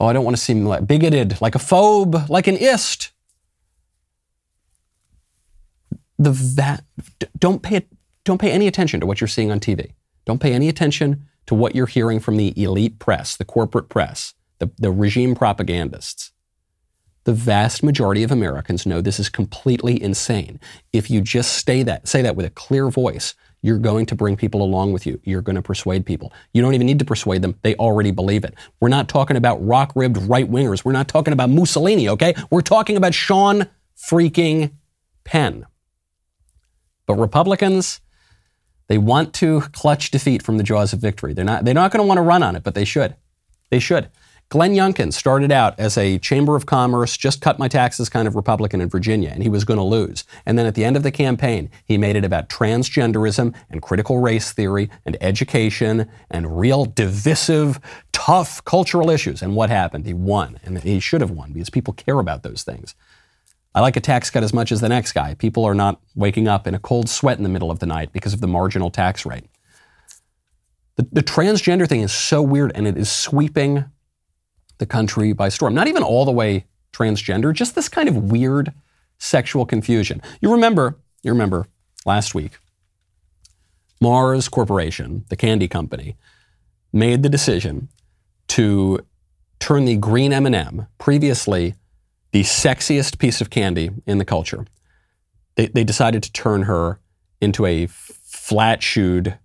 Oh, 0.00 0.06
I 0.06 0.12
don't 0.12 0.24
want 0.24 0.36
to 0.36 0.42
seem 0.42 0.64
like 0.66 0.86
bigoted, 0.86 1.40
like 1.40 1.54
a 1.54 1.58
phobe, 1.58 2.28
like 2.28 2.48
an 2.48 2.56
ist 2.56 3.13
the 6.18 6.32
va- 6.32 6.84
don't 7.38 7.62
pay 7.62 7.86
don't 8.24 8.40
pay 8.40 8.50
any 8.50 8.66
attention 8.66 9.00
to 9.00 9.06
what 9.06 9.20
you're 9.20 9.28
seeing 9.28 9.50
on 9.50 9.60
TV. 9.60 9.92
Don't 10.24 10.40
pay 10.40 10.54
any 10.54 10.68
attention 10.68 11.26
to 11.46 11.54
what 11.54 11.74
you're 11.74 11.86
hearing 11.86 12.20
from 12.20 12.36
the 12.36 12.58
elite 12.60 12.98
press, 12.98 13.36
the 13.36 13.44
corporate 13.44 13.90
press, 13.90 14.34
the, 14.58 14.70
the 14.78 14.90
regime 14.90 15.34
propagandists. 15.34 16.32
The 17.24 17.34
vast 17.34 17.82
majority 17.82 18.22
of 18.22 18.30
Americans 18.30 18.86
know 18.86 19.00
this 19.00 19.20
is 19.20 19.28
completely 19.28 20.02
insane. 20.02 20.60
If 20.92 21.10
you 21.10 21.20
just 21.20 21.54
stay 21.54 21.82
that, 21.82 22.08
say 22.08 22.22
that 22.22 22.36
with 22.36 22.46
a 22.46 22.50
clear 22.50 22.90
voice, 22.90 23.34
you're 23.62 23.78
going 23.78 24.04
to 24.06 24.14
bring 24.14 24.36
people 24.36 24.62
along 24.62 24.92
with 24.92 25.06
you. 25.06 25.18
You're 25.24 25.40
going 25.40 25.56
to 25.56 25.62
persuade 25.62 26.04
people. 26.04 26.34
You 26.52 26.60
don't 26.60 26.74
even 26.74 26.86
need 26.86 26.98
to 26.98 27.04
persuade 27.06 27.40
them. 27.40 27.58
They 27.62 27.74
already 27.76 28.10
believe 28.10 28.44
it. 28.44 28.54
We're 28.78 28.90
not 28.90 29.08
talking 29.08 29.38
about 29.38 29.64
rock 29.66 29.92
ribbed 29.94 30.18
right 30.18 30.50
wingers. 30.50 30.84
We're 30.84 30.92
not 30.92 31.08
talking 31.08 31.32
about 31.32 31.48
Mussolini, 31.48 32.10
okay? 32.10 32.34
We're 32.50 32.60
talking 32.60 32.98
about 32.98 33.14
Sean 33.14 33.66
freaking 33.96 34.72
Penn. 35.24 35.64
But 37.06 37.14
Republicans, 37.16 38.00
they 38.88 38.98
want 38.98 39.32
to 39.34 39.62
clutch 39.72 40.10
defeat 40.10 40.42
from 40.42 40.58
the 40.58 40.64
jaws 40.64 40.92
of 40.92 41.00
victory. 41.00 41.32
They're 41.32 41.44
not, 41.44 41.64
they're 41.64 41.74
not 41.74 41.90
going 41.90 42.02
to 42.02 42.06
want 42.06 42.18
to 42.18 42.22
run 42.22 42.42
on 42.42 42.56
it, 42.56 42.62
but 42.62 42.74
they 42.74 42.84
should. 42.84 43.16
They 43.70 43.78
should. 43.78 44.10
Glenn 44.50 44.74
Youngkin 44.74 45.12
started 45.12 45.50
out 45.50 45.78
as 45.80 45.96
a 45.96 46.18
Chamber 46.18 46.54
of 46.54 46.66
Commerce, 46.66 47.16
just 47.16 47.40
cut 47.40 47.58
my 47.58 47.66
taxes 47.66 48.08
kind 48.08 48.28
of 48.28 48.36
Republican 48.36 48.80
in 48.80 48.88
Virginia, 48.88 49.30
and 49.30 49.42
he 49.42 49.48
was 49.48 49.64
going 49.64 49.78
to 49.78 49.84
lose. 49.84 50.24
And 50.46 50.58
then 50.58 50.66
at 50.66 50.74
the 50.74 50.84
end 50.84 50.96
of 50.96 51.02
the 51.02 51.10
campaign, 51.10 51.70
he 51.86 51.98
made 51.98 52.14
it 52.14 52.24
about 52.24 52.48
transgenderism 52.48 53.54
and 53.70 53.82
critical 53.82 54.18
race 54.18 54.52
theory 54.52 54.90
and 55.04 55.16
education 55.20 56.08
and 56.30 56.58
real 56.58 56.84
divisive, 56.84 57.80
tough 58.12 58.64
cultural 58.64 59.10
issues. 59.10 59.42
And 59.42 59.56
what 59.56 59.70
happened? 59.70 60.06
He 60.06 60.14
won. 60.14 60.60
And 60.62 60.78
he 60.78 61.00
should 61.00 61.20
have 61.22 61.30
won 61.30 61.52
because 61.52 61.70
people 61.70 61.94
care 61.94 62.20
about 62.20 62.42
those 62.42 62.62
things. 62.62 62.94
I 63.74 63.80
like 63.80 63.96
a 63.96 64.00
tax 64.00 64.30
cut 64.30 64.44
as 64.44 64.54
much 64.54 64.70
as 64.70 64.80
the 64.80 64.88
next 64.88 65.12
guy. 65.12 65.34
People 65.34 65.64
are 65.64 65.74
not 65.74 66.00
waking 66.14 66.46
up 66.46 66.66
in 66.66 66.74
a 66.74 66.78
cold 66.78 67.08
sweat 67.08 67.38
in 67.38 67.42
the 67.42 67.48
middle 67.48 67.70
of 67.70 67.80
the 67.80 67.86
night 67.86 68.12
because 68.12 68.32
of 68.32 68.40
the 68.40 68.46
marginal 68.46 68.90
tax 68.90 69.26
rate. 69.26 69.46
The, 70.96 71.08
the 71.10 71.22
transgender 71.22 71.88
thing 71.88 72.00
is 72.00 72.12
so 72.12 72.40
weird 72.40 72.70
and 72.74 72.86
it 72.86 72.96
is 72.96 73.10
sweeping 73.10 73.84
the 74.78 74.86
country 74.86 75.32
by 75.32 75.48
storm. 75.48 75.74
Not 75.74 75.88
even 75.88 76.04
all 76.04 76.24
the 76.24 76.32
way 76.32 76.66
transgender, 76.92 77.52
just 77.52 77.74
this 77.74 77.88
kind 77.88 78.08
of 78.08 78.30
weird 78.30 78.72
sexual 79.18 79.66
confusion. 79.66 80.22
You 80.40 80.52
remember, 80.52 80.98
you 81.22 81.32
remember 81.32 81.66
last 82.06 82.34
week, 82.34 82.58
Mars 84.00 84.48
Corporation, 84.48 85.24
the 85.30 85.36
candy 85.36 85.66
company, 85.66 86.16
made 86.92 87.22
the 87.22 87.28
decision 87.28 87.88
to 88.48 89.04
turn 89.58 89.84
the 89.84 89.96
green 89.96 90.32
M&M, 90.32 90.86
previously 90.98 91.74
the 92.34 92.42
sexiest 92.42 93.20
piece 93.20 93.40
of 93.40 93.48
candy 93.48 93.90
in 94.06 94.18
the 94.18 94.24
culture. 94.24 94.66
They, 95.54 95.68
they 95.68 95.84
decided 95.84 96.24
to 96.24 96.32
turn 96.32 96.64
her 96.64 96.98
into 97.40 97.64
a 97.64 97.86
flat 97.86 98.82
shoed 98.82 99.38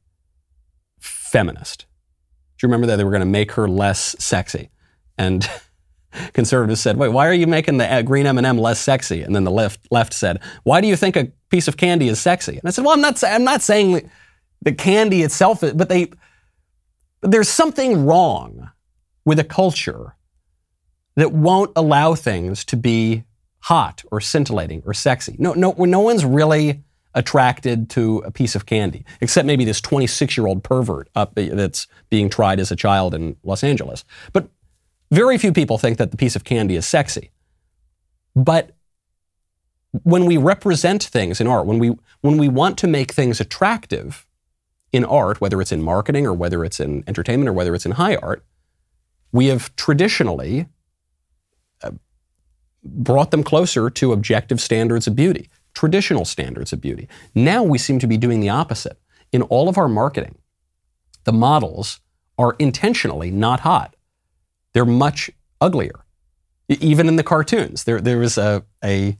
feminist. 1.00 1.86
Do 2.58 2.66
you 2.66 2.68
remember 2.68 2.88
that? 2.88 2.96
They 2.96 3.04
were 3.04 3.12
going 3.12 3.20
to 3.20 3.28
make 3.28 3.52
her 3.52 3.68
less 3.68 4.16
sexy. 4.18 4.72
And 5.20 5.48
conservatives 6.34 6.82
said, 6.82 6.98
wait, 6.98 7.10
why 7.10 7.28
are 7.28 7.34
you 7.34 7.46
making 7.46 7.78
the 7.78 7.86
uh, 7.86 8.02
green 8.02 8.26
M&M 8.26 8.58
less 8.58 8.80
sexy? 8.80 9.22
And 9.22 9.36
then 9.36 9.44
the 9.44 9.52
left, 9.52 9.82
left 9.92 10.12
said, 10.12 10.42
why 10.64 10.82
do 10.82 10.88
you 10.88 10.96
think 10.96 11.16
a 11.16 11.32
piece 11.52 11.68
of 11.68 11.78
candy 11.78 12.08
is 12.08 12.20
sexy? 12.20 12.54
And 12.54 12.64
I 12.66 12.72
said, 12.72 12.84
well, 12.84 12.96
I'm 12.96 13.02
not, 13.02 13.24
I'm 13.24 13.44
not 13.44 13.62
saying 13.62 14.10
the 14.64 14.74
candy 14.74 15.22
itself, 15.22 15.62
but 15.62 15.90
they, 15.90 16.10
there's 17.22 17.50
something 17.50 18.08
wrong 18.08 18.72
with 19.26 19.38
a 19.38 19.44
culture 19.44 20.16
that 21.20 21.34
won't 21.34 21.72
allow 21.76 22.16
things 22.16 22.64
to 22.64 22.78
be 22.78 23.26
hot 23.60 24.04
or 24.10 24.22
scintillating 24.22 24.82
or 24.86 24.94
sexy. 24.94 25.36
No, 25.38 25.52
no, 25.54 25.74
no 25.78 26.00
one's 26.00 26.24
really 26.24 26.82
attracted 27.14 27.90
to 27.90 28.20
a 28.20 28.32
piece 28.32 28.56
of 28.56 28.66
candy, 28.66 29.04
except 29.20 29.46
maybe 29.46 29.66
this 29.66 29.82
26 29.82 30.38
year 30.38 30.48
old 30.48 30.64
pervert 30.64 31.10
up 31.16 31.36
that's 31.36 31.88
being 32.10 32.30
tried 32.30 32.58
as 32.58 32.72
a 32.72 32.76
child 32.76 33.14
in 33.14 33.36
Los 33.44 33.66
Angeles. 33.66 34.06
But 34.32 34.48
very 35.12 35.38
few 35.38 35.52
people 35.52 35.78
think 35.78 35.98
that 35.98 36.12
the 36.12 36.18
piece 36.18 36.38
of 36.38 36.46
candy 36.46 36.78
is 36.78 36.86
sexy. 36.86 37.32
But 38.34 38.72
when 40.04 40.26
we 40.26 40.38
represent 40.38 41.04
things 41.04 41.42
in 41.42 41.48
art, 41.48 41.66
when 41.66 41.80
we, 41.80 41.98
when 42.22 42.38
we 42.38 42.48
want 42.48 42.78
to 42.78 42.88
make 42.88 43.12
things 43.12 43.42
attractive 43.42 44.26
in 44.94 45.04
art, 45.04 45.42
whether 45.42 45.60
it's 45.60 45.74
in 45.74 45.82
marketing 45.82 46.26
or 46.26 46.34
whether 46.34 46.64
it's 46.64 46.80
in 46.80 47.04
entertainment 47.08 47.50
or 47.50 47.54
whether 47.54 47.76
it's 47.76 47.86
in 47.86 47.94
high 47.94 48.16
art, 48.16 48.46
we 49.34 49.48
have 49.48 49.76
traditionally 49.76 50.68
brought 52.84 53.32
them 53.32 53.44
closer 53.44 53.90
to 53.90 54.14
objective 54.14 54.62
standards 54.62 55.08
of 55.08 55.16
beauty, 55.16 55.50
traditional 55.74 56.26
standards 56.26 56.74
of 56.74 56.82
beauty. 56.82 57.08
Now 57.36 57.64
we 57.64 57.78
seem 57.78 58.00
to 58.00 58.08
be 58.08 58.18
doing 58.18 58.40
the 58.40 58.50
opposite. 58.50 59.00
In 59.32 59.42
all 59.44 59.70
of 59.70 59.78
our 59.78 59.90
marketing, 59.90 60.38
the 61.26 61.34
models 61.34 62.00
are 62.38 62.56
intentionally 62.58 63.32
not 63.32 63.62
hot. 63.62 63.96
They're 64.74 64.86
much 64.86 65.30
uglier. 65.60 66.06
Even 66.70 67.08
in 67.08 67.16
the 67.16 67.24
cartoons, 67.24 67.84
there, 67.84 68.00
there 68.00 68.20
was 68.20 68.38
a, 68.38 68.64
a 68.84 69.18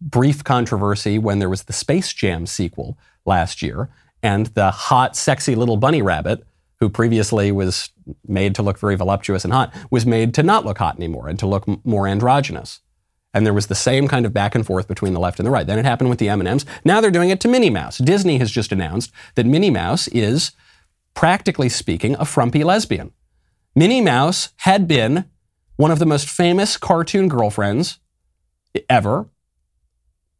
brief 0.00 0.44
controversy 0.44 1.18
when 1.18 1.38
there 1.38 1.48
was 1.48 1.64
the 1.64 1.72
Space 1.72 2.12
Jam 2.12 2.46
sequel 2.46 2.98
last 3.24 3.62
year, 3.62 3.88
and 4.22 4.46
the 4.46 4.70
hot, 4.70 5.16
sexy 5.16 5.54
little 5.54 5.76
bunny 5.76 6.02
rabbit, 6.02 6.44
who 6.80 6.88
previously 6.88 7.52
was 7.52 7.90
made 8.26 8.54
to 8.54 8.62
look 8.62 8.78
very 8.78 8.96
voluptuous 8.96 9.44
and 9.44 9.52
hot, 9.52 9.72
was 9.90 10.06
made 10.06 10.34
to 10.34 10.42
not 10.42 10.64
look 10.64 10.78
hot 10.78 10.96
anymore 10.96 11.28
and 11.28 11.38
to 11.38 11.46
look 11.46 11.68
m- 11.68 11.80
more 11.84 12.08
androgynous. 12.08 12.80
And 13.34 13.46
there 13.46 13.54
was 13.54 13.68
the 13.68 13.74
same 13.74 14.08
kind 14.08 14.26
of 14.26 14.32
back 14.32 14.54
and 14.54 14.66
forth 14.66 14.88
between 14.88 15.12
the 15.12 15.20
left 15.20 15.38
and 15.38 15.46
the 15.46 15.50
right. 15.50 15.66
Then 15.66 15.78
it 15.78 15.84
happened 15.84 16.10
with 16.10 16.18
the 16.18 16.30
M&Ms. 16.30 16.64
Now 16.84 17.00
they're 17.00 17.10
doing 17.10 17.30
it 17.30 17.40
to 17.42 17.48
Minnie 17.48 17.70
Mouse. 17.70 17.98
Disney 17.98 18.38
has 18.38 18.50
just 18.50 18.72
announced 18.72 19.12
that 19.36 19.46
Minnie 19.46 19.70
Mouse 19.70 20.08
is, 20.08 20.52
practically 21.14 21.68
speaking, 21.68 22.16
a 22.18 22.24
frumpy 22.24 22.64
lesbian. 22.64 23.12
Minnie 23.76 24.00
Mouse 24.00 24.48
had 24.56 24.88
been 24.88 25.26
one 25.76 25.90
of 25.90 25.98
the 25.98 26.06
most 26.06 26.28
famous 26.28 26.76
cartoon 26.76 27.28
girlfriends 27.28 28.00
ever 28.88 29.28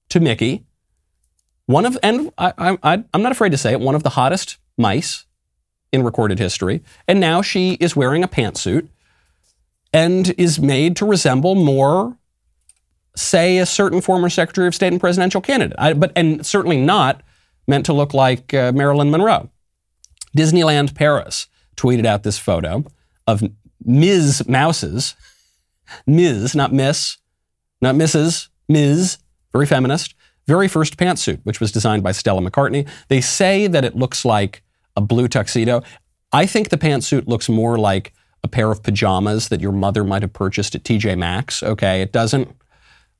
to 0.09 0.21
Mickey. 0.21 0.65
One 1.67 1.87
of, 1.87 1.97
and 2.03 2.33
I, 2.37 2.77
I, 2.83 3.05
I'm 3.15 3.23
not 3.23 3.31
afraid 3.33 3.53
to 3.53 3.59
say 3.59 3.73
it, 3.73 3.81
one 3.81 3.95
of 3.95 4.03
the 4.03 4.11
hottest 4.11 4.59
mice 4.77 5.27
in 5.93 6.03
recorded 6.03 6.39
history. 6.39 6.83
And 7.09 7.21
now 7.21 7.43
she 7.43 7.73
is 7.75 7.97
wearing 7.97 8.23
a 8.23 8.29
pantsuit 8.29 8.89
and 9.93 10.33
is 10.39 10.61
made 10.61 10.97
to 10.97 11.05
resemble 11.07 11.55
more, 11.55 12.17
say, 13.17 13.59
a 13.59 13.67
certain 13.67 14.01
former 14.01 14.29
Secretary 14.29 14.69
of 14.69 14.75
State 14.75 14.93
and 14.93 15.01
presidential 15.01 15.41
candidate. 15.41 15.77
I, 15.79 15.93
but 15.95 16.13
and 16.15 16.45
certainly 16.47 16.81
not 16.81 17.23
meant 17.67 17.87
to 17.87 17.93
look 17.93 18.15
like 18.15 18.55
uh, 18.55 18.73
Marilyn 18.73 19.11
Monroe. 19.11 19.51
Disneyland 20.37 20.95
Paris 20.95 21.49
tweeted 21.77 22.07
out 22.07 22.23
this 22.23 22.39
photo 22.39 22.85
of 23.27 23.43
Ms. 23.85 24.47
Mouse's, 24.47 25.15
Ms. 26.07 26.55
not 26.55 26.73
Miss, 26.73 27.17
not 27.81 27.95
Mrs. 27.95 28.49
Ms. 28.69 29.19
Very 29.53 29.67
feminist. 29.67 30.15
Very 30.47 30.69
first 30.69 30.97
pantsuit, 30.97 31.41
which 31.45 31.61
was 31.61 31.73
designed 31.73 32.03
by 32.03 32.13
Stella 32.13 32.41
McCartney. 32.41 32.89
They 33.09 33.21
say 33.21 33.67
that 33.67 33.85
it 33.85 33.97
looks 33.97 34.25
like 34.25 34.63
a 34.97 35.01
blue 35.01 35.29
tuxedo. 35.29 35.83
I 36.33 36.47
think 36.47 36.69
the 36.69 36.79
pantsuit 36.79 37.27
looks 37.27 37.49
more 37.49 37.79
like 37.79 38.13
a 38.43 38.49
pair 38.49 38.71
of 38.71 38.83
pajamas 38.83 39.49
that 39.49 39.61
your 39.61 39.73
mother 39.73 40.05
might 40.05 40.23
have 40.23 40.33
purchased 40.33 40.75
at 40.75 40.85
TJ 40.85 41.19
Maxx. 41.19 41.63
Okay, 41.63 42.01
it 42.03 42.13
doesn't, 42.13 42.49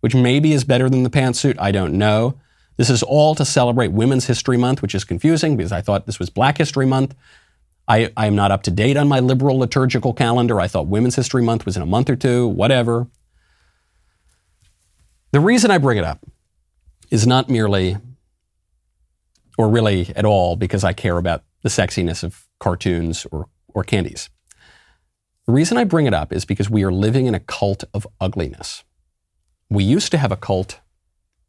which 0.01 0.15
maybe 0.15 0.53
is 0.53 0.65
better 0.65 0.89
than 0.89 1.03
the 1.03 1.11
pantsuit. 1.11 1.57
I 1.59 1.73
don't 1.73 1.95
know. 1.95 2.39
This 2.77 2.89
is 2.89 3.03
all 3.03 3.35
to 3.35 3.45
celebrate 3.45 3.93
Women's 3.93 4.27
History 4.27 4.57
Month, 4.57 4.81
which 4.81 4.95
is 4.95 5.05
confusing 5.05 5.57
because 5.57 5.73
I 5.73 5.83
thought 5.83 6.07
this 6.07 6.19
was 6.19 6.31
Black 6.31 6.57
History 6.57 6.87
Month. 6.87 7.15
I, 7.87 8.13
I 8.17 8.27
am 8.27 8.37
not 8.37 8.51
up 8.51 8.63
to 8.63 8.71
date 8.71 8.97
on 8.97 9.09
my 9.09 9.21
liberal 9.21 9.59
liturgical 9.59 10.15
calendar. 10.15 10.61
I 10.61 10.69
thought 10.69 10.87
Women's 10.87 11.17
History 11.17 11.43
Month 11.43 11.67
was 11.67 11.77
in 11.77 11.83
a 11.83 11.87
month 11.87 12.09
or 12.09 12.17
two, 12.17 12.47
whatever. 12.47 13.09
The 15.33 15.41
reason 15.41 15.71
I 15.71 15.79
bring 15.79 15.99
it 15.99 16.05
up 16.05 16.25
is 17.11 17.27
not 17.27 17.51
merely, 17.51 17.99
or 19.59 19.69
really 19.69 20.13
at 20.17 20.25
all, 20.25 20.57
because 20.57 20.85
I 20.85 20.93
care 20.93 21.19
about 21.19 21.43
the 21.63 21.69
sexiness 21.69 22.23
of 22.23 22.47
cartoons 22.59 23.27
or, 23.31 23.49
or 23.69 23.85
candies. 23.85 24.31
The 25.47 25.53
reason 25.53 25.79
I 25.79 25.85
bring 25.85 26.07
it 26.07 26.15
up 26.15 26.33
is 26.33 26.45
because 26.45 26.71
we 26.71 26.85
are 26.85 26.93
living 26.93 27.27
in 27.27 27.35
a 27.35 27.41
cult 27.41 27.85
of 27.93 28.07
ugliness. 28.21 28.85
We 29.69 29.85
used 29.85 30.11
to 30.13 30.19
have 30.19 30.33
a 30.33 30.37
cult 30.37 30.81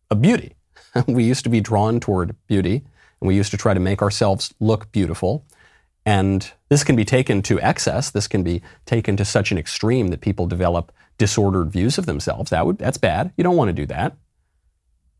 of 0.09 0.21
beauty. 0.21 0.55
we 1.07 1.23
used 1.23 1.43
to 1.43 1.49
be 1.49 1.61
drawn 1.61 1.99
toward 1.99 2.35
beauty, 2.47 2.83
and 3.19 3.27
we 3.27 3.35
used 3.35 3.51
to 3.51 3.57
try 3.57 3.73
to 3.73 3.79
make 3.79 4.01
ourselves 4.01 4.53
look 4.59 4.91
beautiful. 4.91 5.45
And 6.05 6.51
this 6.69 6.83
can 6.83 6.95
be 6.95 7.05
taken 7.05 7.41
to 7.43 7.61
excess. 7.61 8.09
This 8.09 8.27
can 8.27 8.41
be 8.41 8.63
taken 8.85 9.15
to 9.17 9.25
such 9.25 9.51
an 9.51 9.57
extreme 9.57 10.07
that 10.07 10.21
people 10.21 10.47
develop 10.47 10.91
disordered 11.19 11.71
views 11.71 11.99
of 11.99 12.07
themselves. 12.07 12.49
That 12.49 12.65
would, 12.65 12.79
that's 12.79 12.97
bad. 12.97 13.31
You 13.37 13.43
don't 13.43 13.55
want 13.55 13.69
to 13.69 13.73
do 13.73 13.85
that. 13.85 14.17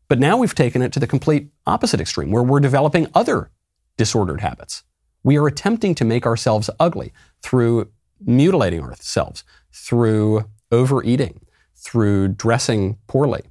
But 0.08 0.18
now 0.18 0.36
we've 0.36 0.54
taken 0.54 0.82
it 0.82 0.92
to 0.94 1.00
the 1.00 1.06
complete 1.06 1.50
opposite 1.66 2.00
extreme, 2.00 2.32
where 2.32 2.42
we're 2.42 2.58
developing 2.58 3.06
other 3.14 3.51
disordered 3.96 4.40
habits. 4.40 4.84
We 5.22 5.36
are 5.36 5.46
attempting 5.46 5.94
to 5.96 6.04
make 6.04 6.26
ourselves 6.26 6.68
ugly 6.80 7.12
through 7.42 7.90
mutilating 8.24 8.82
ourselves, 8.82 9.44
through 9.72 10.44
overeating, 10.70 11.40
through 11.76 12.28
dressing 12.28 12.98
poorly, 13.06 13.42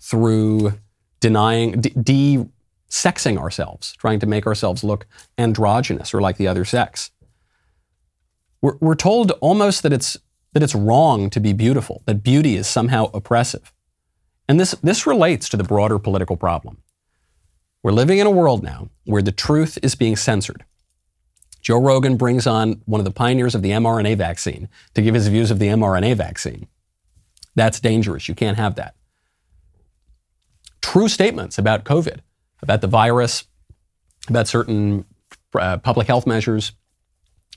through 0.00 0.74
denying, 1.20 1.80
de 1.80 2.44
sexing 2.90 3.38
ourselves, 3.38 3.92
trying 3.94 4.20
to 4.20 4.26
make 4.26 4.46
ourselves 4.46 4.84
look 4.84 5.06
androgynous 5.36 6.14
or 6.14 6.20
like 6.20 6.36
the 6.36 6.46
other 6.46 6.64
sex. 6.64 7.10
We're, 8.62 8.76
we're 8.80 8.94
told 8.94 9.32
almost 9.40 9.82
that 9.82 9.92
it's, 9.92 10.16
that 10.52 10.62
it's 10.62 10.76
wrong 10.76 11.28
to 11.30 11.40
be 11.40 11.52
beautiful, 11.52 12.02
that 12.06 12.22
beauty 12.22 12.54
is 12.54 12.68
somehow 12.68 13.10
oppressive. 13.12 13.72
And 14.48 14.60
this, 14.60 14.72
this 14.82 15.06
relates 15.06 15.48
to 15.48 15.56
the 15.56 15.64
broader 15.64 15.98
political 15.98 16.36
problem. 16.36 16.83
We're 17.84 17.92
living 17.92 18.18
in 18.18 18.26
a 18.26 18.30
world 18.30 18.62
now 18.62 18.88
where 19.04 19.20
the 19.20 19.30
truth 19.30 19.78
is 19.82 19.94
being 19.94 20.16
censored. 20.16 20.64
Joe 21.60 21.78
Rogan 21.78 22.16
brings 22.16 22.46
on 22.46 22.80
one 22.86 22.98
of 22.98 23.04
the 23.04 23.10
pioneers 23.10 23.54
of 23.54 23.60
the 23.60 23.72
mRNA 23.72 24.16
vaccine 24.16 24.70
to 24.94 25.02
give 25.02 25.14
his 25.14 25.28
views 25.28 25.50
of 25.50 25.58
the 25.58 25.68
mRNA 25.68 26.16
vaccine. 26.16 26.66
That's 27.54 27.80
dangerous. 27.80 28.26
You 28.26 28.34
can't 28.34 28.56
have 28.56 28.76
that. 28.76 28.94
True 30.80 31.08
statements 31.08 31.58
about 31.58 31.84
COVID, 31.84 32.20
about 32.62 32.80
the 32.80 32.86
virus, 32.86 33.44
about 34.28 34.48
certain 34.48 35.04
uh, 35.54 35.76
public 35.76 36.06
health 36.06 36.26
measures, 36.26 36.72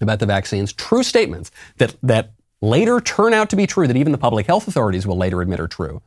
about 0.01 0.19
the 0.19 0.25
vaccines, 0.25 0.73
true 0.73 1.03
statements 1.03 1.51
that, 1.77 1.95
that 2.03 2.33
later 2.61 2.99
turn 2.99 3.33
out 3.33 3.49
to 3.51 3.55
be 3.55 3.65
true, 3.65 3.87
that 3.87 3.95
even 3.95 4.11
the 4.11 4.17
public 4.17 4.45
health 4.45 4.67
authorities 4.67 5.07
will 5.07 5.17
later 5.17 5.41
admit 5.41 5.61
are 5.61 5.69
true, 5.69 6.01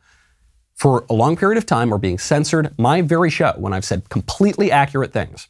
for 0.80 1.04
a 1.10 1.12
long 1.12 1.36
period 1.36 1.58
of 1.58 1.66
time 1.66 1.92
are 1.92 1.98
being 1.98 2.18
censored. 2.18 2.72
My 2.78 3.02
very 3.02 3.28
show, 3.28 3.52
when 3.58 3.74
I've 3.74 3.84
said 3.84 4.08
completely 4.08 4.72
accurate 4.72 5.12
things, 5.12 5.48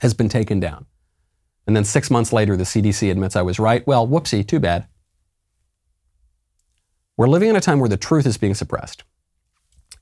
has 0.00 0.14
been 0.14 0.30
taken 0.30 0.58
down. 0.58 0.86
And 1.66 1.76
then 1.76 1.84
six 1.84 2.10
months 2.10 2.32
later, 2.32 2.56
the 2.56 2.64
CDC 2.64 3.10
admits 3.10 3.36
I 3.36 3.42
was 3.42 3.58
right. 3.58 3.86
Well, 3.86 4.08
whoopsie, 4.08 4.48
too 4.48 4.58
bad. 4.58 4.86
We're 7.18 7.28
living 7.28 7.50
in 7.50 7.56
a 7.56 7.60
time 7.60 7.78
where 7.78 7.90
the 7.90 7.98
truth 7.98 8.24
is 8.24 8.38
being 8.38 8.54
suppressed 8.54 9.04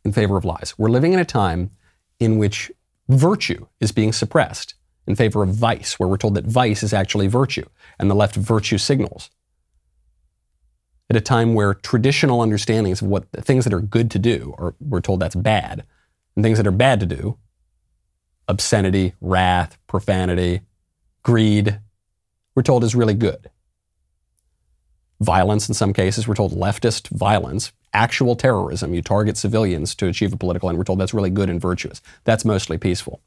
in 0.04 0.12
favor 0.12 0.36
of 0.36 0.44
lies. 0.44 0.74
We're 0.78 0.90
living 0.90 1.12
in 1.12 1.18
a 1.18 1.24
time 1.24 1.72
in 2.20 2.38
which 2.38 2.70
virtue 3.08 3.66
is 3.80 3.90
being 3.90 4.12
suppressed 4.12 4.74
in 5.08 5.16
favor 5.16 5.42
of 5.42 5.48
vice, 5.48 5.98
where 5.98 6.08
we're 6.08 6.18
told 6.18 6.36
that 6.36 6.44
vice 6.44 6.84
is 6.84 6.92
actually 6.92 7.26
virtue, 7.26 7.66
and 7.98 8.08
the 8.08 8.14
left 8.14 8.36
virtue 8.36 8.78
signals 8.78 9.28
at 11.08 11.16
a 11.16 11.20
time 11.20 11.54
where 11.54 11.74
traditional 11.74 12.40
understandings 12.40 13.00
of 13.00 13.08
what 13.08 13.30
things 13.32 13.64
that 13.64 13.72
are 13.72 13.80
good 13.80 14.10
to 14.10 14.18
do 14.18 14.54
are 14.58 14.74
we're 14.80 15.00
told 15.00 15.20
that's 15.20 15.36
bad, 15.36 15.84
and 16.34 16.44
things 16.44 16.58
that 16.58 16.66
are 16.66 16.72
bad 16.72 17.00
to 17.00 17.06
do, 17.06 17.38
obscenity, 18.48 19.14
wrath, 19.20 19.78
profanity, 19.86 20.62
greed, 21.22 21.80
we're 22.54 22.62
told 22.62 22.84
is 22.84 22.94
really 22.94 23.14
good. 23.14 23.50
Violence, 25.20 25.68
in 25.68 25.74
some 25.74 25.92
cases, 25.92 26.26
we're 26.28 26.34
told 26.34 26.52
leftist 26.52 27.08
violence, 27.08 27.72
actual 27.92 28.36
terrorism. 28.36 28.94
You 28.94 29.02
target 29.02 29.36
civilians 29.36 29.94
to 29.96 30.06
achieve 30.06 30.32
a 30.32 30.36
political 30.36 30.68
end. 30.68 30.76
We're 30.76 30.84
told 30.84 31.00
that's 31.00 31.14
really 31.14 31.30
good 31.30 31.48
and 31.48 31.60
virtuous. 31.60 32.02
That's 32.24 32.44
mostly 32.44 32.78
peaceful. 32.78 33.20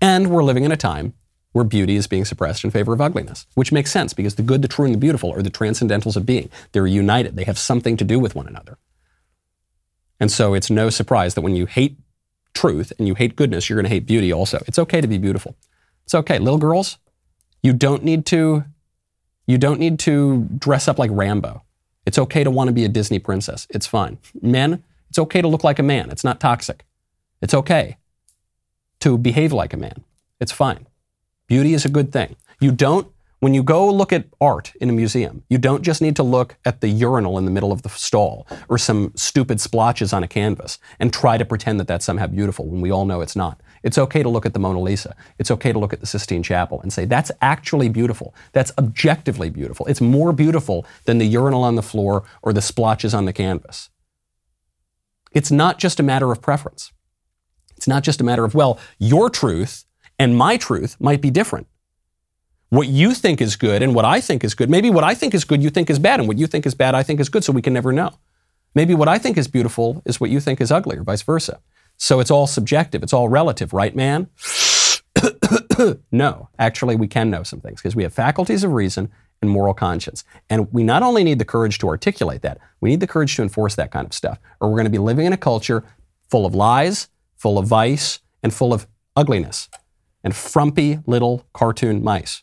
And 0.00 0.30
we're 0.30 0.42
living 0.42 0.64
in 0.64 0.72
a 0.72 0.76
time 0.76 1.14
where 1.54 1.64
beauty 1.64 1.94
is 1.94 2.08
being 2.08 2.24
suppressed 2.24 2.64
in 2.64 2.70
favor 2.72 2.92
of 2.92 3.00
ugliness, 3.00 3.46
which 3.54 3.70
makes 3.70 3.92
sense 3.92 4.12
because 4.12 4.34
the 4.34 4.42
good, 4.42 4.60
the 4.60 4.68
true, 4.68 4.84
and 4.84 4.92
the 4.92 4.98
beautiful 4.98 5.32
are 5.32 5.40
the 5.40 5.50
transcendentals 5.50 6.16
of 6.16 6.26
being. 6.26 6.50
They're 6.72 6.86
united, 6.86 7.36
they 7.36 7.44
have 7.44 7.58
something 7.58 7.96
to 7.96 8.04
do 8.04 8.18
with 8.18 8.34
one 8.34 8.48
another. 8.48 8.76
And 10.18 10.32
so 10.32 10.52
it's 10.52 10.68
no 10.68 10.90
surprise 10.90 11.34
that 11.34 11.42
when 11.42 11.54
you 11.54 11.66
hate 11.66 11.96
truth 12.54 12.92
and 12.98 13.06
you 13.06 13.14
hate 13.14 13.36
goodness, 13.36 13.68
you're 13.68 13.76
going 13.76 13.84
to 13.84 13.94
hate 13.94 14.04
beauty 14.04 14.32
also. 14.32 14.62
It's 14.66 14.80
okay 14.80 15.00
to 15.00 15.06
be 15.06 15.16
beautiful. 15.16 15.56
It's 16.04 16.14
okay. 16.14 16.40
Little 16.40 16.58
girls, 16.58 16.98
you 17.62 17.72
don't 17.72 18.02
need 18.02 18.26
to 18.26 18.64
you 19.46 19.58
don't 19.58 19.78
need 19.78 19.98
to 20.00 20.48
dress 20.58 20.88
up 20.88 20.98
like 20.98 21.10
Rambo. 21.12 21.62
It's 22.06 22.18
okay 22.18 22.42
to 22.42 22.50
want 22.50 22.68
to 22.68 22.72
be 22.72 22.84
a 22.84 22.88
Disney 22.88 23.18
princess. 23.20 23.66
It's 23.70 23.86
fine. 23.86 24.18
Men, 24.42 24.82
it's 25.08 25.18
okay 25.18 25.40
to 25.40 25.48
look 25.48 25.62
like 25.62 25.78
a 25.78 25.82
man. 25.82 26.10
It's 26.10 26.24
not 26.24 26.40
toxic. 26.40 26.84
It's 27.40 27.54
okay 27.54 27.98
to 29.00 29.18
behave 29.18 29.52
like 29.52 29.72
a 29.72 29.76
man. 29.76 30.02
It's 30.40 30.52
fine. 30.52 30.86
Beauty 31.46 31.74
is 31.74 31.84
a 31.84 31.90
good 31.90 32.12
thing. 32.12 32.36
You 32.60 32.72
don't, 32.72 33.08
when 33.40 33.52
you 33.52 33.62
go 33.62 33.90
look 33.92 34.12
at 34.12 34.26
art 34.40 34.72
in 34.80 34.88
a 34.88 34.92
museum, 34.92 35.42
you 35.50 35.58
don't 35.58 35.82
just 35.82 36.00
need 36.00 36.16
to 36.16 36.22
look 36.22 36.56
at 36.64 36.80
the 36.80 36.88
urinal 36.88 37.36
in 37.36 37.44
the 37.44 37.50
middle 37.50 37.72
of 37.72 37.82
the 37.82 37.90
stall 37.90 38.46
or 38.68 38.78
some 38.78 39.12
stupid 39.14 39.60
splotches 39.60 40.14
on 40.14 40.22
a 40.22 40.28
canvas 40.28 40.78
and 40.98 41.12
try 41.12 41.36
to 41.36 41.44
pretend 41.44 41.78
that 41.78 41.86
that's 41.86 42.06
somehow 42.06 42.26
beautiful 42.26 42.66
when 42.66 42.80
we 42.80 42.90
all 42.90 43.04
know 43.04 43.20
it's 43.20 43.36
not. 43.36 43.60
It's 43.82 43.98
okay 43.98 44.22
to 44.22 44.30
look 44.30 44.46
at 44.46 44.54
the 44.54 44.58
Mona 44.58 44.80
Lisa. 44.80 45.14
It's 45.38 45.50
okay 45.50 45.70
to 45.70 45.78
look 45.78 45.92
at 45.92 46.00
the 46.00 46.06
Sistine 46.06 46.42
Chapel 46.42 46.80
and 46.80 46.90
say, 46.90 47.04
that's 47.04 47.30
actually 47.42 47.90
beautiful. 47.90 48.34
That's 48.52 48.72
objectively 48.78 49.50
beautiful. 49.50 49.84
It's 49.86 50.00
more 50.00 50.32
beautiful 50.32 50.86
than 51.04 51.18
the 51.18 51.26
urinal 51.26 51.62
on 51.62 51.74
the 51.74 51.82
floor 51.82 52.24
or 52.40 52.54
the 52.54 52.62
splotches 52.62 53.12
on 53.12 53.26
the 53.26 53.34
canvas. 53.34 53.90
It's 55.32 55.50
not 55.50 55.78
just 55.78 56.00
a 56.00 56.02
matter 56.02 56.32
of 56.32 56.40
preference. 56.40 56.92
It's 57.76 57.86
not 57.86 58.04
just 58.04 58.22
a 58.22 58.24
matter 58.24 58.44
of, 58.44 58.54
well, 58.54 58.78
your 58.98 59.28
truth 59.28 59.83
and 60.18 60.36
my 60.36 60.56
truth 60.56 60.96
might 61.00 61.20
be 61.20 61.30
different. 61.30 61.66
What 62.70 62.88
you 62.88 63.14
think 63.14 63.40
is 63.40 63.56
good 63.56 63.82
and 63.82 63.94
what 63.94 64.04
I 64.04 64.20
think 64.20 64.42
is 64.42 64.54
good, 64.54 64.68
maybe 64.70 64.90
what 64.90 65.04
I 65.04 65.14
think 65.14 65.34
is 65.34 65.44
good, 65.44 65.62
you 65.62 65.70
think 65.70 65.90
is 65.90 65.98
bad, 65.98 66.18
and 66.20 66.28
what 66.28 66.38
you 66.38 66.46
think 66.46 66.66
is 66.66 66.74
bad, 66.74 66.94
I 66.94 67.02
think 67.02 67.20
is 67.20 67.28
good, 67.28 67.44
so 67.44 67.52
we 67.52 67.62
can 67.62 67.72
never 67.72 67.92
know. 67.92 68.18
Maybe 68.74 68.94
what 68.94 69.08
I 69.08 69.18
think 69.18 69.36
is 69.38 69.46
beautiful 69.46 70.02
is 70.04 70.20
what 70.20 70.30
you 70.30 70.40
think 70.40 70.60
is 70.60 70.72
ugly, 70.72 70.96
or 70.96 71.04
vice 71.04 71.22
versa. 71.22 71.60
So 71.96 72.18
it's 72.18 72.30
all 72.30 72.46
subjective, 72.46 73.02
it's 73.02 73.12
all 73.12 73.28
relative, 73.28 73.72
right, 73.72 73.94
man? 73.94 74.28
no, 76.12 76.48
actually, 76.58 76.96
we 76.96 77.06
can 77.06 77.30
know 77.30 77.42
some 77.42 77.60
things 77.60 77.80
because 77.80 77.94
we 77.94 78.02
have 78.02 78.12
faculties 78.12 78.64
of 78.64 78.72
reason 78.72 79.10
and 79.40 79.50
moral 79.50 79.74
conscience. 79.74 80.24
And 80.50 80.72
we 80.72 80.82
not 80.82 81.02
only 81.02 81.22
need 81.22 81.38
the 81.38 81.44
courage 81.44 81.78
to 81.78 81.88
articulate 81.88 82.42
that, 82.42 82.58
we 82.80 82.90
need 82.90 83.00
the 83.00 83.06
courage 83.06 83.36
to 83.36 83.42
enforce 83.42 83.76
that 83.76 83.92
kind 83.92 84.06
of 84.06 84.12
stuff, 84.12 84.38
or 84.60 84.68
we're 84.68 84.76
going 84.76 84.84
to 84.86 84.90
be 84.90 84.98
living 84.98 85.26
in 85.26 85.32
a 85.32 85.38
culture 85.38 85.84
full 86.28 86.46
of 86.46 86.54
lies, 86.54 87.08
full 87.36 87.58
of 87.58 87.66
vice, 87.66 88.20
and 88.42 88.52
full 88.52 88.72
of 88.72 88.86
ugliness, 89.16 89.68
and 90.24 90.34
frumpy 90.34 90.98
little 91.06 91.46
cartoon 91.52 92.02
mice, 92.02 92.42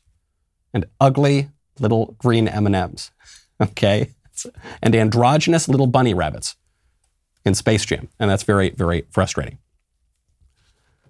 and 0.73 0.85
ugly 1.01 1.49
little 1.79 2.15
green 2.19 2.47
M&Ms, 2.47 3.11
okay? 3.61 4.11
And 4.81 4.95
androgynous 4.95 5.67
little 5.67 5.87
bunny 5.87 6.13
rabbits 6.13 6.55
in 7.43 7.55
Space 7.55 7.83
Jam. 7.83 8.07
And 8.19 8.29
that's 8.29 8.43
very, 8.43 8.69
very 8.69 9.05
frustrating. 9.09 9.57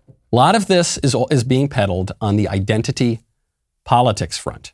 A 0.09 0.35
lot 0.35 0.55
of 0.55 0.67
this 0.67 0.97
is, 0.99 1.15
is 1.29 1.43
being 1.43 1.67
peddled 1.67 2.13
on 2.21 2.37
the 2.37 2.47
identity 2.47 3.19
politics 3.83 4.37
front. 4.37 4.71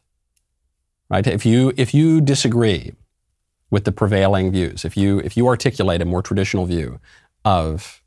Right? 1.10 1.26
If 1.26 1.46
you, 1.46 1.74
if 1.78 1.94
you 1.94 2.22
disagree 2.22 2.94
with 3.72 3.86
the 3.86 3.92
prevailing 3.92 4.52
views, 4.52 4.86
if 4.86 4.96
you, 4.96 5.20
if 5.20 5.36
you 5.36 5.48
articulate 5.48 6.02
a 6.02 6.06
more 6.06 6.22
traditional 6.22 6.66
view 6.66 7.00
of 7.44 8.04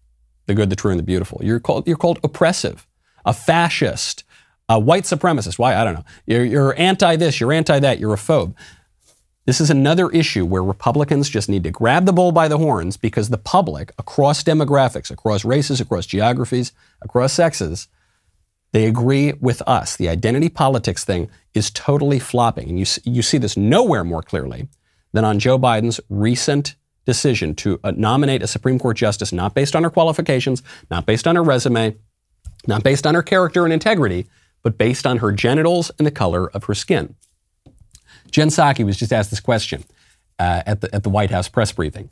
the 0.46 0.54
good, 0.54 0.70
the 0.70 0.76
true, 0.76 0.90
and 0.90 0.98
the 0.98 1.04
beautiful, 1.04 1.40
you're 1.42 1.60
called, 1.60 1.86
you're 1.86 1.96
called 1.96 2.20
oppressive, 2.22 2.86
a 3.24 3.32
fascist, 3.32 4.24
a 4.68 4.78
white 4.78 5.04
supremacist. 5.04 5.58
Why? 5.58 5.74
I 5.74 5.84
don't 5.84 5.94
know. 5.94 6.04
You're, 6.26 6.44
you're 6.44 6.78
anti 6.78 7.16
this, 7.16 7.40
you're 7.40 7.52
anti 7.52 7.78
that, 7.80 7.98
you're 7.98 8.14
a 8.14 8.18
phobe. 8.18 8.54
This 9.46 9.60
is 9.60 9.70
another 9.70 10.10
issue 10.10 10.44
where 10.44 10.62
Republicans 10.62 11.28
just 11.28 11.48
need 11.48 11.64
to 11.64 11.70
grab 11.70 12.04
the 12.04 12.12
bull 12.12 12.30
by 12.30 12.46
the 12.46 12.58
horns 12.58 12.96
because 12.96 13.30
the 13.30 13.38
public, 13.38 13.90
across 13.98 14.44
demographics, 14.44 15.10
across 15.10 15.44
races, 15.44 15.80
across 15.80 16.06
geographies, 16.06 16.72
across 17.02 17.32
sexes, 17.32 17.88
they 18.72 18.86
agree 18.86 19.32
with 19.40 19.62
us. 19.62 19.96
The 19.96 20.08
identity 20.08 20.48
politics 20.48 21.04
thing 21.04 21.30
is 21.54 21.70
totally 21.70 22.18
flopping. 22.18 22.68
And 22.68 22.78
you, 22.78 22.86
you 23.04 23.22
see 23.22 23.38
this 23.38 23.56
nowhere 23.56 24.04
more 24.04 24.22
clearly 24.22 24.68
than 25.12 25.24
on 25.24 25.38
Joe 25.38 25.58
Biden's 25.58 26.00
recent 26.08 26.76
decision 27.04 27.54
to 27.56 27.80
uh, 27.82 27.92
nominate 27.96 28.42
a 28.42 28.46
Supreme 28.46 28.78
Court 28.78 28.96
justice 28.96 29.32
not 29.32 29.54
based 29.54 29.74
on 29.74 29.82
her 29.82 29.90
qualifications, 29.90 30.62
not 30.90 31.06
based 31.06 31.26
on 31.26 31.34
her 31.34 31.42
resume, 31.42 31.96
not 32.66 32.82
based 32.82 33.06
on 33.06 33.14
her 33.14 33.22
character 33.22 33.64
and 33.64 33.72
integrity, 33.72 34.26
but 34.62 34.78
based 34.78 35.06
on 35.06 35.18
her 35.18 35.32
genitals 35.32 35.90
and 35.98 36.06
the 36.06 36.10
color 36.10 36.50
of 36.50 36.64
her 36.64 36.74
skin. 36.74 37.14
Jen 38.30 38.48
Psaki 38.48 38.84
was 38.84 38.96
just 38.96 39.12
asked 39.12 39.30
this 39.30 39.40
question 39.40 39.84
uh, 40.38 40.62
at, 40.66 40.80
the, 40.80 40.94
at 40.94 41.02
the 41.02 41.10
White 41.10 41.30
House 41.30 41.48
press 41.48 41.72
briefing. 41.72 42.10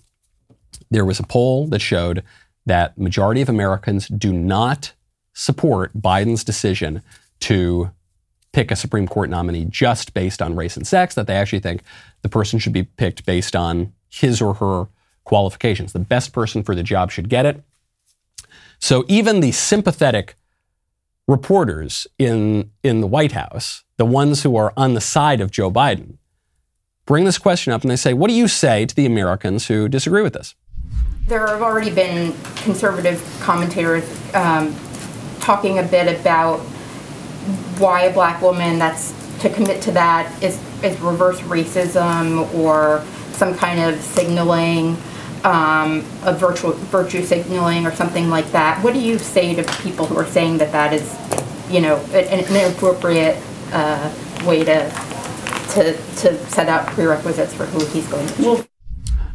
There 0.91 1.05
was 1.05 1.21
a 1.21 1.25
poll 1.25 1.67
that 1.69 1.81
showed 1.81 2.23
that 2.67 2.99
majority 2.99 3.41
of 3.41 3.49
Americans 3.49 4.09
do 4.09 4.33
not 4.33 4.93
support 5.33 5.97
Biden's 5.97 6.45
decision 6.45 7.03
to 7.41 7.91
pick 8.53 8.71
a 8.71 8.77
Supreme 8.77 9.07
Court 9.07 9.31
nominee 9.31 9.67
just 9.67 10.15
based 10.15 10.43
on 10.43 10.57
race 10.57 10.77
and 10.77 10.87
sex, 10.87 11.15
that 11.15 11.27
they 11.27 11.37
actually 11.37 11.61
think 11.61 11.83
the 12.23 12.29
person 12.29 12.59
should 12.59 12.73
be 12.73 12.83
picked 12.83 13.25
based 13.25 13.55
on 13.55 13.93
his 14.09 14.41
or 14.41 14.55
her 14.55 14.89
qualifications. 15.25 15.93
The 15.93 15.99
best 16.01 16.33
person 16.33 16.63
for 16.63 16.75
the 16.75 16.83
job 16.83 17.11
should 17.11 17.29
get 17.29 17.47
it. 17.47 17.63
So 18.79 19.05
even 19.09 19.41
the 19.41 19.53
sympathetic 19.53 20.37
reporters 21.27 22.07
in, 22.19 22.71
in 22.83 23.01
the 23.01 23.07
White 23.07 23.33
House, 23.33 23.85
the 23.97 24.07
ones 24.07 24.43
who 24.43 24.57
are 24.57 24.73
on 24.77 24.95
the 24.95 25.01
side 25.01 25.41
of 25.41 25.51
Joe 25.51 25.71
Biden, 25.71 26.19
bring 27.05 27.25
this 27.25 27.39
question 27.39 27.73
up 27.73 27.83
and 27.83 27.91
they 27.91 27.97
say, 27.97 28.15
What 28.15 28.29
do 28.29 28.35
you 28.35 28.49
say 28.49 28.87
to 28.87 28.95
the 28.95 29.07
Americans 29.07 29.67
who 29.67 29.89
disagree 29.89 30.23
with 30.23 30.33
this? 30.33 30.55
There 31.27 31.47
have 31.47 31.61
already 31.61 31.91
been 31.91 32.35
conservative 32.57 33.23
commentators 33.41 34.05
um, 34.35 34.75
talking 35.41 35.79
a 35.79 35.83
bit 35.83 36.21
about 36.21 36.61
why 37.79 38.03
a 38.03 38.13
black 38.13 38.41
woman 38.41 38.79
that's 38.79 39.13
to 39.41 39.51
commit 39.51 39.81
to 39.83 39.93
that 39.93 40.43
is, 40.43 40.61
is 40.83 40.99
reverse 41.01 41.41
racism 41.41 42.53
or 42.55 43.05
some 43.33 43.55
kind 43.55 43.81
of 43.81 44.01
signaling 44.03 44.97
um, 45.49 46.05
of 46.25 46.39
virtual 46.39 46.73
virtue 46.73 47.23
signaling 47.23 47.87
or 47.87 47.93
something 47.93 48.29
like 48.29 48.53
that. 48.53 48.85
What 48.85 48.93
do 48.93 49.01
you 49.01 49.19
say 49.19 49.55
to 49.55 49.65
people 49.83 50.05
who 50.05 50.17
are 50.19 50.27
saying 50.27 50.59
that 50.59 50.73
that 50.73 50.93
is, 50.93 51.17
you 51.71 51.81
know, 51.81 51.97
an, 52.13 52.45
inappropriate 52.55 53.43
uh, 53.73 54.13
way 54.45 54.63
to, 54.65 54.91
to 55.71 55.97
to 56.17 56.47
set 56.51 56.69
out 56.69 56.87
prerequisites 56.89 57.55
for 57.55 57.65
who 57.65 57.85
he's 57.87 58.07
going 58.09 58.27
to? 58.27 58.43
Well, 58.43 58.67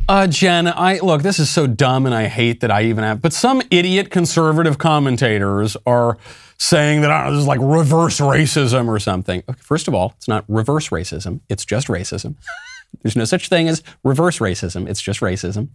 uh, 0.07 0.27
Jen, 0.27 0.67
I 0.67 0.99
look. 0.99 1.23
This 1.23 1.39
is 1.39 1.49
so 1.49 1.65
dumb, 1.65 2.05
and 2.05 2.13
I 2.13 2.27
hate 2.27 2.59
that 2.59 2.69
I 2.69 2.83
even 2.83 3.03
have. 3.03 3.19
But 3.19 3.33
some 3.33 3.63
idiot 3.71 4.11
conservative 4.11 4.77
commentators 4.77 5.75
are 5.87 6.19
saying 6.59 7.01
that 7.01 7.07
know, 7.07 7.31
this 7.31 7.39
is 7.39 7.47
like 7.47 7.59
reverse 7.59 8.19
racism 8.19 8.87
or 8.87 8.99
something. 8.99 9.41
First 9.57 9.87
of 9.87 9.95
all, 9.95 10.13
it's 10.17 10.27
not 10.27 10.45
reverse 10.47 10.89
racism. 10.89 11.39
It's 11.49 11.65
just 11.65 11.87
racism. 11.87 12.35
There's 13.01 13.15
no 13.15 13.25
such 13.25 13.49
thing 13.49 13.67
as 13.67 13.81
reverse 14.03 14.37
racism. 14.37 14.87
It's 14.87 15.01
just 15.01 15.21
racism 15.21 15.69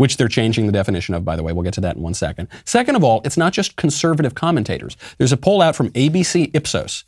which 0.00 0.16
they're 0.16 0.28
changing 0.28 0.64
the 0.64 0.72
definition 0.72 1.14
of, 1.14 1.26
by 1.26 1.36
the 1.36 1.42
way. 1.42 1.52
We'll 1.52 1.62
get 1.62 1.74
to 1.74 1.80
that 1.82 1.96
in 1.96 2.00
one 2.00 2.14
second. 2.14 2.48
Second 2.64 2.96
of 2.96 3.04
all, 3.04 3.20
it's 3.22 3.36
not 3.36 3.52
just 3.52 3.76
conservative 3.76 4.34
commentators. 4.34 4.96
There's 5.18 5.30
a 5.30 5.36
poll 5.36 5.60
out 5.60 5.76
from 5.76 5.90
ABC 5.90 6.50
Ipsos. 6.54 7.04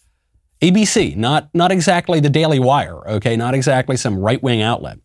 ABC, 0.60 1.16
not, 1.16 1.48
not 1.54 1.72
exactly 1.72 2.20
the 2.20 2.28
Daily 2.28 2.58
Wire, 2.58 2.98
okay, 3.08 3.34
not 3.34 3.54
exactly 3.54 3.96
some 3.96 4.18
right 4.18 4.42
wing 4.42 4.60
outlet, 4.60 4.98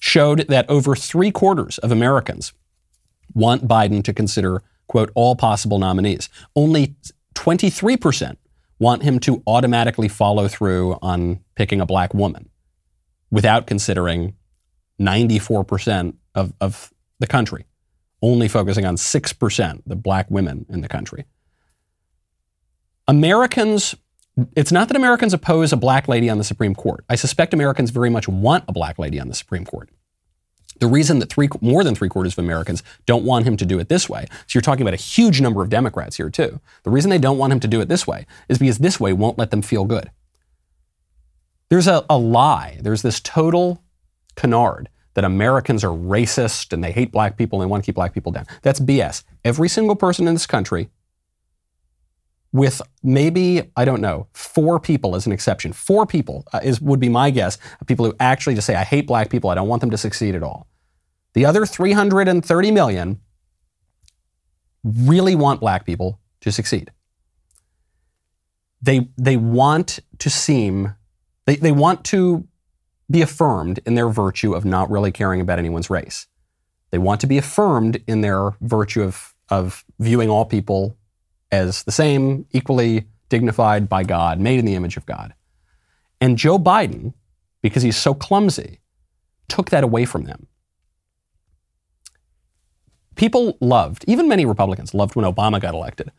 showed 0.00 0.40
that 0.48 0.68
over 0.68 0.96
three 0.96 1.30
quarters 1.30 1.78
of 1.78 1.92
Americans 1.92 2.52
want 3.32 3.68
Biden 3.68 4.02
to 4.02 4.12
consider, 4.12 4.60
quote, 4.88 5.12
all 5.14 5.36
possible 5.36 5.78
nominees. 5.78 6.28
Only 6.56 6.96
23% 7.36 8.38
want 8.80 9.04
him 9.04 9.20
to 9.20 9.40
automatically 9.46 10.08
follow 10.08 10.48
through 10.48 10.98
on 11.00 11.38
picking 11.54 11.80
a 11.80 11.86
black 11.86 12.12
woman 12.12 12.50
without 13.30 13.68
considering 13.68 14.34
94% 15.00 16.14
of, 16.34 16.52
of 16.60 16.92
the 17.20 17.26
country, 17.26 17.66
only 18.20 18.48
focusing 18.48 18.84
on 18.84 18.96
6%, 18.96 19.82
the 19.86 19.96
black 19.96 20.30
women 20.30 20.66
in 20.68 20.80
the 20.80 20.88
country. 20.88 21.24
Americans, 23.06 23.94
it's 24.56 24.72
not 24.72 24.88
that 24.88 24.96
Americans 24.96 25.32
oppose 25.32 25.72
a 25.72 25.76
black 25.76 26.08
lady 26.08 26.28
on 26.28 26.38
the 26.38 26.44
Supreme 26.44 26.74
Court. 26.74 27.04
I 27.08 27.14
suspect 27.14 27.54
Americans 27.54 27.90
very 27.90 28.10
much 28.10 28.28
want 28.28 28.64
a 28.66 28.72
black 28.72 28.98
lady 28.98 29.20
on 29.20 29.28
the 29.28 29.34
Supreme 29.34 29.64
Court. 29.64 29.90
The 30.78 30.86
reason 30.86 31.18
that 31.18 31.30
three, 31.30 31.48
more 31.60 31.84
than 31.84 31.94
three 31.94 32.08
quarters 32.08 32.32
of 32.34 32.44
Americans 32.44 32.82
don't 33.04 33.24
want 33.24 33.46
him 33.46 33.56
to 33.58 33.66
do 33.66 33.78
it 33.78 33.88
this 33.88 34.08
way, 34.08 34.26
so 34.30 34.46
you're 34.54 34.62
talking 34.62 34.82
about 34.82 34.94
a 34.94 34.96
huge 34.96 35.40
number 35.40 35.62
of 35.62 35.68
Democrats 35.68 36.16
here 36.16 36.30
too. 36.30 36.60
The 36.84 36.90
reason 36.90 37.10
they 37.10 37.18
don't 37.18 37.36
want 37.36 37.52
him 37.52 37.60
to 37.60 37.68
do 37.68 37.82
it 37.82 37.88
this 37.88 38.06
way 38.06 38.26
is 38.48 38.58
because 38.58 38.78
this 38.78 38.98
way 38.98 39.12
won't 39.12 39.38
let 39.38 39.50
them 39.50 39.60
feel 39.60 39.84
good. 39.84 40.10
There's 41.68 41.86
a, 41.86 42.04
a 42.08 42.16
lie, 42.16 42.78
there's 42.80 43.02
this 43.02 43.20
total 43.20 43.82
canard 44.36 44.88
that 45.14 45.24
Americans 45.24 45.82
are 45.84 45.88
racist 45.88 46.72
and 46.72 46.82
they 46.82 46.92
hate 46.92 47.12
black 47.12 47.36
people 47.36 47.60
and 47.60 47.68
they 47.68 47.70
want 47.70 47.82
to 47.82 47.86
keep 47.86 47.96
black 47.96 48.14
people 48.14 48.32
down. 48.32 48.46
That's 48.62 48.80
BS. 48.80 49.24
Every 49.44 49.68
single 49.68 49.96
person 49.96 50.28
in 50.28 50.34
this 50.34 50.46
country, 50.46 50.88
with 52.52 52.82
maybe, 53.02 53.62
I 53.76 53.84
don't 53.84 54.00
know, 54.00 54.26
four 54.32 54.80
people 54.80 55.14
as 55.14 55.26
an 55.26 55.32
exception, 55.32 55.72
four 55.72 56.06
people 56.06 56.44
uh, 56.52 56.60
is, 56.62 56.80
would 56.80 57.00
be 57.00 57.08
my 57.08 57.30
guess 57.30 57.58
people 57.86 58.04
who 58.04 58.14
actually 58.18 58.54
just 58.54 58.66
say, 58.66 58.74
I 58.74 58.84
hate 58.84 59.06
black 59.06 59.30
people, 59.30 59.50
I 59.50 59.54
don't 59.54 59.68
want 59.68 59.80
them 59.80 59.90
to 59.90 59.98
succeed 59.98 60.34
at 60.34 60.42
all. 60.42 60.66
The 61.34 61.44
other 61.44 61.64
330 61.64 62.70
million 62.72 63.20
really 64.82 65.34
want 65.34 65.60
black 65.60 65.86
people 65.86 66.18
to 66.40 66.50
succeed. 66.50 66.90
They, 68.82 69.08
they 69.16 69.36
want 69.36 70.00
to 70.18 70.30
seem, 70.30 70.94
they, 71.46 71.56
they 71.56 71.72
want 71.72 72.04
to 72.06 72.48
be 73.10 73.22
affirmed 73.22 73.80
in 73.84 73.94
their 73.94 74.08
virtue 74.08 74.54
of 74.54 74.64
not 74.64 74.90
really 74.90 75.10
caring 75.10 75.40
about 75.40 75.58
anyone's 75.58 75.90
race. 75.90 76.26
They 76.90 76.98
want 76.98 77.20
to 77.20 77.26
be 77.26 77.38
affirmed 77.38 78.02
in 78.06 78.20
their 78.20 78.52
virtue 78.60 79.02
of, 79.02 79.34
of 79.48 79.84
viewing 79.98 80.30
all 80.30 80.44
people 80.44 80.96
as 81.52 81.82
the 81.82 81.92
same, 81.92 82.46
equally 82.52 83.06
dignified 83.28 83.88
by 83.88 84.04
God, 84.04 84.38
made 84.38 84.58
in 84.58 84.64
the 84.64 84.74
image 84.74 84.96
of 84.96 85.06
God. 85.06 85.34
And 86.20 86.38
Joe 86.38 86.58
Biden, 86.58 87.14
because 87.62 87.82
he's 87.82 87.96
so 87.96 88.14
clumsy, 88.14 88.80
took 89.48 89.70
that 89.70 89.84
away 89.84 90.04
from 90.04 90.24
them. 90.24 90.46
People 93.16 93.56
loved, 93.60 94.04
even 94.06 94.28
many 94.28 94.44
Republicans 94.44 94.94
loved 94.94 95.16
when 95.16 95.24
Obama 95.24 95.60
got 95.60 95.74
elected 95.74 96.10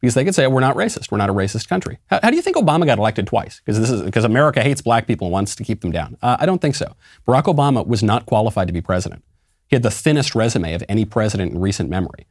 because 0.00 0.14
they 0.14 0.24
could 0.24 0.34
say 0.34 0.46
we're 0.46 0.60
not 0.60 0.76
racist. 0.76 1.10
We're 1.10 1.18
not 1.18 1.30
a 1.30 1.34
racist 1.34 1.68
country. 1.68 1.98
How, 2.06 2.20
how 2.22 2.30
do 2.30 2.36
you 2.36 2.42
think 2.42 2.56
Obama 2.56 2.86
got 2.86 2.98
elected 2.98 3.26
twice? 3.26 3.60
Because 3.60 3.80
this 3.80 3.90
is 3.90 4.02
because 4.02 4.24
America 4.24 4.62
hates 4.62 4.80
black 4.80 5.06
people 5.06 5.26
and 5.26 5.32
wants 5.32 5.54
to 5.56 5.64
keep 5.64 5.80
them 5.80 5.90
down. 5.90 6.16
Uh, 6.22 6.36
I 6.38 6.46
don't 6.46 6.60
think 6.60 6.74
so. 6.74 6.94
Barack 7.26 7.44
Obama 7.44 7.86
was 7.86 8.02
not 8.02 8.26
qualified 8.26 8.66
to 8.68 8.72
be 8.72 8.80
president. 8.80 9.24
He 9.68 9.76
had 9.76 9.82
the 9.82 9.90
thinnest 9.90 10.34
resume 10.34 10.74
of 10.74 10.82
any 10.88 11.04
president 11.04 11.52
in 11.52 11.60
recent 11.60 11.90
memory, 11.90 12.26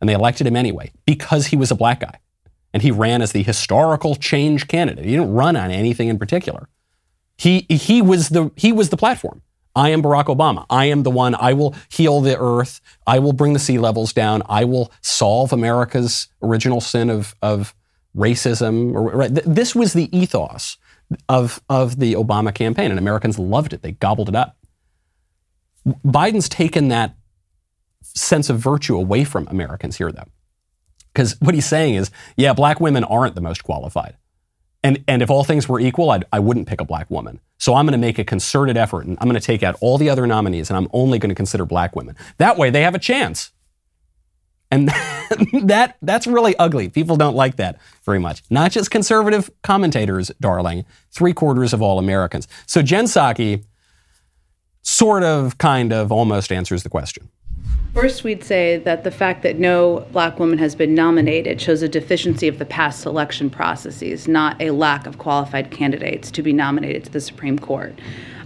and 0.00 0.08
they 0.08 0.14
elected 0.14 0.46
him 0.46 0.56
anyway 0.56 0.92
because 1.06 1.46
he 1.46 1.56
was 1.56 1.70
a 1.70 1.76
black 1.76 2.00
guy, 2.00 2.18
and 2.72 2.82
he 2.82 2.90
ran 2.90 3.22
as 3.22 3.32
the 3.32 3.42
historical 3.42 4.14
change 4.16 4.68
candidate. 4.68 5.04
He 5.04 5.12
didn't 5.12 5.32
run 5.32 5.56
on 5.56 5.70
anything 5.70 6.08
in 6.08 6.18
particular. 6.18 6.68
He 7.36 7.66
he 7.68 8.02
was 8.02 8.30
the 8.30 8.50
he 8.56 8.72
was 8.72 8.90
the 8.90 8.96
platform. 8.96 9.42
I 9.74 9.90
am 9.90 10.02
Barack 10.02 10.24
Obama. 10.24 10.66
I 10.68 10.86
am 10.86 11.02
the 11.02 11.10
one. 11.10 11.34
I 11.34 11.54
will 11.54 11.74
heal 11.88 12.20
the 12.20 12.38
earth. 12.38 12.80
I 13.06 13.18
will 13.18 13.32
bring 13.32 13.52
the 13.52 13.58
sea 13.58 13.78
levels 13.78 14.12
down. 14.12 14.42
I 14.48 14.64
will 14.64 14.92
solve 15.00 15.52
America's 15.52 16.28
original 16.42 16.80
sin 16.80 17.08
of, 17.08 17.34
of 17.40 17.74
racism. 18.16 19.44
This 19.46 19.74
was 19.74 19.94
the 19.94 20.14
ethos 20.16 20.76
of, 21.28 21.62
of 21.68 21.98
the 21.98 22.14
Obama 22.14 22.54
campaign, 22.54 22.90
and 22.90 22.98
Americans 22.98 23.38
loved 23.38 23.72
it. 23.72 23.82
They 23.82 23.92
gobbled 23.92 24.28
it 24.28 24.36
up. 24.36 24.56
Biden's 25.86 26.48
taken 26.48 26.88
that 26.88 27.16
sense 28.02 28.50
of 28.50 28.58
virtue 28.58 28.96
away 28.96 29.24
from 29.24 29.46
Americans 29.48 29.96
here, 29.96 30.12
though. 30.12 30.28
Because 31.12 31.38
what 31.40 31.54
he's 31.54 31.66
saying 31.66 31.94
is, 31.94 32.10
yeah, 32.36 32.52
black 32.52 32.80
women 32.80 33.04
aren't 33.04 33.34
the 33.34 33.40
most 33.40 33.64
qualified. 33.64 34.16
And, 34.84 35.04
and 35.06 35.22
if 35.22 35.30
all 35.30 35.44
things 35.44 35.68
were 35.68 35.78
equal, 35.78 36.10
I'd, 36.10 36.24
I 36.32 36.40
would 36.40 36.56
not 36.56 36.66
pick 36.66 36.80
a 36.80 36.84
black 36.84 37.10
woman. 37.10 37.40
So 37.58 37.74
I'm 37.74 37.86
going 37.86 37.92
to 37.92 37.98
make 37.98 38.18
a 38.18 38.24
concerted 38.24 38.76
effort 38.76 39.06
and 39.06 39.16
I'm 39.20 39.28
going 39.28 39.40
to 39.40 39.46
take 39.46 39.62
out 39.62 39.76
all 39.80 39.96
the 39.96 40.10
other 40.10 40.26
nominees 40.26 40.70
and 40.70 40.76
I'm 40.76 40.88
only 40.92 41.18
going 41.18 41.28
to 41.28 41.34
consider 41.34 41.64
black 41.64 41.94
women. 41.94 42.16
That 42.38 42.58
way 42.58 42.70
they 42.70 42.82
have 42.82 42.94
a 42.94 42.98
chance. 42.98 43.52
And 44.72 44.88
that, 45.62 45.96
that's 46.02 46.26
really 46.26 46.56
ugly. 46.56 46.88
People 46.88 47.16
don't 47.16 47.36
like 47.36 47.56
that 47.56 47.78
very 48.04 48.18
much. 48.18 48.42
Not 48.50 48.72
just 48.72 48.90
conservative 48.90 49.50
commentators, 49.62 50.32
darling, 50.40 50.84
three 51.10 51.32
quarters 51.32 51.72
of 51.72 51.82
all 51.82 51.98
Americans. 51.98 52.48
So 52.66 52.82
Jen 52.82 53.04
Psaki 53.04 53.64
sort 54.82 55.22
of, 55.22 55.58
kind 55.58 55.92
of, 55.92 56.10
almost 56.10 56.50
answers 56.50 56.82
the 56.82 56.88
question. 56.88 57.28
First, 57.94 58.24
we'd 58.24 58.42
say 58.42 58.78
that 58.78 59.04
the 59.04 59.10
fact 59.10 59.42
that 59.42 59.58
no 59.58 60.06
black 60.12 60.38
woman 60.38 60.56
has 60.56 60.74
been 60.74 60.94
nominated 60.94 61.60
shows 61.60 61.82
a 61.82 61.88
deficiency 61.88 62.48
of 62.48 62.58
the 62.58 62.64
past 62.64 63.02
selection 63.02 63.50
processes, 63.50 64.26
not 64.26 64.58
a 64.62 64.70
lack 64.70 65.06
of 65.06 65.18
qualified 65.18 65.70
candidates 65.70 66.30
to 66.30 66.42
be 66.42 66.54
nominated 66.54 67.04
to 67.04 67.10
the 67.10 67.20
Supreme 67.20 67.58
Court. 67.58 67.98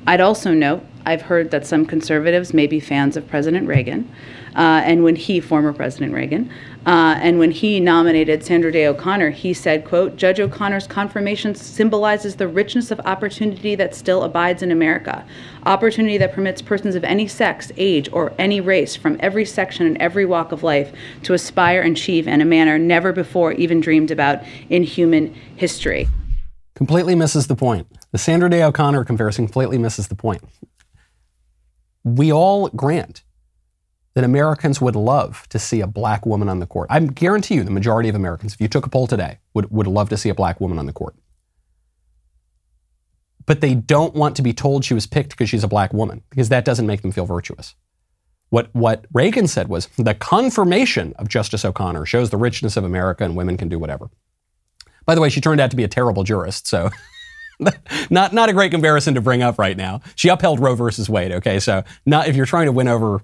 I'd 0.05 0.21
also 0.21 0.53
note 0.53 0.85
I've 1.05 1.23
heard 1.23 1.53
that 1.53 1.65
some 1.65 1.87
conservatives 1.87 2.53
may 2.53 2.67
be 2.67 2.81
fans 2.81 3.17
of 3.17 3.29
President 3.29 3.69
Reagan, 3.69 4.11
uh, 4.57 4.83
and 4.85 5.05
when 5.05 5.15
he, 5.15 5.39
former 5.39 5.73
President 5.73 6.13
Reagan, 6.13 6.51
uh, 6.87 7.19
and 7.21 7.41
when 7.41 7.51
he 7.51 7.81
nominated 7.81 8.45
Sandra 8.45 8.71
Day 8.71 8.87
O'Connor, 8.87 9.31
he 9.31 9.53
said, 9.53 9.85
quote, 9.85 10.15
Judge 10.15 10.39
O'Connor's 10.39 10.87
confirmation 10.87 11.53
symbolizes 11.57 12.37
the 12.37 12.47
richness 12.47 12.93
of 12.93 13.01
opportunity 13.01 13.75
that 13.75 13.93
still 13.93 14.23
abides 14.23 14.63
in 14.63 14.71
America. 14.71 15.27
Opportunity 15.65 16.17
that 16.19 16.33
permits 16.33 16.63
persons 16.63 16.95
of 16.95 17.03
any 17.03 17.27
sex, 17.27 17.73
age, 17.77 18.09
or 18.13 18.33
any 18.39 18.61
race 18.61 18.95
from 18.95 19.17
every 19.19 19.45
section 19.45 19.85
and 19.85 19.99
every 19.99 20.25
walk 20.25 20.53
of 20.53 20.63
life 20.63 20.93
to 21.25 21.35
aspire 21.35 21.83
and 21.83 21.97
achieve 21.97 22.29
in 22.29 22.41
a 22.41 22.45
manner 22.45 22.79
never 22.79 23.13
before 23.13 23.51
even 23.55 23.81
dreamed 23.81 24.13
about 24.13 24.45
in 24.71 24.85
human 24.85 25.35
history. 25.57 26.07
Completely 26.77 27.17
misses 27.17 27.49
the 27.49 27.57
point. 27.57 27.89
The 28.13 28.19
Sandra 28.19 28.49
Day 28.49 28.63
O'Connor 28.63 29.05
comparison 29.05 29.47
completely 29.47 29.79
misses 29.79 30.07
the 30.07 30.15
point. 30.15 30.45
We 32.05 32.33
all 32.33 32.69
grant 32.69 33.25
that 34.17 34.25
Americans 34.25 34.81
would 34.81 34.97
love 34.97 35.47
to 35.51 35.59
see 35.59 35.83
a 35.83 35.87
black 35.87 36.25
woman 36.25 36.49
on 36.49 36.59
the 36.59 36.67
court. 36.67 36.89
I 36.91 36.99
guarantee 37.01 37.57
you 37.57 37.65
the 37.65 37.71
majority 37.71 38.09
of 38.09 38.15
Americans, 38.15 38.55
if 38.55 38.61
you 38.63 38.67
took 38.67 38.87
a 38.87 38.89
poll 38.89 39.07
today, 39.07 39.41
would, 39.53 39.71
would 39.71 39.87
love 39.87 40.09
to 40.09 40.17
see 40.17 40.31
a 40.31 40.35
black 40.35 40.59
woman 40.59 40.79
on 40.79 40.87
the 40.87 40.93
court. 40.95 41.15
But 43.45 43.61
they 43.61 43.75
don't 43.75 44.15
want 44.15 44.35
to 44.37 44.43
be 44.43 44.55
told 44.55 44.87
she 44.87 44.95
was 44.95 45.07
picked 45.07 45.31
because 45.31 45.51
she's 45.51 45.65
a 45.65 45.69
black 45.69 45.93
woman, 45.93 46.23
because 46.31 46.49
that 46.49 46.65
doesn't 46.65 46.87
make 46.87 47.03
them 47.03 47.13
feel 47.13 47.27
virtuous. 47.27 47.75
What, 48.49 48.75
what 48.75 49.05
Reagan 49.13 49.49
said 49.49 49.69
was 49.69 49.87
the 49.99 50.15
confirmation 50.15 51.13
of 51.19 51.29
Justice 51.29 51.63
O'Connor 51.63 52.07
shows 52.07 52.31
the 52.31 52.39
richness 52.39 52.79
of 52.79 52.85
America 52.85 53.23
and 53.23 53.37
women 53.37 53.59
can 53.59 53.69
do 53.69 53.79
whatever. 53.79 54.09
By 55.05 55.15
the 55.15 55.21
way, 55.21 55.29
she 55.29 55.43
turned 55.43 55.61
out 55.61 55.71
to 55.73 55.77
be 55.77 55.85
a 55.85 55.89
terrible 55.89 56.25
jurist, 56.25 56.67
so 56.67 56.89
not, 58.09 58.33
not 58.33 58.49
a 58.49 58.55
great 58.55 58.71
comparison 58.71 59.13
to 59.15 59.21
bring 59.21 59.43
up 59.43 59.59
right 59.59 59.77
now. 59.77 60.01
She 60.15 60.31
upheld 60.31 60.59
Roe 60.59 60.75
versus 60.75 61.11
Wade, 61.11 61.33
okay? 61.33 61.61
So 61.61 61.85
not 62.07 62.29
if 62.29 62.35
you're 62.35 62.47
trying 62.47 62.65
to 62.65 62.73
win 62.73 62.89
over 62.89 63.21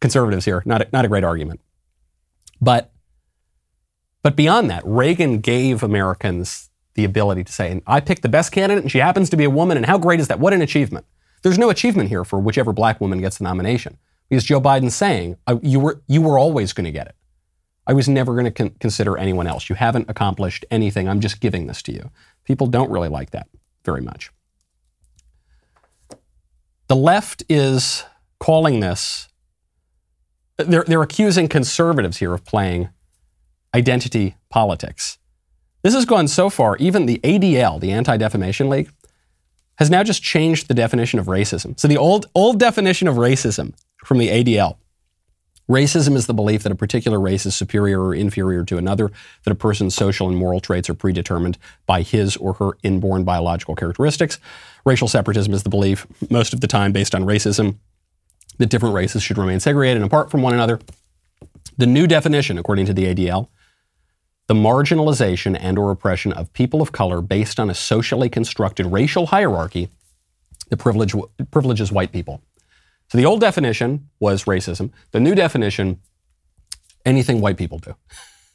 conservatives 0.00 0.44
here. 0.44 0.62
Not 0.64 0.82
a, 0.82 0.88
not 0.92 1.04
a 1.04 1.08
great 1.08 1.24
argument. 1.24 1.60
But, 2.60 2.92
but 4.22 4.36
beyond 4.36 4.70
that, 4.70 4.82
Reagan 4.84 5.40
gave 5.40 5.82
Americans 5.82 6.70
the 6.94 7.04
ability 7.04 7.44
to 7.44 7.52
say, 7.52 7.80
I 7.86 8.00
picked 8.00 8.22
the 8.22 8.28
best 8.28 8.50
candidate 8.50 8.82
and 8.82 8.90
she 8.90 8.98
happens 8.98 9.30
to 9.30 9.36
be 9.36 9.44
a 9.44 9.50
woman, 9.50 9.76
and 9.76 9.86
how 9.86 9.98
great 9.98 10.18
is 10.18 10.28
that? 10.28 10.40
What 10.40 10.52
an 10.52 10.62
achievement. 10.62 11.06
There's 11.42 11.58
no 11.58 11.70
achievement 11.70 12.08
here 12.08 12.24
for 12.24 12.40
whichever 12.40 12.72
black 12.72 13.00
woman 13.00 13.20
gets 13.20 13.38
the 13.38 13.44
nomination. 13.44 13.98
Because 14.28 14.44
Joe 14.44 14.60
Biden's 14.60 14.96
saying, 14.96 15.36
you 15.62 15.80
were, 15.80 16.02
you 16.06 16.20
were 16.20 16.38
always 16.38 16.72
going 16.72 16.84
to 16.84 16.90
get 16.90 17.06
it. 17.06 17.14
I 17.86 17.94
was 17.94 18.08
never 18.08 18.32
going 18.34 18.44
to 18.44 18.50
con- 18.50 18.76
consider 18.80 19.16
anyone 19.16 19.46
else. 19.46 19.70
You 19.70 19.76
haven't 19.76 20.10
accomplished 20.10 20.66
anything. 20.70 21.08
I'm 21.08 21.20
just 21.20 21.40
giving 21.40 21.66
this 21.66 21.80
to 21.84 21.92
you. 21.92 22.10
People 22.44 22.66
don't 22.66 22.90
really 22.90 23.08
like 23.08 23.30
that 23.30 23.48
very 23.84 24.02
much. 24.02 24.30
The 26.88 26.96
left 26.96 27.44
is 27.48 28.04
calling 28.40 28.80
this 28.80 29.27
they're, 30.58 30.84
they're 30.84 31.02
accusing 31.02 31.48
conservatives 31.48 32.18
here 32.18 32.34
of 32.34 32.44
playing 32.44 32.90
identity 33.74 34.36
politics. 34.50 35.18
This 35.82 35.94
has 35.94 36.04
gone 36.04 36.28
so 36.28 36.50
far, 36.50 36.76
even 36.78 37.06
the 37.06 37.20
ADL, 37.22 37.80
the 37.80 37.92
Anti 37.92 38.16
Defamation 38.16 38.68
League, 38.68 38.90
has 39.76 39.90
now 39.90 40.02
just 40.02 40.22
changed 40.22 40.68
the 40.68 40.74
definition 40.74 41.20
of 41.20 41.26
racism. 41.26 41.78
So 41.78 41.86
the 41.86 41.96
old, 41.96 42.26
old 42.34 42.58
definition 42.58 43.06
of 43.06 43.16
racism 43.16 43.74
from 44.04 44.18
the 44.18 44.28
ADL 44.28 44.76
racism 45.68 46.16
is 46.16 46.26
the 46.26 46.34
belief 46.34 46.62
that 46.62 46.72
a 46.72 46.76
particular 46.76 47.20
race 47.20 47.44
is 47.44 47.54
superior 47.54 48.02
or 48.02 48.14
inferior 48.14 48.64
to 48.64 48.78
another, 48.78 49.10
that 49.44 49.50
a 49.50 49.54
person's 49.54 49.94
social 49.94 50.28
and 50.28 50.36
moral 50.36 50.60
traits 50.60 50.88
are 50.88 50.94
predetermined 50.94 51.58
by 51.86 52.02
his 52.02 52.36
or 52.36 52.54
her 52.54 52.70
inborn 52.82 53.24
biological 53.24 53.74
characteristics. 53.74 54.38
Racial 54.84 55.08
separatism 55.08 55.52
is 55.52 55.62
the 55.62 55.68
belief, 55.68 56.06
most 56.30 56.54
of 56.54 56.60
the 56.60 56.66
time 56.66 56.92
based 56.92 57.14
on 57.14 57.24
racism, 57.24 57.76
that 58.58 58.68
different 58.68 58.94
races 58.94 59.22
should 59.22 59.38
remain 59.38 59.60
segregated 59.60 59.96
and 59.96 60.06
apart 60.06 60.30
from 60.30 60.42
one 60.42 60.54
another. 60.54 60.80
The 61.76 61.86
new 61.86 62.06
definition, 62.06 62.58
according 62.58 62.86
to 62.86 62.92
the 62.92 63.14
ADL, 63.14 63.48
the 64.48 64.54
marginalization 64.54 65.56
and 65.60 65.78
or 65.78 65.90
oppression 65.90 66.32
of 66.32 66.52
people 66.52 66.82
of 66.82 66.90
color 66.90 67.20
based 67.20 67.60
on 67.60 67.70
a 67.70 67.74
socially 67.74 68.28
constructed 68.28 68.86
racial 68.86 69.26
hierarchy 69.26 69.90
that 70.70 70.78
privilege, 70.78 71.14
privileges 71.50 71.92
white 71.92 72.12
people. 72.12 72.42
So 73.08 73.18
the 73.18 73.26
old 73.26 73.40
definition 73.40 74.08
was 74.20 74.44
racism. 74.44 74.90
The 75.12 75.20
new 75.20 75.34
definition, 75.34 76.00
anything 77.04 77.40
white 77.40 77.56
people 77.56 77.78
do 77.78 77.94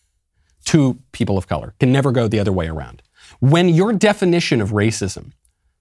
to 0.66 1.00
people 1.12 1.38
of 1.38 1.48
color, 1.48 1.74
can 1.80 1.92
never 1.92 2.12
go 2.12 2.28
the 2.28 2.40
other 2.40 2.52
way 2.52 2.68
around. 2.68 3.02
When 3.40 3.70
your 3.70 3.94
definition 3.94 4.62
of 4.62 4.72
racism 4.72 5.32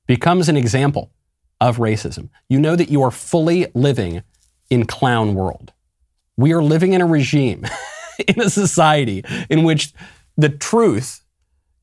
becomes 0.07 0.49
an 0.49 0.57
example 0.57 1.11
of 1.63 1.77
racism. 1.77 2.29
You 2.49 2.59
know 2.59 2.75
that 2.75 2.91
you 2.91 3.03
are 3.03 3.13
fully 3.13 3.69
living 3.73 4.25
in 4.69 4.85
clown 4.85 5.35
world. 5.35 5.73
We 6.37 6.53
are 6.53 6.63
living 6.63 6.93
in 6.93 7.01
a 7.01 7.07
regime, 7.07 7.65
in 8.29 8.41
a 8.41 8.51
society 8.51 9.25
in 9.49 9.63
which 9.63 9.93
the 10.37 10.49
truth 10.49 11.23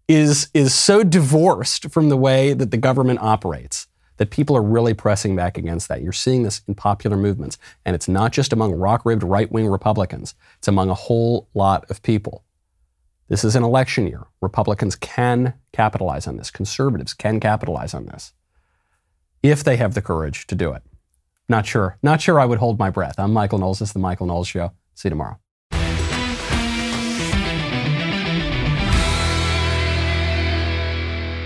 is, 0.09 0.49
is 0.53 0.73
so 0.73 1.01
divorced 1.03 1.89
from 1.91 2.09
the 2.09 2.17
way 2.17 2.53
that 2.53 2.71
the 2.71 2.77
government 2.77 3.19
operates 3.21 3.87
that 4.17 4.31
people 4.31 4.57
are 4.57 4.61
really 4.61 4.93
pressing 4.93 5.33
back 5.33 5.57
against 5.57 5.87
that. 5.87 6.01
You're 6.01 6.11
seeing 6.11 6.43
this 6.43 6.61
in 6.67 6.75
popular 6.75 7.15
movements, 7.15 7.57
and 7.85 7.95
it's 7.95 8.09
not 8.09 8.33
just 8.33 8.51
among 8.51 8.73
rock 8.73 9.05
ribbed 9.05 9.23
right 9.23 9.49
wing 9.49 9.67
Republicans, 9.67 10.35
it's 10.57 10.67
among 10.67 10.89
a 10.89 10.93
whole 10.93 11.47
lot 11.53 11.89
of 11.89 12.01
people. 12.01 12.43
This 13.29 13.45
is 13.45 13.55
an 13.55 13.63
election 13.63 14.07
year. 14.07 14.25
Republicans 14.41 14.97
can 14.97 15.53
capitalize 15.71 16.27
on 16.27 16.35
this, 16.35 16.51
conservatives 16.51 17.13
can 17.13 17.39
capitalize 17.39 17.93
on 17.93 18.07
this 18.07 18.33
if 19.41 19.63
they 19.63 19.77
have 19.77 19.93
the 19.93 20.01
courage 20.01 20.47
to 20.47 20.55
do 20.55 20.73
it. 20.73 20.83
Not 21.47 21.65
sure. 21.65 21.97
Not 22.03 22.21
sure 22.21 22.39
I 22.39 22.45
would 22.45 22.59
hold 22.59 22.77
my 22.77 22.89
breath. 22.89 23.15
I'm 23.17 23.33
Michael 23.33 23.57
Knowles. 23.57 23.79
This 23.79 23.89
is 23.89 23.93
the 23.93 23.99
Michael 23.99 24.27
Knowles 24.27 24.47
Show. 24.47 24.71
See 24.93 25.07
you 25.07 25.11
tomorrow. 25.11 25.39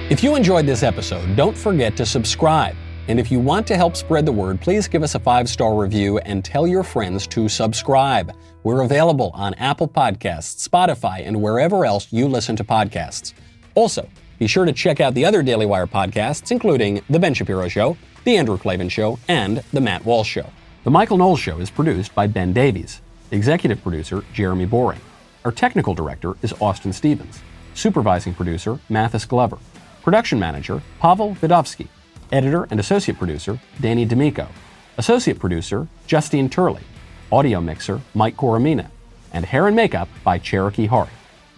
If 0.09 0.21
you 0.21 0.35
enjoyed 0.35 0.65
this 0.65 0.83
episode, 0.83 1.35
don't 1.35 1.57
forget 1.57 1.95
to 1.97 2.05
subscribe. 2.05 2.75
And 3.07 3.19
if 3.19 3.31
you 3.31 3.39
want 3.39 3.65
to 3.67 3.75
help 3.75 3.95
spread 3.95 4.25
the 4.25 4.31
word, 4.31 4.61
please 4.61 4.87
give 4.87 5.01
us 5.01 5.15
a 5.15 5.19
five 5.19 5.49
star 5.49 5.75
review 5.75 6.19
and 6.19 6.43
tell 6.43 6.67
your 6.67 6.83
friends 6.83 7.25
to 7.27 7.49
subscribe. 7.49 8.31
We're 8.63 8.81
available 8.81 9.31
on 9.33 9.53
Apple 9.55 9.87
Podcasts, 9.87 10.67
Spotify, 10.67 11.25
and 11.25 11.41
wherever 11.41 11.85
else 11.85 12.07
you 12.11 12.27
listen 12.27 12.55
to 12.57 12.63
podcasts. 12.63 13.33
Also, 13.75 14.07
be 14.39 14.47
sure 14.47 14.65
to 14.65 14.73
check 14.73 14.99
out 14.99 15.13
the 15.13 15.25
other 15.25 15.43
Daily 15.43 15.65
Wire 15.65 15.88
podcasts, 15.88 16.51
including 16.51 17.01
The 17.09 17.19
Ben 17.19 17.34
Shapiro 17.34 17.67
Show, 17.67 17.97
The 18.23 18.38
Andrew 18.38 18.57
Klavan 18.57 18.89
Show, 18.89 19.19
and 19.27 19.63
The 19.71 19.81
Matt 19.81 20.05
Walsh 20.05 20.29
Show. 20.29 20.51
The 20.84 20.91
Michael 20.91 21.17
Knowles 21.17 21.39
Show 21.39 21.59
is 21.59 21.69
produced 21.69 22.13
by 22.13 22.27
Ben 22.27 22.51
Davies, 22.51 23.01
executive 23.31 23.81
producer 23.81 24.23
Jeremy 24.34 24.65
Boring. 24.65 24.99
Our 25.45 25.51
technical 25.51 25.93
director 25.93 26.34
is 26.41 26.53
Austin 26.59 26.93
Stevens, 26.93 27.41
supervising 27.73 28.34
producer 28.34 28.79
Mathis 28.89 29.25
Glover, 29.25 29.57
production 30.01 30.39
manager 30.39 30.81
Pavel 30.99 31.36
Vidovic, 31.36 31.88
editor 32.31 32.67
and 32.69 32.79
associate 32.79 33.17
producer 33.17 33.59
Danny 33.79 34.05
D'Amico, 34.05 34.47
associate 34.97 35.39
producer 35.39 35.88
Justine 36.07 36.49
Turley, 36.49 36.81
audio 37.31 37.61
mixer 37.61 38.01
Mike 38.13 38.36
Coromina, 38.38 38.89
and 39.31 39.45
hair 39.45 39.67
and 39.67 39.75
makeup 39.75 40.09
by 40.23 40.38
Cherokee 40.38 40.88
Hart. 40.88 41.09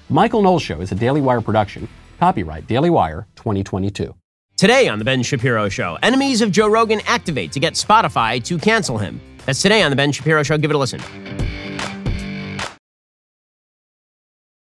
Michael 0.09 0.41
Knowles 0.41 0.61
Show 0.61 0.82
is 0.82 0.91
a 0.91 0.95
Daily 0.95 1.21
Wire 1.21 1.41
production 1.41 1.89
Copyright 2.26 2.65
Daily 2.65 2.89
Wire 2.89 3.28
2022. 3.36 4.15
Today 4.57 4.88
on 4.88 4.97
The 4.97 5.05
Ben 5.05 5.21
Shapiro 5.21 5.69
Show, 5.69 5.99
enemies 6.01 6.41
of 6.41 6.51
Joe 6.51 6.67
Rogan 6.67 7.01
activate 7.05 7.51
to 7.51 7.59
get 7.59 7.73
Spotify 7.73 8.43
to 8.45 8.57
cancel 8.57 8.97
him. 8.97 9.21
That's 9.45 9.61
today 9.61 9.84
on 9.84 9.91
The 9.91 9.95
Ben 9.95 10.11
Shapiro 10.11 10.41
Show. 10.41 10.57
Give 10.57 10.71
it 10.71 10.73
a 10.73 10.80
listen. 10.80 10.99